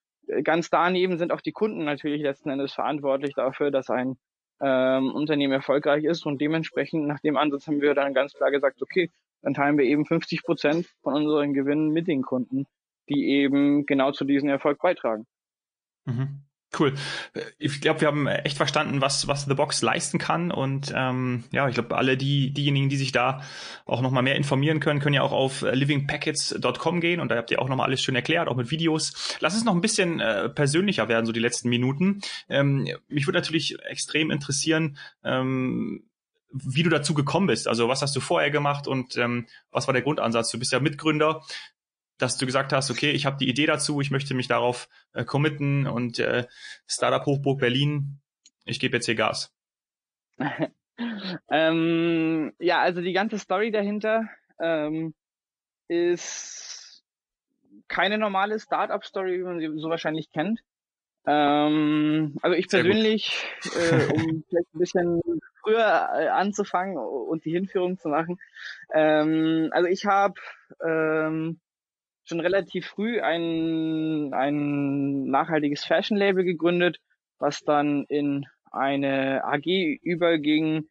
ganz 0.42 0.68
daneben 0.68 1.16
sind 1.16 1.32
auch 1.32 1.40
die 1.40 1.52
Kunden 1.52 1.84
natürlich 1.84 2.20
letzten 2.20 2.50
Endes 2.50 2.72
verantwortlich 2.72 3.34
dafür, 3.36 3.70
dass 3.70 3.88
ein 3.88 4.18
ähm, 4.60 5.14
Unternehmen 5.14 5.52
erfolgreich 5.52 6.02
ist 6.02 6.26
und 6.26 6.40
dementsprechend 6.40 7.06
nach 7.06 7.20
dem 7.20 7.36
Ansatz 7.36 7.68
haben 7.68 7.80
wir 7.80 7.94
dann 7.94 8.14
ganz 8.14 8.32
klar 8.32 8.50
gesagt, 8.50 8.82
okay, 8.82 9.12
dann 9.42 9.54
teilen 9.54 9.78
wir 9.78 9.84
eben 9.84 10.04
50 10.04 10.42
Prozent 10.42 10.86
von 11.02 11.14
unseren 11.14 11.54
Gewinnen 11.54 11.90
mit 11.90 12.08
den 12.08 12.22
Kunden, 12.22 12.66
die 13.08 13.28
eben 13.28 13.86
genau 13.86 14.10
zu 14.10 14.24
diesem 14.24 14.48
Erfolg 14.48 14.80
beitragen. 14.80 15.24
Mhm. 16.04 16.47
Cool. 16.76 16.94
Ich 17.58 17.80
glaube, 17.80 18.02
wir 18.02 18.08
haben 18.08 18.26
echt 18.26 18.58
verstanden, 18.58 19.00
was, 19.00 19.26
was 19.26 19.46
The 19.46 19.54
Box 19.54 19.80
leisten 19.80 20.18
kann. 20.18 20.50
Und 20.50 20.92
ähm, 20.94 21.44
ja, 21.50 21.66
ich 21.66 21.74
glaube, 21.74 21.96
alle 21.96 22.18
die, 22.18 22.50
diejenigen, 22.50 22.90
die 22.90 22.98
sich 22.98 23.10
da 23.10 23.42
auch 23.86 24.02
nochmal 24.02 24.22
mehr 24.22 24.36
informieren 24.36 24.78
können, 24.78 25.00
können 25.00 25.14
ja 25.14 25.22
auch 25.22 25.32
auf 25.32 25.62
livingpackets.com 25.62 27.00
gehen 27.00 27.20
und 27.20 27.30
da 27.30 27.36
habt 27.36 27.50
ihr 27.50 27.62
auch 27.62 27.68
nochmal 27.68 27.86
alles 27.86 28.02
schön 28.02 28.14
erklärt, 28.14 28.48
auch 28.48 28.56
mit 28.56 28.70
Videos. 28.70 29.36
Lass 29.40 29.56
es 29.56 29.64
noch 29.64 29.74
ein 29.74 29.80
bisschen 29.80 30.20
äh, 30.20 30.50
persönlicher 30.50 31.08
werden, 31.08 31.24
so 31.24 31.32
die 31.32 31.40
letzten 31.40 31.70
Minuten. 31.70 32.20
Ähm, 32.50 32.86
mich 33.08 33.26
würde 33.26 33.38
natürlich 33.38 33.82
extrem 33.84 34.30
interessieren, 34.30 34.98
ähm, 35.24 36.04
wie 36.52 36.82
du 36.82 36.90
dazu 36.90 37.14
gekommen 37.14 37.46
bist. 37.46 37.66
Also 37.66 37.88
was 37.88 38.02
hast 38.02 38.14
du 38.14 38.20
vorher 38.20 38.50
gemacht 38.50 38.86
und 38.86 39.16
ähm, 39.16 39.46
was 39.70 39.86
war 39.86 39.94
der 39.94 40.02
Grundansatz? 40.02 40.50
Du 40.50 40.58
bist 40.58 40.72
ja 40.72 40.80
Mitgründer 40.80 41.42
dass 42.18 42.36
du 42.36 42.46
gesagt 42.46 42.72
hast, 42.72 42.90
okay, 42.90 43.10
ich 43.10 43.26
habe 43.26 43.38
die 43.38 43.48
Idee 43.48 43.66
dazu, 43.66 44.00
ich 44.00 44.10
möchte 44.10 44.34
mich 44.34 44.48
darauf 44.48 44.88
äh, 45.12 45.24
committen 45.24 45.86
und 45.86 46.18
äh, 46.18 46.46
Startup 46.86 47.24
Hochburg 47.24 47.60
Berlin, 47.60 48.20
ich 48.64 48.80
gebe 48.80 48.96
jetzt 48.96 49.06
hier 49.06 49.14
Gas. 49.14 49.54
ähm, 51.50 52.52
ja, 52.58 52.80
also 52.80 53.00
die 53.00 53.12
ganze 53.12 53.38
Story 53.38 53.70
dahinter 53.70 54.28
ähm, 54.60 55.14
ist 55.88 57.02
keine 57.88 58.18
normale 58.18 58.58
Startup-Story, 58.58 59.38
wie 59.38 59.44
man 59.44 59.60
sie 59.60 59.80
so 59.80 59.88
wahrscheinlich 59.88 60.30
kennt. 60.30 60.60
Ähm, 61.26 62.36
also 62.42 62.56
ich 62.56 62.68
persönlich, 62.68 63.46
äh, 63.76 64.12
um 64.12 64.44
vielleicht 64.48 64.74
ein 64.74 64.78
bisschen 64.78 65.20
früher 65.62 66.08
äh, 66.14 66.28
anzufangen 66.28 66.96
und 66.96 67.44
die 67.44 67.50
Hinführung 67.50 67.98
zu 67.98 68.08
machen. 68.08 68.38
Ähm, 68.94 69.68
also 69.72 69.88
ich 69.88 70.06
habe 70.06 70.34
ähm, 70.84 71.60
schon 72.28 72.40
relativ 72.40 72.86
früh 72.86 73.20
ein, 73.20 74.32
ein 74.34 75.24
nachhaltiges 75.24 75.84
Fashion-Label 75.84 76.44
gegründet, 76.44 76.98
was 77.38 77.60
dann 77.60 78.04
in 78.08 78.46
eine 78.70 79.44
AG 79.44 79.66
überging, 80.02 80.88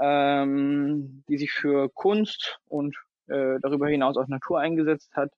ähm, 0.00 1.24
die 1.28 1.38
sich 1.38 1.52
für 1.52 1.88
Kunst 1.90 2.58
und 2.66 2.96
äh, 3.26 3.58
darüber 3.60 3.88
hinaus 3.88 4.16
auch 4.16 4.28
Natur 4.28 4.60
eingesetzt 4.60 5.10
hat. 5.16 5.30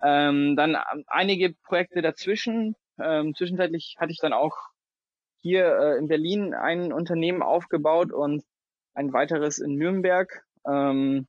Ähm, 0.00 0.56
dann 0.56 0.76
einige 1.06 1.54
Projekte 1.64 2.00
dazwischen. 2.00 2.74
Ähm, 2.98 3.34
zwischenzeitlich 3.34 3.96
hatte 3.98 4.12
ich 4.12 4.18
dann 4.18 4.32
auch 4.32 4.56
hier 5.36 5.66
äh, 5.66 5.98
in 5.98 6.08
Berlin 6.08 6.54
ein 6.54 6.92
Unternehmen 6.92 7.42
aufgebaut 7.42 8.12
und 8.12 8.44
ein 8.94 9.12
weiteres 9.12 9.58
in 9.58 9.74
Nürnberg. 9.74 10.44
Ähm, 10.66 11.26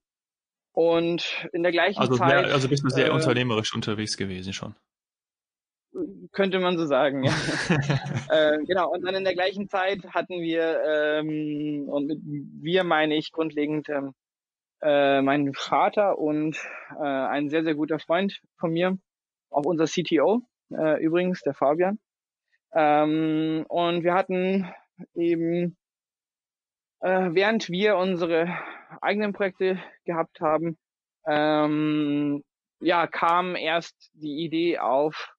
und 0.72 1.48
in 1.54 1.64
der 1.64 1.72
gleichen 1.72 2.00
also 2.00 2.16
Zeit. 2.16 2.46
Sehr, 2.46 2.54
also 2.54 2.70
bist 2.70 2.84
du 2.84 2.90
sehr 2.90 3.08
äh, 3.08 3.12
unternehmerisch 3.12 3.74
unterwegs 3.74 4.18
gewesen 4.18 4.54
schon. 4.54 4.76
Könnte 6.32 6.60
man 6.60 6.78
so 6.78 6.86
sagen, 6.86 7.24
ja. 7.24 7.32
äh, 8.30 8.58
genau, 8.66 8.92
und 8.92 9.04
dann 9.04 9.16
in 9.16 9.24
der 9.24 9.34
gleichen 9.34 9.70
Zeit 9.70 10.04
hatten 10.14 10.42
wir, 10.42 10.82
ähm, 10.86 11.90
und 11.90 12.06
mit 12.06 12.20
wir 12.24 12.84
meine 12.84 13.16
ich 13.16 13.32
grundlegend 13.32 13.90
ähm, 13.90 14.14
äh, 14.82 15.22
meinen 15.22 15.54
Vater 15.54 16.18
und 16.20 16.58
äh, 16.96 17.04
ein 17.04 17.50
sehr, 17.50 17.64
sehr 17.64 17.76
guter 17.76 18.00
Freund 18.00 18.40
von 18.58 18.72
mir, 18.72 18.98
auch 19.50 19.66
unser 19.66 19.86
CTO, 19.86 20.44
äh, 20.72 21.04
übrigens, 21.04 21.42
der 21.42 21.56
Fabian. 21.56 22.00
Ähm, 22.72 23.66
und 23.68 24.04
wir 24.04 24.14
hatten 24.14 24.72
eben, 25.16 25.76
äh, 27.02 27.30
während 27.32 27.70
wir 27.70 27.98
unsere 27.98 28.48
eigenen 29.02 29.34
Projekte 29.34 29.80
gehabt 30.06 30.42
haben, 30.42 30.78
ähm, 31.28 32.44
ja, 32.82 33.08
kam 33.08 33.56
erst 33.56 34.10
die 34.14 34.44
Idee 34.44 34.80
auf, 34.80 35.34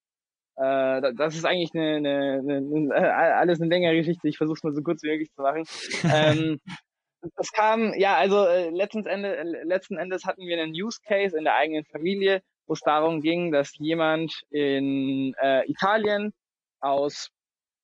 äh, 0.57 1.13
das 1.15 1.35
ist 1.35 1.45
eigentlich 1.45 1.75
eine, 1.75 1.97
eine, 1.97 2.57
eine, 2.59 2.95
äh, 2.95 3.11
alles 3.11 3.61
eine 3.61 3.71
längere 3.71 3.97
Geschichte, 3.97 4.29
ich 4.29 4.37
versuche 4.37 4.59
es 4.59 4.63
mal 4.63 4.75
so 4.75 4.83
kurz 4.83 5.03
wie 5.03 5.09
möglich 5.09 5.31
zu 5.33 5.43
machen. 5.43 5.65
ähm, 6.05 6.61
das 7.37 7.53
kam, 7.53 7.95
ja, 7.95 8.17
also 8.17 8.47
äh, 8.47 8.71
letzten, 8.71 9.07
Ende, 9.07 9.37
äh, 9.37 9.65
letzten 9.65 9.97
Endes 9.99 10.25
hatten 10.25 10.43
wir 10.43 10.61
einen 10.61 10.73
Use 10.73 11.01
Case 11.07 11.37
in 11.37 11.45
der 11.45 11.57
eigenen 11.57 11.85
Familie, 11.85 12.43
wo 12.67 12.75
es 12.75 12.81
darum 12.81 13.21
ging, 13.21 13.53
dass 13.53 13.77
jemand 13.79 14.43
in 14.51 15.35
äh, 15.41 15.69
Italien 15.71 16.33
aus 16.81 17.31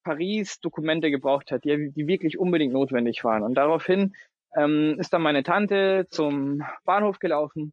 Paris 0.05 0.61
Dokumente 0.61 1.11
gebraucht 1.11 1.51
hat, 1.51 1.65
die, 1.65 1.91
die 1.93 2.07
wirklich 2.07 2.39
unbedingt 2.39 2.73
notwendig 2.73 3.25
waren. 3.25 3.43
Und 3.43 3.55
daraufhin 3.55 4.15
ähm, 4.55 4.97
ist 4.99 5.13
dann 5.13 5.23
meine 5.23 5.43
Tante 5.43 6.07
zum 6.11 6.63
Bahnhof 6.85 7.19
gelaufen, 7.19 7.73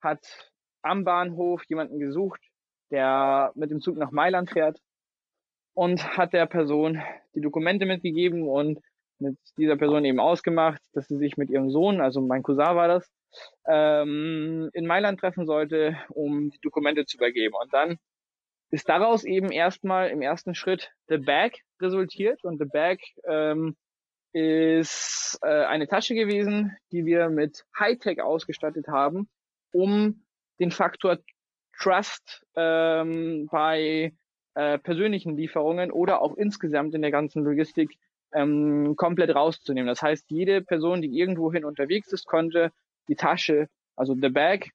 hat 0.00 0.20
am 0.82 1.04
Bahnhof 1.04 1.62
jemanden 1.68 1.98
gesucht, 1.98 2.40
der 2.90 3.52
mit 3.54 3.70
dem 3.70 3.80
Zug 3.80 3.96
nach 3.96 4.10
Mailand 4.10 4.50
fährt 4.50 4.78
und 5.74 6.16
hat 6.16 6.32
der 6.32 6.46
Person 6.46 7.00
die 7.34 7.40
Dokumente 7.40 7.86
mitgegeben 7.86 8.48
und 8.48 8.80
mit 9.18 9.36
dieser 9.58 9.76
Person 9.76 10.04
eben 10.04 10.18
ausgemacht, 10.18 10.80
dass 10.94 11.06
sie 11.06 11.18
sich 11.18 11.36
mit 11.36 11.50
ihrem 11.50 11.70
Sohn, 11.70 12.00
also 12.00 12.20
mein 12.20 12.42
Cousin 12.42 12.74
war 12.74 12.88
das, 12.88 13.10
ähm, 13.66 14.70
in 14.72 14.86
Mailand 14.86 15.20
treffen 15.20 15.46
sollte, 15.46 15.96
um 16.08 16.50
die 16.50 16.60
Dokumente 16.60 17.04
zu 17.04 17.18
übergeben. 17.18 17.54
Und 17.60 17.72
dann 17.72 17.98
ist 18.70 18.88
daraus 18.88 19.24
eben 19.24 19.50
erstmal 19.50 20.08
im 20.08 20.22
ersten 20.22 20.54
Schritt 20.54 20.90
The 21.08 21.18
Bag 21.18 21.52
resultiert 21.80 22.42
und 22.44 22.58
The 22.58 22.66
Bag 22.66 22.98
ähm, 23.28 23.76
ist 24.32 25.38
äh, 25.42 25.64
eine 25.64 25.88
Tasche 25.88 26.14
gewesen, 26.14 26.76
die 26.92 27.04
wir 27.04 27.28
mit 27.28 27.64
Hightech 27.78 28.22
ausgestattet 28.22 28.86
haben, 28.88 29.28
um 29.72 30.22
den 30.58 30.70
Faktor 30.70 31.18
Trust 31.78 32.44
ähm, 32.56 33.48
bei 33.50 34.12
äh, 34.54 34.78
persönlichen 34.78 35.36
Lieferungen 35.36 35.90
oder 35.90 36.20
auch 36.20 36.36
insgesamt 36.36 36.94
in 36.94 37.02
der 37.02 37.10
ganzen 37.10 37.42
Logistik 37.42 37.90
ähm, 38.32 38.94
komplett 38.96 39.34
rauszunehmen. 39.34 39.88
Das 39.88 40.02
heißt, 40.02 40.30
jede 40.30 40.60
Person, 40.60 41.02
die 41.02 41.18
irgendwohin 41.18 41.64
unterwegs 41.64 42.12
ist, 42.12 42.26
konnte 42.26 42.70
die 43.08 43.16
Tasche, 43.16 43.68
also 43.96 44.14
the 44.14 44.28
bag, 44.28 44.70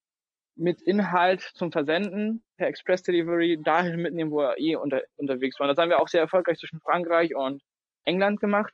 mit 0.56 0.82
Inhalt 0.82 1.42
zum 1.42 1.72
Versenden 1.72 2.44
per 2.58 2.68
Express 2.68 3.04
Delivery 3.04 3.60
dahin 3.62 4.02
mitnehmen, 4.02 4.32
wo 4.32 4.42
er 4.42 4.58
eh 4.58 4.76
unter, 4.76 5.02
unterwegs 5.18 5.60
war. 5.60 5.68
Das 5.68 5.78
haben 5.78 5.90
wir 5.90 6.00
auch 6.00 6.08
sehr 6.08 6.22
erfolgreich 6.22 6.58
zwischen 6.58 6.80
Frankreich 6.80 7.36
und 7.36 7.62
England 8.06 8.40
gemacht. 8.40 8.74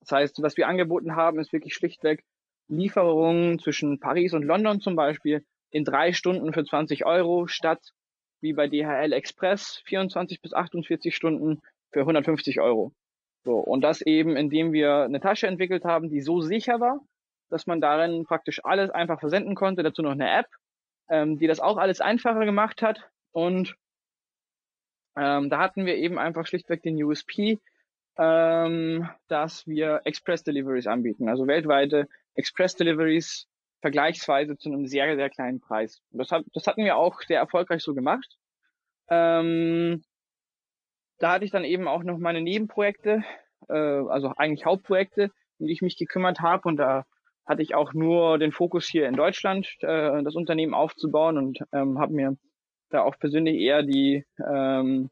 Das 0.00 0.12
heißt, 0.12 0.42
was 0.42 0.56
wir 0.56 0.68
angeboten 0.68 1.16
haben, 1.16 1.38
ist 1.38 1.52
wirklich 1.52 1.74
schlichtweg 1.74 2.24
Lieferungen 2.68 3.58
zwischen 3.58 4.00
Paris 4.00 4.32
und 4.32 4.44
London 4.44 4.80
zum 4.80 4.96
Beispiel 4.96 5.44
in 5.70 5.84
drei 5.84 6.12
Stunden 6.12 6.52
für 6.52 6.64
20 6.64 7.04
Euro 7.04 7.46
statt 7.46 7.80
wie 8.40 8.52
bei 8.52 8.68
DHL 8.68 9.12
Express 9.12 9.82
24 9.86 10.40
bis 10.40 10.54
48 10.54 11.14
Stunden 11.14 11.60
für 11.92 12.00
150 12.00 12.60
Euro. 12.60 12.92
So, 13.44 13.54
und 13.54 13.82
das 13.82 14.00
eben, 14.02 14.36
indem 14.36 14.72
wir 14.72 15.02
eine 15.02 15.20
Tasche 15.20 15.46
entwickelt 15.46 15.84
haben, 15.84 16.10
die 16.10 16.20
so 16.20 16.40
sicher 16.40 16.80
war, 16.80 17.00
dass 17.48 17.66
man 17.66 17.80
darin 17.80 18.24
praktisch 18.24 18.60
alles 18.64 18.90
einfach 18.90 19.20
versenden 19.20 19.54
konnte. 19.54 19.82
Dazu 19.82 20.02
noch 20.02 20.12
eine 20.12 20.30
App, 20.30 20.46
ähm, 21.08 21.38
die 21.38 21.46
das 21.46 21.60
auch 21.60 21.76
alles 21.76 22.00
einfacher 22.00 22.44
gemacht 22.44 22.82
hat. 22.82 23.10
Und 23.32 23.74
ähm, 25.16 25.50
da 25.50 25.58
hatten 25.58 25.86
wir 25.86 25.96
eben 25.96 26.18
einfach 26.18 26.46
schlichtweg 26.46 26.82
den 26.82 27.02
USP, 27.02 27.58
ähm, 28.18 29.08
dass 29.28 29.66
wir 29.66 30.00
Express 30.04 30.42
Deliveries 30.42 30.86
anbieten, 30.86 31.28
also 31.28 31.46
weltweite 31.46 32.08
Express 32.34 32.74
Deliveries 32.74 33.46
vergleichsweise 33.80 34.56
zu 34.56 34.70
einem 34.70 34.86
sehr, 34.86 35.14
sehr 35.16 35.30
kleinen 35.30 35.60
Preis. 35.60 36.02
Das, 36.10 36.30
hat, 36.30 36.44
das 36.52 36.66
hatten 36.66 36.84
wir 36.84 36.96
auch 36.96 37.20
sehr 37.22 37.38
erfolgreich 37.38 37.82
so 37.82 37.94
gemacht. 37.94 38.36
Ähm, 39.08 40.02
da 41.18 41.32
hatte 41.32 41.44
ich 41.44 41.50
dann 41.50 41.64
eben 41.64 41.88
auch 41.88 42.02
noch 42.02 42.18
meine 42.18 42.40
Nebenprojekte, 42.40 43.22
äh, 43.68 43.74
also 43.74 44.32
eigentlich 44.36 44.64
Hauptprojekte, 44.64 45.30
um 45.58 45.66
die 45.66 45.72
ich 45.72 45.82
mich 45.82 45.96
gekümmert 45.96 46.40
habe. 46.40 46.68
Und 46.68 46.76
da 46.76 47.04
hatte 47.46 47.62
ich 47.62 47.74
auch 47.74 47.92
nur 47.92 48.38
den 48.38 48.52
Fokus 48.52 48.86
hier 48.86 49.08
in 49.08 49.16
Deutschland, 49.16 49.66
äh, 49.80 50.22
das 50.22 50.34
Unternehmen 50.34 50.74
aufzubauen 50.74 51.38
und 51.38 51.58
ähm, 51.72 51.98
habe 51.98 52.12
mir 52.12 52.36
da 52.90 53.02
auch 53.02 53.18
persönlich 53.18 53.56
eher 53.56 53.82
die, 53.82 54.24
ähm, 54.46 55.10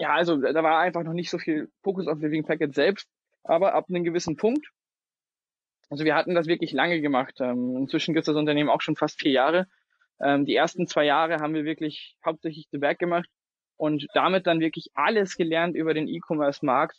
ja, 0.00 0.14
also 0.14 0.38
da 0.38 0.62
war 0.62 0.78
einfach 0.78 1.02
noch 1.02 1.12
nicht 1.12 1.30
so 1.30 1.38
viel 1.38 1.68
Fokus 1.82 2.06
auf 2.06 2.20
Living 2.20 2.44
Packet 2.44 2.74
selbst, 2.74 3.06
aber 3.44 3.74
ab 3.74 3.86
einem 3.88 4.02
gewissen 4.02 4.36
Punkt, 4.36 4.66
also 5.90 6.04
wir 6.04 6.14
hatten 6.14 6.34
das 6.34 6.46
wirklich 6.46 6.72
lange 6.72 7.00
gemacht. 7.00 7.34
Ähm, 7.40 7.76
inzwischen 7.76 8.14
gibt 8.14 8.22
es 8.22 8.32
das 8.32 8.36
Unternehmen 8.36 8.70
auch 8.70 8.80
schon 8.80 8.96
fast 8.96 9.20
vier 9.20 9.32
Jahre. 9.32 9.66
Ähm, 10.22 10.46
die 10.46 10.54
ersten 10.54 10.86
zwei 10.86 11.04
Jahre 11.04 11.36
haben 11.40 11.52
wir 11.52 11.64
wirklich 11.64 12.16
hauptsächlich 12.24 12.68
The 12.70 12.78
Back 12.78 12.98
gemacht 12.98 13.28
und 13.76 14.06
damit 14.14 14.46
dann 14.46 14.60
wirklich 14.60 14.88
alles 14.94 15.36
gelernt 15.36 15.76
über 15.76 15.92
den 15.92 16.08
E-Commerce-Markt 16.08 16.96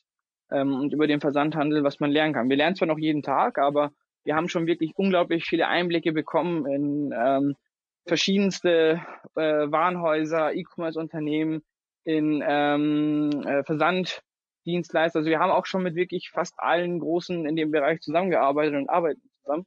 ähm, 0.52 0.74
und 0.76 0.94
über 0.94 1.08
den 1.08 1.22
Versandhandel, 1.22 1.84
was 1.84 2.00
man 2.00 2.12
lernen 2.12 2.34
kann. 2.34 2.50
Wir 2.50 2.58
lernen 2.58 2.76
zwar 2.76 2.88
noch 2.88 3.00
jeden 3.00 3.24
Tag, 3.24 3.58
aber 3.58 3.92
wir 4.24 4.36
haben 4.36 4.50
schon 4.50 4.68
wirklich 4.68 4.92
unglaublich 4.96 5.46
viele 5.46 5.68
Einblicke 5.68 6.12
bekommen 6.12 6.66
in 6.68 7.14
ähm, 7.18 7.56
verschiedenste 8.06 9.02
äh, 9.36 9.72
Warenhäuser, 9.72 10.54
E-Commerce-Unternehmen, 10.54 11.64
in 12.04 12.44
ähm, 12.46 13.30
äh, 13.46 13.64
Versanddienstleister. 13.64 15.20
Also 15.20 15.30
wir 15.30 15.40
haben 15.40 15.52
auch 15.52 15.66
schon 15.66 15.84
mit 15.84 15.96
wirklich 15.96 16.30
fast 16.30 16.56
allen 16.58 17.00
großen 17.00 17.46
in 17.46 17.56
dem 17.56 17.72
Bereich 17.72 18.02
zusammengearbeitet 18.02 18.76
und 18.76 18.90
arbeiten 18.90 19.22
zusammen. 19.44 19.66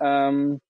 Ähm, 0.00 0.60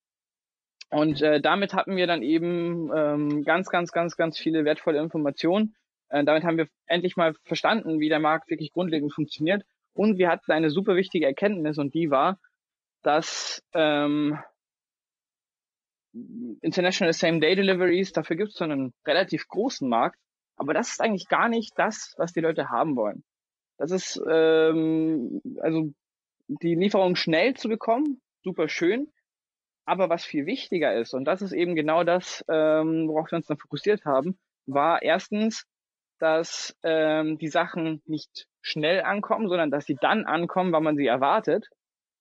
und 0.91 1.21
äh, 1.21 1.41
damit 1.41 1.75
hatten 1.75 1.97
wir 1.97 2.07
dann 2.07 2.23
eben 2.23 2.91
ähm, 2.95 3.43
ganz, 3.45 3.69
ganz, 3.69 3.91
ganz, 3.91 4.17
ganz 4.17 4.39
viele 4.39 4.65
wertvolle 4.65 5.01
Informationen. 5.01 5.75
Äh, 6.09 6.25
damit 6.25 6.45
haben 6.45 6.59
wir 6.59 6.69
endlich 6.87 7.17
mal 7.17 7.35
verstanden, 7.45 7.99
wie 7.99 8.09
der 8.09 8.21
Markt 8.21 8.49
wirklich 8.51 8.73
grundlegend 8.73 9.13
funktioniert. 9.13 9.65
Und 9.95 10.19
wir 10.19 10.29
hatten 10.29 10.53
eine 10.53 10.71
super 10.71 10.95
wichtige 10.95 11.27
Erkenntnis 11.27 11.79
und 11.79 11.95
die 11.95 12.11
war, 12.11 12.39
dass 13.03 13.63
ähm, 13.73 14.39
International 16.61 17.13
Same 17.13 17.41
Day 17.41 17.57
Deliveries, 17.57 18.13
dafür 18.13 18.37
gibt 18.37 18.51
es 18.51 18.57
so 18.57 18.65
einen 18.65 18.95
relativ 19.07 19.49
großen 19.49 19.89
Markt, 19.89 20.19
aber 20.57 20.75
das 20.75 20.91
ist 20.91 21.01
eigentlich 21.01 21.29
gar 21.29 21.49
nicht 21.49 21.79
das, 21.79 22.15
was 22.17 22.33
die 22.33 22.41
Leute 22.41 22.71
haben 22.71 22.97
wollen. 22.97 23.25
Das 23.79 23.91
ist 23.91 24.21
ähm, 24.29 25.41
also 25.61 25.93
die 26.49 26.75
Lieferung 26.75 27.17
schnell 27.17 27.55
zu 27.55 27.69
bekommen, 27.69 28.21
super 28.43 28.69
schön. 28.69 29.13
Aber 29.85 30.09
was 30.09 30.25
viel 30.25 30.47
wichtiger 30.47 30.95
ist, 30.95 31.15
und 31.15 31.25
das 31.25 31.43
ist 31.43 31.53
eben 31.53 31.77
genau 31.77 32.03
das, 32.03 32.45
ähm, 32.49 33.07
worauf 33.07 33.31
wir 33.31 33.37
uns 33.37 33.47
dann 33.47 33.59
fokussiert 33.59 34.05
haben, 34.05 34.37
war 34.67 35.03
erstens, 35.03 35.65
dass 36.19 36.77
ähm, 36.83 37.39
die 37.39 37.49
Sachen 37.49 38.03
nicht 38.07 38.49
schnell 38.63 39.03
ankommen, 39.03 39.49
sondern 39.49 39.71
dass 39.71 39.85
sie 39.85 39.97
dann 40.01 40.25
ankommen, 40.25 40.73
wann 40.73 40.83
man 40.83 40.97
sie 40.97 41.07
erwartet. 41.07 41.69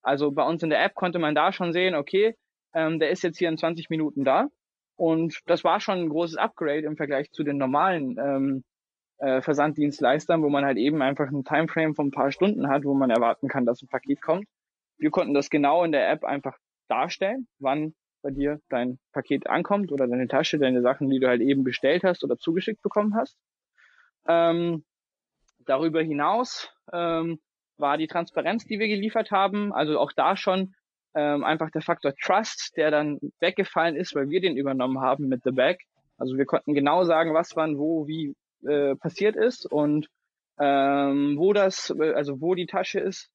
Also 0.03 0.31
bei 0.31 0.43
uns 0.43 0.61
in 0.61 0.69
der 0.69 0.83
App 0.83 0.93
konnte 0.93 1.17
man 1.17 1.33
da 1.33 1.51
schon 1.51 1.73
sehen, 1.73 1.95
okay, 1.95 2.35
ähm, 2.73 2.99
der 2.99 3.09
ist 3.09 3.23
jetzt 3.23 3.39
hier 3.39 3.49
in 3.49 3.57
20 3.57 3.89
Minuten 3.89 4.23
da. 4.23 4.47
Und 4.95 5.39
das 5.45 5.63
war 5.63 5.79
schon 5.79 5.99
ein 5.99 6.09
großes 6.09 6.37
Upgrade 6.37 6.85
im 6.85 6.95
Vergleich 6.95 7.31
zu 7.31 7.43
den 7.43 7.57
normalen 7.57 8.17
ähm, 8.17 8.63
äh, 9.17 9.41
Versanddienstleistern, 9.41 10.41
wo 10.41 10.49
man 10.49 10.65
halt 10.65 10.77
eben 10.77 11.01
einfach 11.01 11.27
einen 11.27 11.43
Timeframe 11.43 11.95
von 11.95 12.07
ein 12.07 12.11
paar 12.11 12.31
Stunden 12.31 12.69
hat, 12.69 12.85
wo 12.85 12.93
man 12.93 13.09
erwarten 13.09 13.47
kann, 13.47 13.65
dass 13.65 13.81
ein 13.81 13.87
Paket 13.87 14.21
kommt. 14.21 14.45
Wir 14.97 15.11
konnten 15.11 15.33
das 15.33 15.49
genau 15.49 15.83
in 15.83 15.91
der 15.91 16.09
App 16.09 16.23
einfach 16.23 16.57
darstellen, 16.87 17.47
wann 17.59 17.93
bei 18.21 18.31
dir 18.31 18.59
dein 18.69 18.99
Paket 19.11 19.47
ankommt 19.47 19.91
oder 19.91 20.07
deine 20.07 20.27
Tasche, 20.27 20.57
deine 20.57 20.81
Sachen, 20.81 21.09
die 21.09 21.19
du 21.19 21.27
halt 21.27 21.41
eben 21.41 21.63
bestellt 21.63 22.03
hast 22.03 22.23
oder 22.23 22.37
zugeschickt 22.37 22.81
bekommen 22.81 23.15
hast. 23.15 23.37
Ähm, 24.27 24.83
darüber 25.65 26.01
hinaus 26.01 26.69
ähm, 26.91 27.39
war 27.77 27.97
die 27.97 28.07
Transparenz, 28.07 28.65
die 28.65 28.79
wir 28.79 28.87
geliefert 28.87 29.31
haben. 29.31 29.73
Also 29.73 29.99
auch 29.99 30.11
da 30.11 30.37
schon 30.37 30.73
ähm, 31.15 31.43
einfach 31.43 31.71
der 31.71 31.81
Faktor 31.81 32.13
Trust, 32.21 32.73
der 32.75 32.91
dann 32.91 33.19
weggefallen 33.39 33.95
ist, 33.95 34.13
weil 34.15 34.29
wir 34.29 34.41
den 34.41 34.57
übernommen 34.57 34.99
haben 34.99 35.27
mit 35.27 35.43
The 35.43 35.51
Bag. 35.51 35.77
Also 36.17 36.37
wir 36.37 36.45
konnten 36.45 36.73
genau 36.73 37.03
sagen, 37.03 37.33
was 37.33 37.55
wann, 37.55 37.77
wo, 37.77 38.07
wie 38.07 38.35
äh, 38.65 38.95
passiert 38.95 39.35
ist 39.35 39.65
und 39.65 40.07
ähm, 40.59 41.35
wo 41.37 41.53
das, 41.53 41.91
also 41.91 42.41
wo 42.41 42.55
die 42.55 42.65
Tasche 42.65 42.99
ist. 42.99 43.29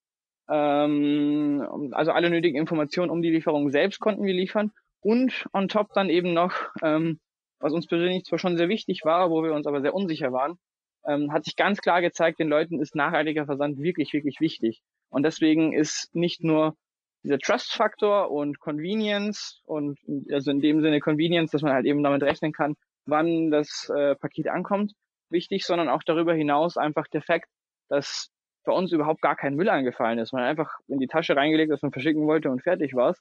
Ähm, 0.48 1.90
also 1.92 2.12
alle 2.12 2.30
nötigen 2.30 2.58
Informationen 2.58 3.10
um 3.10 3.22
die 3.22 3.30
Lieferung 3.30 3.70
selbst 3.70 4.00
konnten 4.00 4.24
wir 4.24 4.34
liefern. 4.34 4.72
Und 5.00 5.46
on 5.52 5.68
top 5.68 5.92
dann 5.94 6.10
eben 6.10 6.34
noch, 6.34 6.52
ähm, 6.82 7.18
was 7.58 7.72
uns 7.72 7.86
persönlich 7.86 8.24
zwar 8.24 8.38
schon 8.38 8.56
sehr 8.56 8.68
wichtig 8.68 9.02
war, 9.04 9.30
wo 9.30 9.42
wir 9.42 9.54
uns 9.54 9.66
aber 9.66 9.80
sehr 9.80 9.94
unsicher 9.94 10.32
waren, 10.32 10.58
ähm, 11.06 11.32
hat 11.32 11.44
sich 11.44 11.56
ganz 11.56 11.80
klar 11.80 12.02
gezeigt, 12.02 12.38
den 12.38 12.48
Leuten 12.48 12.80
ist 12.80 12.94
nachhaltiger 12.94 13.46
Versand 13.46 13.78
wirklich, 13.78 14.12
wirklich 14.12 14.40
wichtig. 14.40 14.82
Und 15.08 15.22
deswegen 15.22 15.72
ist 15.72 16.14
nicht 16.14 16.44
nur 16.44 16.76
dieser 17.22 17.38
Trust-Faktor 17.38 18.30
und 18.30 18.60
Convenience 18.60 19.60
und 19.64 19.98
also 20.32 20.50
in 20.50 20.60
dem 20.60 20.80
Sinne 20.80 21.00
Convenience, 21.00 21.50
dass 21.50 21.62
man 21.62 21.72
halt 21.72 21.86
eben 21.86 22.02
damit 22.02 22.22
rechnen 22.22 22.52
kann, 22.52 22.74
wann 23.06 23.50
das 23.50 23.90
äh, 23.94 24.14
Paket 24.14 24.48
ankommt, 24.48 24.92
wichtig, 25.28 25.64
sondern 25.64 25.88
auch 25.88 26.02
darüber 26.02 26.34
hinaus 26.34 26.76
einfach 26.76 27.06
der 27.08 27.22
Fakt, 27.22 27.48
dass 27.88 28.30
bei 28.64 28.72
uns 28.72 28.92
überhaupt 28.92 29.22
gar 29.22 29.36
kein 29.36 29.54
Müll 29.54 29.68
angefallen 29.68 30.18
ist. 30.18 30.32
Man 30.32 30.44
einfach 30.44 30.78
in 30.88 30.98
die 30.98 31.06
Tasche 31.06 31.36
reingelegt, 31.36 31.72
dass 31.72 31.82
man 31.82 31.92
verschicken 31.92 32.26
wollte 32.26 32.50
und 32.50 32.62
fertig 32.62 32.94
war's. 32.94 33.18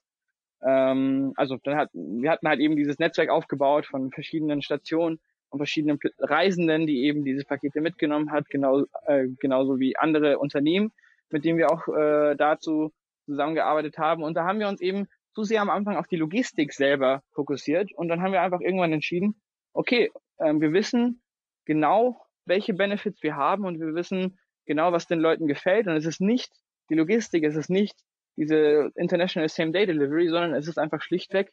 Ähm, 0.61 1.33
also 1.35 1.57
dann 1.63 1.77
hat, 1.77 1.89
wir 1.93 2.29
hatten 2.29 2.47
halt 2.47 2.59
eben 2.59 2.75
dieses 2.75 2.99
Netzwerk 2.99 3.29
aufgebaut 3.29 3.85
von 3.85 4.11
verschiedenen 4.11 4.61
Stationen 4.61 5.19
und 5.49 5.59
verschiedenen 5.59 5.99
Reisenden, 6.19 6.85
die 6.87 7.03
eben 7.05 7.23
diese 7.23 7.43
Pakete 7.43 7.81
mitgenommen 7.81 8.31
hat, 8.31 8.49
genau, 8.49 8.83
äh, 9.05 9.27
genauso 9.39 9.79
wie 9.79 9.97
andere 9.97 10.37
Unternehmen, 10.37 10.91
mit 11.29 11.45
denen 11.45 11.57
wir 11.57 11.71
auch 11.71 11.87
äh, 11.87 12.35
dazu 12.35 12.91
zusammengearbeitet 13.29 13.97
haben. 13.97 14.23
Und 14.23 14.35
da 14.35 14.45
haben 14.45 14.59
wir 14.59 14.67
uns 14.67 14.81
eben 14.81 15.07
zu 15.33 15.43
sehr 15.43 15.61
am 15.61 15.69
Anfang 15.69 15.95
auf 15.97 16.07
die 16.07 16.17
Logistik 16.17 16.73
selber 16.73 17.23
fokussiert. 17.31 17.91
Und 17.93 18.09
dann 18.09 18.21
haben 18.21 18.33
wir 18.33 18.41
einfach 18.41 18.61
irgendwann 18.61 18.93
entschieden, 18.93 19.39
okay, 19.73 20.11
äh, 20.37 20.53
wir 20.53 20.73
wissen 20.73 21.21
genau, 21.65 22.21
welche 22.45 22.73
Benefits 22.73 23.21
wir 23.21 23.35
haben 23.35 23.65
und 23.65 23.79
wir 23.79 23.93
wissen 23.93 24.39
genau, 24.65 24.91
was 24.91 25.07
den 25.07 25.19
Leuten 25.19 25.47
gefällt. 25.47 25.87
Und 25.87 25.95
es 25.95 26.05
ist 26.05 26.21
nicht 26.21 26.51
die 26.89 26.95
Logistik, 26.95 27.43
es 27.43 27.55
ist 27.55 27.69
nicht 27.69 27.95
diese 28.35 28.91
International 28.95 29.49
Same-Day 29.49 29.85
Delivery, 29.85 30.29
sondern 30.29 30.53
es 30.55 30.67
ist 30.67 30.79
einfach 30.79 31.01
schlichtweg 31.01 31.51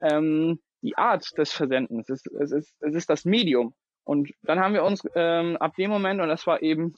ähm, 0.00 0.60
die 0.82 0.96
Art 0.96 1.26
des 1.38 1.52
Versendens. 1.52 2.08
Es 2.08 2.26
ist, 2.26 2.34
es 2.34 2.52
ist, 2.52 2.74
es 2.80 2.94
ist 2.94 3.08
das 3.08 3.24
Medium. 3.24 3.74
Und 4.04 4.32
dann 4.42 4.58
haben 4.58 4.74
wir 4.74 4.82
uns 4.82 5.02
ähm, 5.14 5.56
ab 5.58 5.76
dem 5.76 5.90
Moment, 5.90 6.20
und 6.20 6.28
das 6.28 6.46
war 6.46 6.60
eben 6.62 6.94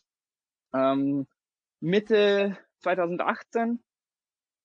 ähm, 0.72 1.26
Mitte 1.80 2.56
2018, 2.78 3.83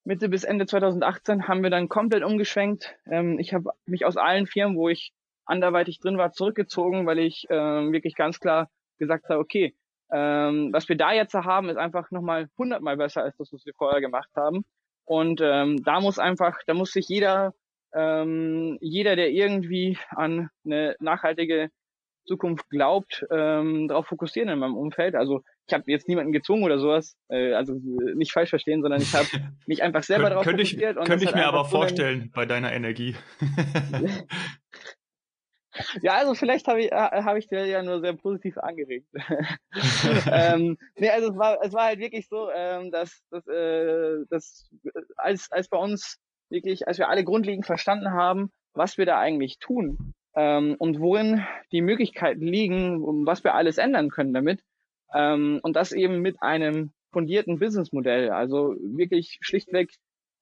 Mitte 0.10 0.28
bis 0.28 0.43
Ende 0.43 0.66
2018 0.66 1.47
haben 1.47 1.62
wir 1.62 1.70
dann 1.70 1.88
komplett 1.88 2.24
umgeschwenkt. 2.24 2.95
Ähm, 3.05 3.38
ich 3.38 3.53
habe 3.53 3.70
mich 3.86 4.05
aus 4.05 4.18
allen 4.18 4.47
Firmen, 4.47 4.76
wo 4.76 4.89
ich 4.89 5.12
anderweitig 5.45 5.99
drin 5.99 6.18
war, 6.18 6.32
zurückgezogen, 6.32 7.05
weil 7.05 7.20
ich 7.20 7.45
ähm, 7.51 7.93
wirklich 7.93 8.16
ganz 8.16 8.39
klar 8.39 8.72
gesagt 8.97 9.30
habe, 9.30 9.39
okay, 9.39 9.76
ähm, 10.12 10.74
was 10.74 10.89
wir 10.89 10.97
da 10.97 11.14
jetzt 11.14 11.36
haben, 11.36 11.70
ist 11.70 11.78
einfach 11.78 12.10
nochmal 12.10 12.49
hundertmal 12.57 12.97
besser 12.97 13.22
als 13.22 13.38
das, 13.38 13.53
was 13.53 13.64
wir 13.68 13.74
vorher 13.78 14.01
gemacht 14.01 14.32
haben. 14.36 14.66
Und 15.05 15.41
ähm, 15.43 15.84
da 15.84 15.99
muss 15.99 16.18
einfach, 16.18 16.57
da 16.66 16.74
muss 16.74 16.91
sich 16.91 17.07
jeder 17.07 17.53
ähm, 17.93 18.80
jeder, 18.82 19.16
der 19.16 19.30
irgendwie 19.30 19.99
an 20.10 20.49
eine 20.66 20.95
nachhaltige 20.99 21.70
Zukunft 22.30 22.69
glaubt, 22.69 23.25
ähm, 23.32 23.88
darauf 23.88 24.05
fokussieren 24.05 24.49
in 24.49 24.59
meinem 24.59 24.77
Umfeld. 24.77 25.15
Also 25.15 25.41
ich 25.67 25.73
habe 25.73 25.86
jetzt 25.88 26.07
niemanden 26.07 26.32
gezwungen 26.32 26.63
oder 26.63 26.77
sowas, 26.77 27.17
äh, 27.27 27.53
also 27.53 27.73
nicht 27.73 28.32
falsch 28.32 28.51
verstehen, 28.51 28.84
sondern 28.84 29.01
ich 29.01 29.15
habe 29.15 29.27
mich 29.65 29.82
einfach 29.82 30.03
selber 30.03 30.30
darauf 30.30 30.45
fokussiert. 30.45 30.95
Ich, 30.99 31.05
könnte 31.07 31.25
ich 31.25 31.34
mir 31.34 31.47
aber 31.47 31.65
vorstellen 31.65 32.30
bei 32.34 32.45
deiner 32.45 32.71
Energie. 32.71 33.15
ja, 36.03 36.17
also 36.17 36.36
vielleicht 36.36 36.67
habe 36.67 36.82
ich, 36.82 36.91
äh, 36.91 36.95
hab 36.95 37.36
ich 37.36 37.47
dir 37.47 37.65
ja 37.65 37.82
nur 37.82 37.99
sehr 37.99 38.13
positiv 38.13 38.59
angeregt. 38.59 39.07
ähm, 40.32 40.77
nee, 40.97 41.09
also 41.09 41.32
es 41.32 41.38
war, 41.38 41.57
es 41.63 41.73
war 41.73 41.86
halt 41.86 41.97
wirklich 41.99 42.27
so, 42.30 42.51
ähm, 42.51 42.91
dass, 42.91 43.23
dass, 43.32 43.47
äh, 43.47 44.17
dass 44.30 44.69
als, 45.15 45.51
als 45.51 45.67
bei 45.67 45.80
uns 45.80 46.19
wirklich, 46.51 46.88
als 46.88 46.99
wir 46.99 47.09
alle 47.09 47.23
grundlegend 47.23 47.65
verstanden 47.65 48.11
haben, 48.11 48.51
was 48.73 48.99
wir 48.99 49.07
da 49.07 49.17
eigentlich 49.17 49.57
tun 49.57 50.13
ähm, 50.39 50.75
und 50.79 51.01
worin 51.01 51.43
die 51.73 51.81
Möglichkeiten 51.81 52.47
liegen, 52.47 53.25
was 53.25 53.43
wir 53.43 53.55
alles 53.55 53.77
ändern 53.77 54.09
können 54.09 54.33
damit. 54.33 54.63
Ähm, 55.13 55.59
und 55.63 55.75
das 55.75 55.91
eben 55.91 56.21
mit 56.21 56.41
einem 56.41 56.91
fundierten 57.11 57.59
Businessmodell, 57.59 58.29
also 58.29 58.75
wirklich 58.79 59.37
schlichtweg 59.41 59.91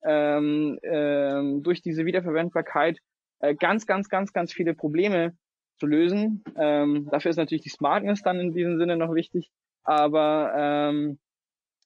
ähm, 0.04 0.78
ähm, 0.84 1.64
durch 1.64 1.82
diese 1.82 2.04
Wiederverwendbarkeit 2.04 2.98
äh, 3.40 3.56
ganz, 3.56 3.86
ganz, 3.86 4.08
ganz, 4.08 4.32
ganz 4.32 4.52
viele 4.52 4.74
Probleme 4.74 5.36
zu 5.80 5.86
lösen. 5.86 6.44
Ähm, 6.56 7.08
dafür 7.10 7.30
ist 7.30 7.36
natürlich 7.36 7.62
die 7.62 7.70
Smartness 7.70 8.22
dann 8.22 8.38
in 8.38 8.52
diesem 8.52 8.78
Sinne 8.78 8.96
noch 8.96 9.14
wichtig. 9.14 9.50
Aber 9.82 10.52
ähm, 10.56 11.18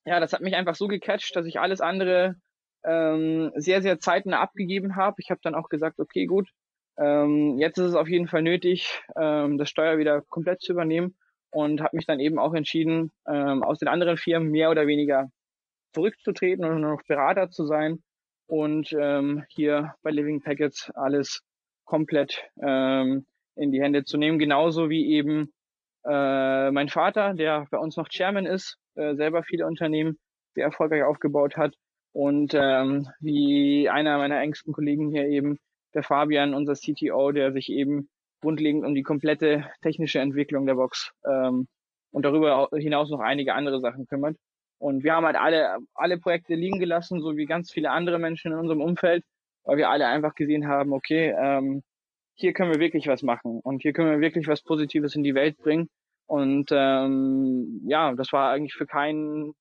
ja, 0.05 0.19
das 0.19 0.33
hat 0.33 0.41
mich 0.41 0.55
einfach 0.55 0.75
so 0.75 0.87
gecatcht, 0.87 1.35
dass 1.35 1.47
ich 1.47 1.59
alles 1.59 1.81
andere 1.81 2.35
ähm, 2.85 3.51
sehr, 3.55 3.81
sehr 3.81 3.99
zeitnah 3.99 4.41
abgegeben 4.41 4.97
habe. 4.97 5.15
Ich 5.17 5.31
habe 5.31 5.39
dann 5.41 5.55
auch 5.55 5.69
gesagt, 5.69 5.99
okay, 5.99 6.25
gut, 6.27 6.49
ähm, 6.97 7.57
jetzt 7.57 7.77
ist 7.77 7.89
es 7.89 7.95
auf 7.95 8.07
jeden 8.07 8.27
Fall 8.27 8.41
nötig, 8.41 9.01
ähm, 9.15 9.57
das 9.57 9.69
Steuer 9.69 9.97
wieder 9.97 10.21
komplett 10.21 10.61
zu 10.61 10.73
übernehmen 10.73 11.15
und 11.51 11.81
habe 11.81 11.95
mich 11.95 12.05
dann 12.05 12.19
eben 12.19 12.39
auch 12.39 12.53
entschieden, 12.53 13.11
ähm, 13.27 13.63
aus 13.63 13.79
den 13.79 13.87
anderen 13.87 14.17
Firmen 14.17 14.49
mehr 14.49 14.69
oder 14.71 14.87
weniger 14.87 15.29
zurückzutreten 15.93 16.65
und 16.65 16.81
nur 16.81 16.91
noch 16.91 17.03
Berater 17.07 17.49
zu 17.49 17.65
sein 17.65 18.03
und 18.47 18.93
ähm, 18.99 19.43
hier 19.49 19.93
bei 20.01 20.11
Living 20.11 20.41
Packets 20.41 20.91
alles 20.95 21.41
komplett 21.85 22.43
ähm, 22.61 23.25
in 23.55 23.71
die 23.71 23.81
Hände 23.81 24.03
zu 24.03 24.17
nehmen. 24.17 24.39
Genauso 24.39 24.89
wie 24.89 25.11
eben 25.11 25.53
äh, 26.05 26.71
mein 26.71 26.89
Vater, 26.89 27.33
der 27.33 27.67
bei 27.71 27.77
uns 27.77 27.97
noch 27.97 28.09
Chairman 28.09 28.45
ist, 28.45 28.77
äh, 28.95 29.15
selber 29.15 29.43
viele 29.43 29.65
Unternehmen 29.65 30.17
sehr 30.53 30.65
erfolgreich 30.65 31.03
aufgebaut 31.03 31.57
hat 31.57 31.75
und 32.11 32.53
ähm, 32.53 33.07
wie 33.19 33.89
einer 33.89 34.17
meiner 34.17 34.39
engsten 34.41 34.73
Kollegen 34.73 35.09
hier 35.09 35.27
eben, 35.27 35.57
der 35.93 36.03
Fabian, 36.03 36.53
unser 36.53 36.73
CTO, 36.73 37.31
der 37.31 37.51
sich 37.53 37.69
eben 37.69 38.09
grundlegend 38.41 38.85
um 38.85 38.93
die 38.93 39.03
komplette 39.03 39.65
technische 39.81 40.19
Entwicklung 40.19 40.65
der 40.65 40.75
Box 40.75 41.13
ähm, 41.25 41.67
und 42.11 42.25
darüber 42.25 42.69
hinaus 42.73 43.09
noch 43.09 43.21
einige 43.21 43.53
andere 43.53 43.79
Sachen 43.79 44.05
kümmert. 44.05 44.37
Und 44.79 45.03
wir 45.03 45.13
haben 45.13 45.25
halt 45.25 45.37
alle, 45.37 45.77
alle 45.93 46.17
Projekte 46.17 46.55
liegen 46.55 46.79
gelassen, 46.79 47.21
so 47.21 47.37
wie 47.37 47.45
ganz 47.45 47.71
viele 47.71 47.91
andere 47.91 48.19
Menschen 48.19 48.51
in 48.51 48.57
unserem 48.57 48.81
Umfeld, 48.81 49.23
weil 49.63 49.77
wir 49.77 49.89
alle 49.89 50.07
einfach 50.07 50.35
gesehen 50.35 50.67
haben, 50.67 50.91
okay, 50.91 51.33
ähm, 51.39 51.83
hier 52.35 52.53
können 52.53 52.71
wir 52.71 52.79
wirklich 52.79 53.07
was 53.07 53.23
machen 53.23 53.59
und 53.63 53.81
hier 53.81 53.93
können 53.93 54.11
wir 54.11 54.19
wirklich 54.19 54.47
was 54.47 54.61
Positives 54.61 55.15
in 55.15 55.23
die 55.23 55.35
Welt 55.35 55.57
bringen. 55.57 55.87
Und 56.25 56.69
ähm, 56.71 57.81
ja, 57.85 58.13
das 58.13 58.33
war 58.33 58.51
eigentlich 58.51 58.73
für 58.73 58.85
keinen 58.85 59.53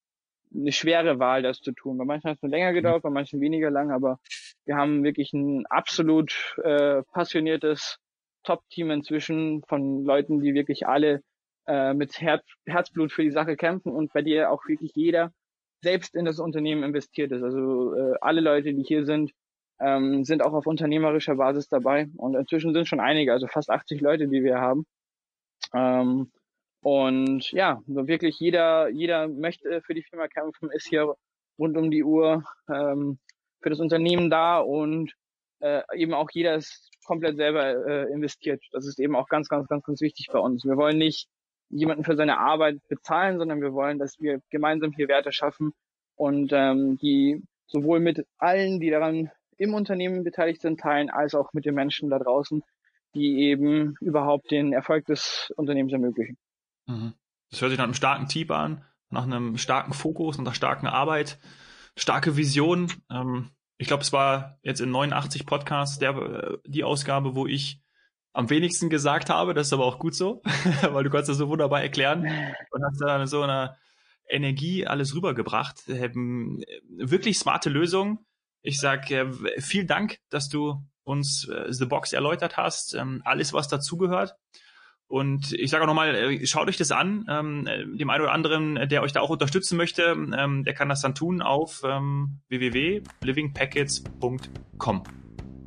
eine 0.55 0.73
schwere 0.73 1.19
Wahl, 1.19 1.43
das 1.43 1.61
zu 1.61 1.73
tun. 1.73 1.99
Bei 1.99 2.05
manchen 2.05 2.31
hat 2.31 2.37
es 2.37 2.43
nur 2.43 2.51
länger 2.51 2.73
gedauert, 2.73 3.03
bei 3.03 3.11
manchen 3.11 3.41
weniger 3.41 3.71
lang, 3.71 3.91
aber 3.91 4.19
wir 4.65 4.77
haben 4.77 5.05
wirklich 5.05 5.33
ein 5.33 5.67
absolut 5.67 6.57
äh, 6.63 7.03
passioniertes 7.13 7.99
Top-Team 8.45 8.91
inzwischen 8.91 9.63
von 9.69 10.05
Leuten, 10.05 10.41
die 10.41 10.55
wirklich 10.55 10.87
alle 10.87 11.23
äh, 11.67 11.95
mit 11.95 12.21
Herz, 12.21 12.45
Herzblut 12.67 13.13
für 13.13 13.23
die 13.23 13.31
Sache 13.31 13.57
kämpfen 13.57 13.93
und 13.93 14.13
bei 14.13 14.23
dir 14.23 14.51
auch 14.51 14.67
wirklich 14.67 14.93
jeder 14.95 15.33
selbst 15.83 16.15
in 16.15 16.25
das 16.25 16.39
Unternehmen 16.39 16.83
investiert 16.83 17.33
ist. 17.33 17.43
Also 17.43 17.95
äh, 17.95 18.15
alle 18.21 18.41
Leute, 18.41 18.73
die 18.73 18.85
hier 18.85 19.05
sind, 19.05 19.33
ähm, 19.81 20.25
sind 20.25 20.45
auch 20.45 20.53
auf 20.53 20.67
unternehmerischer 20.67 21.37
Basis 21.37 21.69
dabei. 21.69 22.09
Und 22.17 22.35
inzwischen 22.37 22.73
sind 22.73 22.87
schon 22.87 23.01
einige, 23.01 23.33
also 23.33 23.49
fast 23.49 23.71
80 23.71 24.01
Leute, 24.01 24.29
die 24.29 24.43
wir 24.45 24.61
haben. 24.61 24.87
Ähm, 25.75 26.31
und 26.83 27.53
ja, 27.53 27.81
wirklich 27.87 28.41
jeder, 28.41 28.89
jeder 28.89 29.29
möchte 29.29 29.83
für 29.83 29.95
die 29.95 30.03
Firma 30.03 30.27
kämpfen, 30.27 30.71
ist 30.75 30.89
hier 30.89 31.15
rund 31.59 31.77
um 31.77 31.91
die 31.91 32.03
Uhr 32.05 32.45
ähm, 32.69 33.19
für 33.61 33.71
das 33.71 33.81
Unternehmen 33.81 34.31
da 34.31 34.59
und 34.59 35.13
äh, 35.61 35.83
eben 35.95 36.13
auch 36.13 36.29
jeder 36.33 36.57
ist 36.57 36.91
komplett 37.05 37.37
selber 37.37 37.87
äh, 37.87 38.13
investiert. 38.13 38.63
Das 38.73 38.87
ist 38.87 38.99
eben 38.99 39.15
auch 39.15 39.29
ganz, 39.29 39.49
ganz, 39.49 39.69
ganz, 39.69 39.85
ganz 39.85 40.01
wichtig 40.01 40.29
bei 40.33 40.41
uns. 40.41 40.65
Wir 40.65 40.77
wollen 40.77 40.99
nicht 40.99 41.29
jemanden 41.71 42.05
für 42.05 42.17
seine 42.17 42.39
Arbeit 42.39 42.79
bezahlen, 42.89 43.39
sondern 43.39 43.63
wir 43.63 43.73
wollen, 43.73 43.99
dass 43.99 44.21
wir 44.21 44.41
gemeinsam 44.51 44.93
hier 44.93 45.09
Werte 45.09 45.33
schaffen 45.33 45.73
und 46.17 46.53
ähm, 46.53 46.99
die 46.99 47.43
sowohl 47.67 48.01
mit 48.01 48.27
allen, 48.39 48.81
die 48.81 48.91
daran 48.91 49.31
im 49.57 49.75
Unternehmen 49.75 50.25
beteiligt 50.25 50.61
sind, 50.61 50.81
teilen, 50.81 51.11
als 51.11 51.35
auch 51.35 51.53
mit 51.53 51.65
den 51.65 51.75
Menschen 51.75 52.11
da 52.11 52.19
draußen, 52.19 52.63
die 53.15 53.43
eben 53.43 53.95
überhaupt 54.01 54.51
den 54.51 54.73
Erfolg 54.73 55.07
des 55.07 55.53
Unternehmens 55.57 55.93
ermöglichen. 55.93 56.37
Mhm. 56.87 57.15
Das 57.51 57.61
hört 57.61 57.71
sich 57.71 57.79
nach 57.79 57.85
einem 57.85 57.95
starken 57.95 58.29
Team 58.29 58.51
an, 58.51 58.85
nach 59.11 59.25
einem 59.25 59.59
starken 59.59 59.93
Fokus, 59.93 60.39
nach 60.39 60.55
starken 60.55 60.87
Arbeit, 60.87 61.39
starke 61.97 62.37
Vision. 62.37 62.93
Ähm, 63.11 63.51
ich 63.77 63.87
glaube, 63.87 64.03
es 64.03 64.13
war 64.13 64.59
jetzt 64.63 64.81
in 64.81 64.91
89 64.91 65.47
Podcasts 65.47 65.99
der, 65.99 66.17
äh, 66.17 66.59
die 66.67 66.85
Ausgabe, 66.85 67.35
wo 67.35 67.47
ich 67.47 67.83
am 68.33 68.49
wenigsten 68.49 68.89
gesagt 68.91 69.31
habe. 69.31 69.55
Das 69.55 69.67
ist 69.67 69.73
aber 69.73 69.85
auch 69.85 69.99
gut 69.99 70.15
so, 70.15 70.43
weil 70.83 71.05
du 71.05 71.11
kannst 71.11 71.29
das 71.29 71.37
so 71.37 71.49
wunderbar 71.49 71.83
erklären 71.83 72.23
und 72.71 72.85
hast 72.85 73.01
da 73.01 73.27
so 73.27 73.43
eine 73.43 73.77
Energie 74.29 74.87
alles 74.87 75.15
rübergebracht. 75.15 75.89
Ähm, 75.89 76.63
wirklich 76.89 77.39
smarte 77.39 77.71
Lösung. 77.71 78.25
Ich 78.63 78.81
sag 78.81 79.11
äh, 79.11 79.31
vielen 79.59 79.87
Dank, 79.87 80.19
dass 80.31 80.49
du 80.49 80.83
uns 81.05 81.49
äh, 81.49 81.73
The 81.73 81.87
Box 81.87 82.13
erläutert 82.13 82.57
hast, 82.57 82.95
ähm, 82.95 83.21
alles 83.25 83.53
was 83.53 83.69
dazugehört. 83.69 84.37
Und 85.13 85.53
ich 85.53 85.71
sage 85.71 85.85
auch 85.85 85.89
nochmal, 85.89 86.15
äh, 86.15 86.47
schaut 86.47 86.69
euch 86.69 86.79
das 86.79 86.91
an. 86.91 87.27
Ähm, 87.29 87.69
dem 87.99 88.09
einen 88.09 88.23
oder 88.23 88.33
anderen, 88.33 88.89
der 88.89 89.03
euch 89.03 89.13
da 89.13 89.21
auch 89.21 89.29
unterstützen 89.29 89.77
möchte, 89.77 90.05
ähm, 90.05 90.65
der 90.65 90.73
kann 90.73 90.89
das 90.89 91.03
dann 91.03 91.15
tun 91.15 91.43
auf 91.43 91.83
ähm, 91.85 92.39
www.livingpackets.com. 92.49 95.03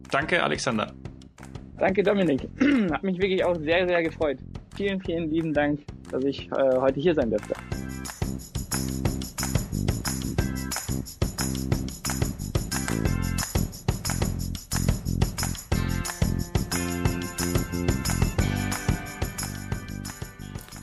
Danke, 0.09 0.41
Alexander. 0.41 0.91
Danke, 1.77 2.01
Dominik. 2.01 2.49
Hat 2.91 3.03
mich 3.03 3.19
wirklich 3.19 3.45
auch 3.45 3.55
sehr, 3.57 3.87
sehr 3.87 4.01
gefreut. 4.01 4.39
Vielen, 4.75 4.99
vielen 4.99 5.29
lieben 5.29 5.53
Dank, 5.53 5.81
dass 6.09 6.23
ich 6.23 6.51
äh, 6.51 6.79
heute 6.79 6.99
hier 6.99 7.13
sein 7.13 7.29
durfte. 7.29 7.53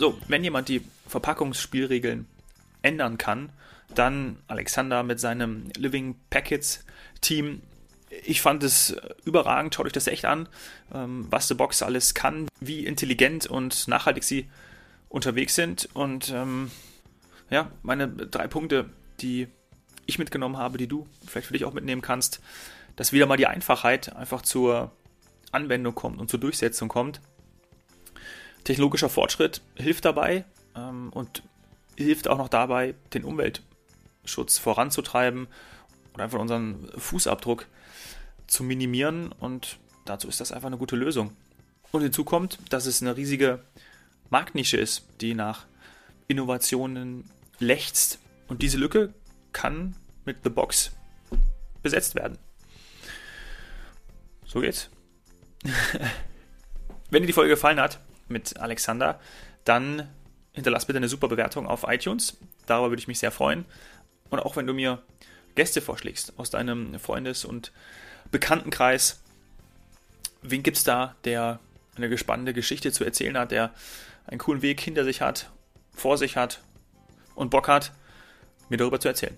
So, 0.03 0.18
wenn 0.26 0.42
jemand 0.42 0.68
die 0.68 0.82
Verpackungsspielregeln 1.07 2.26
ändern 2.82 3.18
kann, 3.18 3.50
dann 3.94 4.36
Alexander 4.48 5.05
mit 5.05 5.20
seinem 5.20 5.70
Living 5.76 6.16
Packets 6.28 6.84
Team 7.20 7.62
ich 8.24 8.42
fand 8.42 8.64
es 8.64 8.96
überragend, 9.24 9.76
schaut 9.76 9.86
euch 9.86 9.92
das 9.92 10.09
echt 10.09 10.24
an, 10.24 10.48
ähm, 10.92 11.28
was 11.30 11.46
The 11.46 11.55
Box 11.55 11.82
alles 11.82 12.14
kann, 12.14 12.48
wie 12.59 12.84
intelligent 12.84 13.46
und 13.46 13.86
nachhaltig 13.86 14.24
sie 14.24 14.50
unterwegs 15.09 15.55
sind. 15.55 15.88
Und 15.94 16.30
ähm, 16.30 16.72
ja, 17.48 17.70
meine 17.84 18.09
drei 18.09 18.48
Punkte, 18.48 18.90
die 19.20 19.46
ich 20.07 20.18
mitgenommen 20.18 20.57
habe, 20.57 20.78
die 20.78 20.88
du 20.88 21.07
vielleicht 21.28 21.46
für 21.46 21.53
dich 21.53 21.64
auch 21.64 21.74
mitnehmen 21.74 22.03
kannst, 22.03 22.40
dass 22.96 23.12
wieder 23.12 23.26
mal 23.26 23.36
die 23.36 23.46
Einfachheit 23.46 24.16
einfach 24.16 24.42
zur 24.42 24.90
Anwendung 25.53 25.94
kommt 25.94 26.20
und 26.20 26.28
zur 26.28 26.40
Durchsetzung 26.40 26.88
kommt. 26.88 27.20
Technologischer 28.64 29.08
Fortschritt 29.08 29.60
hilft 29.76 30.04
dabei 30.04 30.44
ähm, 30.76 31.10
und 31.12 31.42
hilft 31.96 32.28
auch 32.28 32.38
noch 32.38 32.48
dabei, 32.48 32.94
den 33.12 33.24
Umweltschutz 33.24 34.58
voranzutreiben 34.58 35.48
oder 36.14 36.24
einfach 36.24 36.38
unseren 36.38 36.88
Fußabdruck 36.96 37.66
zu 38.46 38.62
minimieren 38.64 39.32
und 39.32 39.78
dazu 40.04 40.28
ist 40.28 40.40
das 40.40 40.52
einfach 40.52 40.66
eine 40.66 40.78
gute 40.78 40.96
Lösung. 40.96 41.36
Und 41.90 42.02
hinzu 42.02 42.24
kommt, 42.24 42.58
dass 42.70 42.86
es 42.86 43.02
eine 43.02 43.16
riesige 43.16 43.62
Marktnische 44.30 44.78
ist, 44.78 45.06
die 45.20 45.34
nach 45.34 45.66
Innovationen 46.26 47.24
lechzt. 47.58 48.18
Und 48.48 48.62
diese 48.62 48.78
Lücke 48.78 49.12
kann 49.52 49.94
mit 50.24 50.38
The 50.42 50.50
Box 50.50 50.92
besetzt 51.82 52.14
werden. 52.14 52.38
So 54.46 54.60
geht's. 54.60 54.88
Wenn 57.10 57.22
dir 57.22 57.26
die 57.26 57.32
Folge 57.34 57.50
gefallen 57.50 57.80
hat 57.80 58.00
mit 58.29 58.59
Alexander, 58.59 59.20
dann 59.64 60.09
hinterlass 60.53 60.87
bitte 60.87 60.99
eine 60.99 61.09
super 61.09 61.29
Bewertung 61.29 61.66
auf 61.66 61.85
iTunes. 61.87 62.37
Darüber 62.66 62.91
würde 62.91 63.01
ich 63.01 63.09
mich 63.09 63.18
sehr 63.18 63.31
freuen. 63.31 63.64
Und 64.31 64.41
auch 64.41 64.57
wenn 64.57 64.66
du 64.66 64.75
mir 64.75 65.03
Gäste 65.55 65.81
vorschlägst 65.81 66.39
aus 66.39 66.51
deinem 66.51 66.99
Freundes- 66.99 67.45
und 67.45 67.73
Bekanntenkreis. 68.31 69.20
Wen 70.43 70.62
gibt 70.62 70.79
es 70.79 70.85
da, 70.85 71.14
der 71.25 71.61
eine 71.97 72.09
gespannte 72.09 72.55
Geschichte 72.55 72.93
zu 72.93 73.05
erzählen 73.05 73.37
hat, 73.37 73.51
der 73.51 73.73
einen 74.27 74.39
coolen 74.39 74.62
Weg 74.62 74.81
hinter 74.81 75.05
sich 75.05 75.20
hat, 75.20 75.51
vor 75.95 76.16
sich 76.16 76.37
hat 76.37 76.61
und 77.35 77.51
Bock 77.51 77.68
hat, 77.68 77.93
mir 78.68 78.79
darüber 78.79 78.99
zu 78.99 79.09
erzählen? 79.09 79.37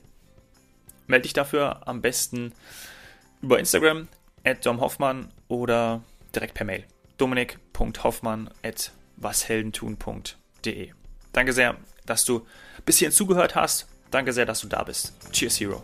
Melde 1.07 1.24
dich 1.24 1.32
dafür 1.32 1.87
am 1.87 2.01
besten 2.01 2.53
über 3.43 3.59
Instagram 3.59 4.09
at 4.45 4.64
domhoffmann 4.64 5.30
oder 5.49 6.03
direkt 6.35 6.55
per 6.55 6.64
Mail 6.64 6.85
dominik.hoffmann 7.18 7.63
at 8.62 8.92
washeldentun.de. 9.16 10.90
Danke 11.32 11.52
sehr, 11.52 11.76
dass 12.06 12.24
du 12.24 12.46
bis 12.84 12.98
hierhin 12.98 13.14
zugehört 13.14 13.54
hast. 13.54 13.86
Danke 14.10 14.32
sehr, 14.32 14.46
dass 14.46 14.60
du 14.60 14.68
da 14.68 14.84
bist. 14.84 15.12
Cheers, 15.32 15.60
Hero. 15.60 15.82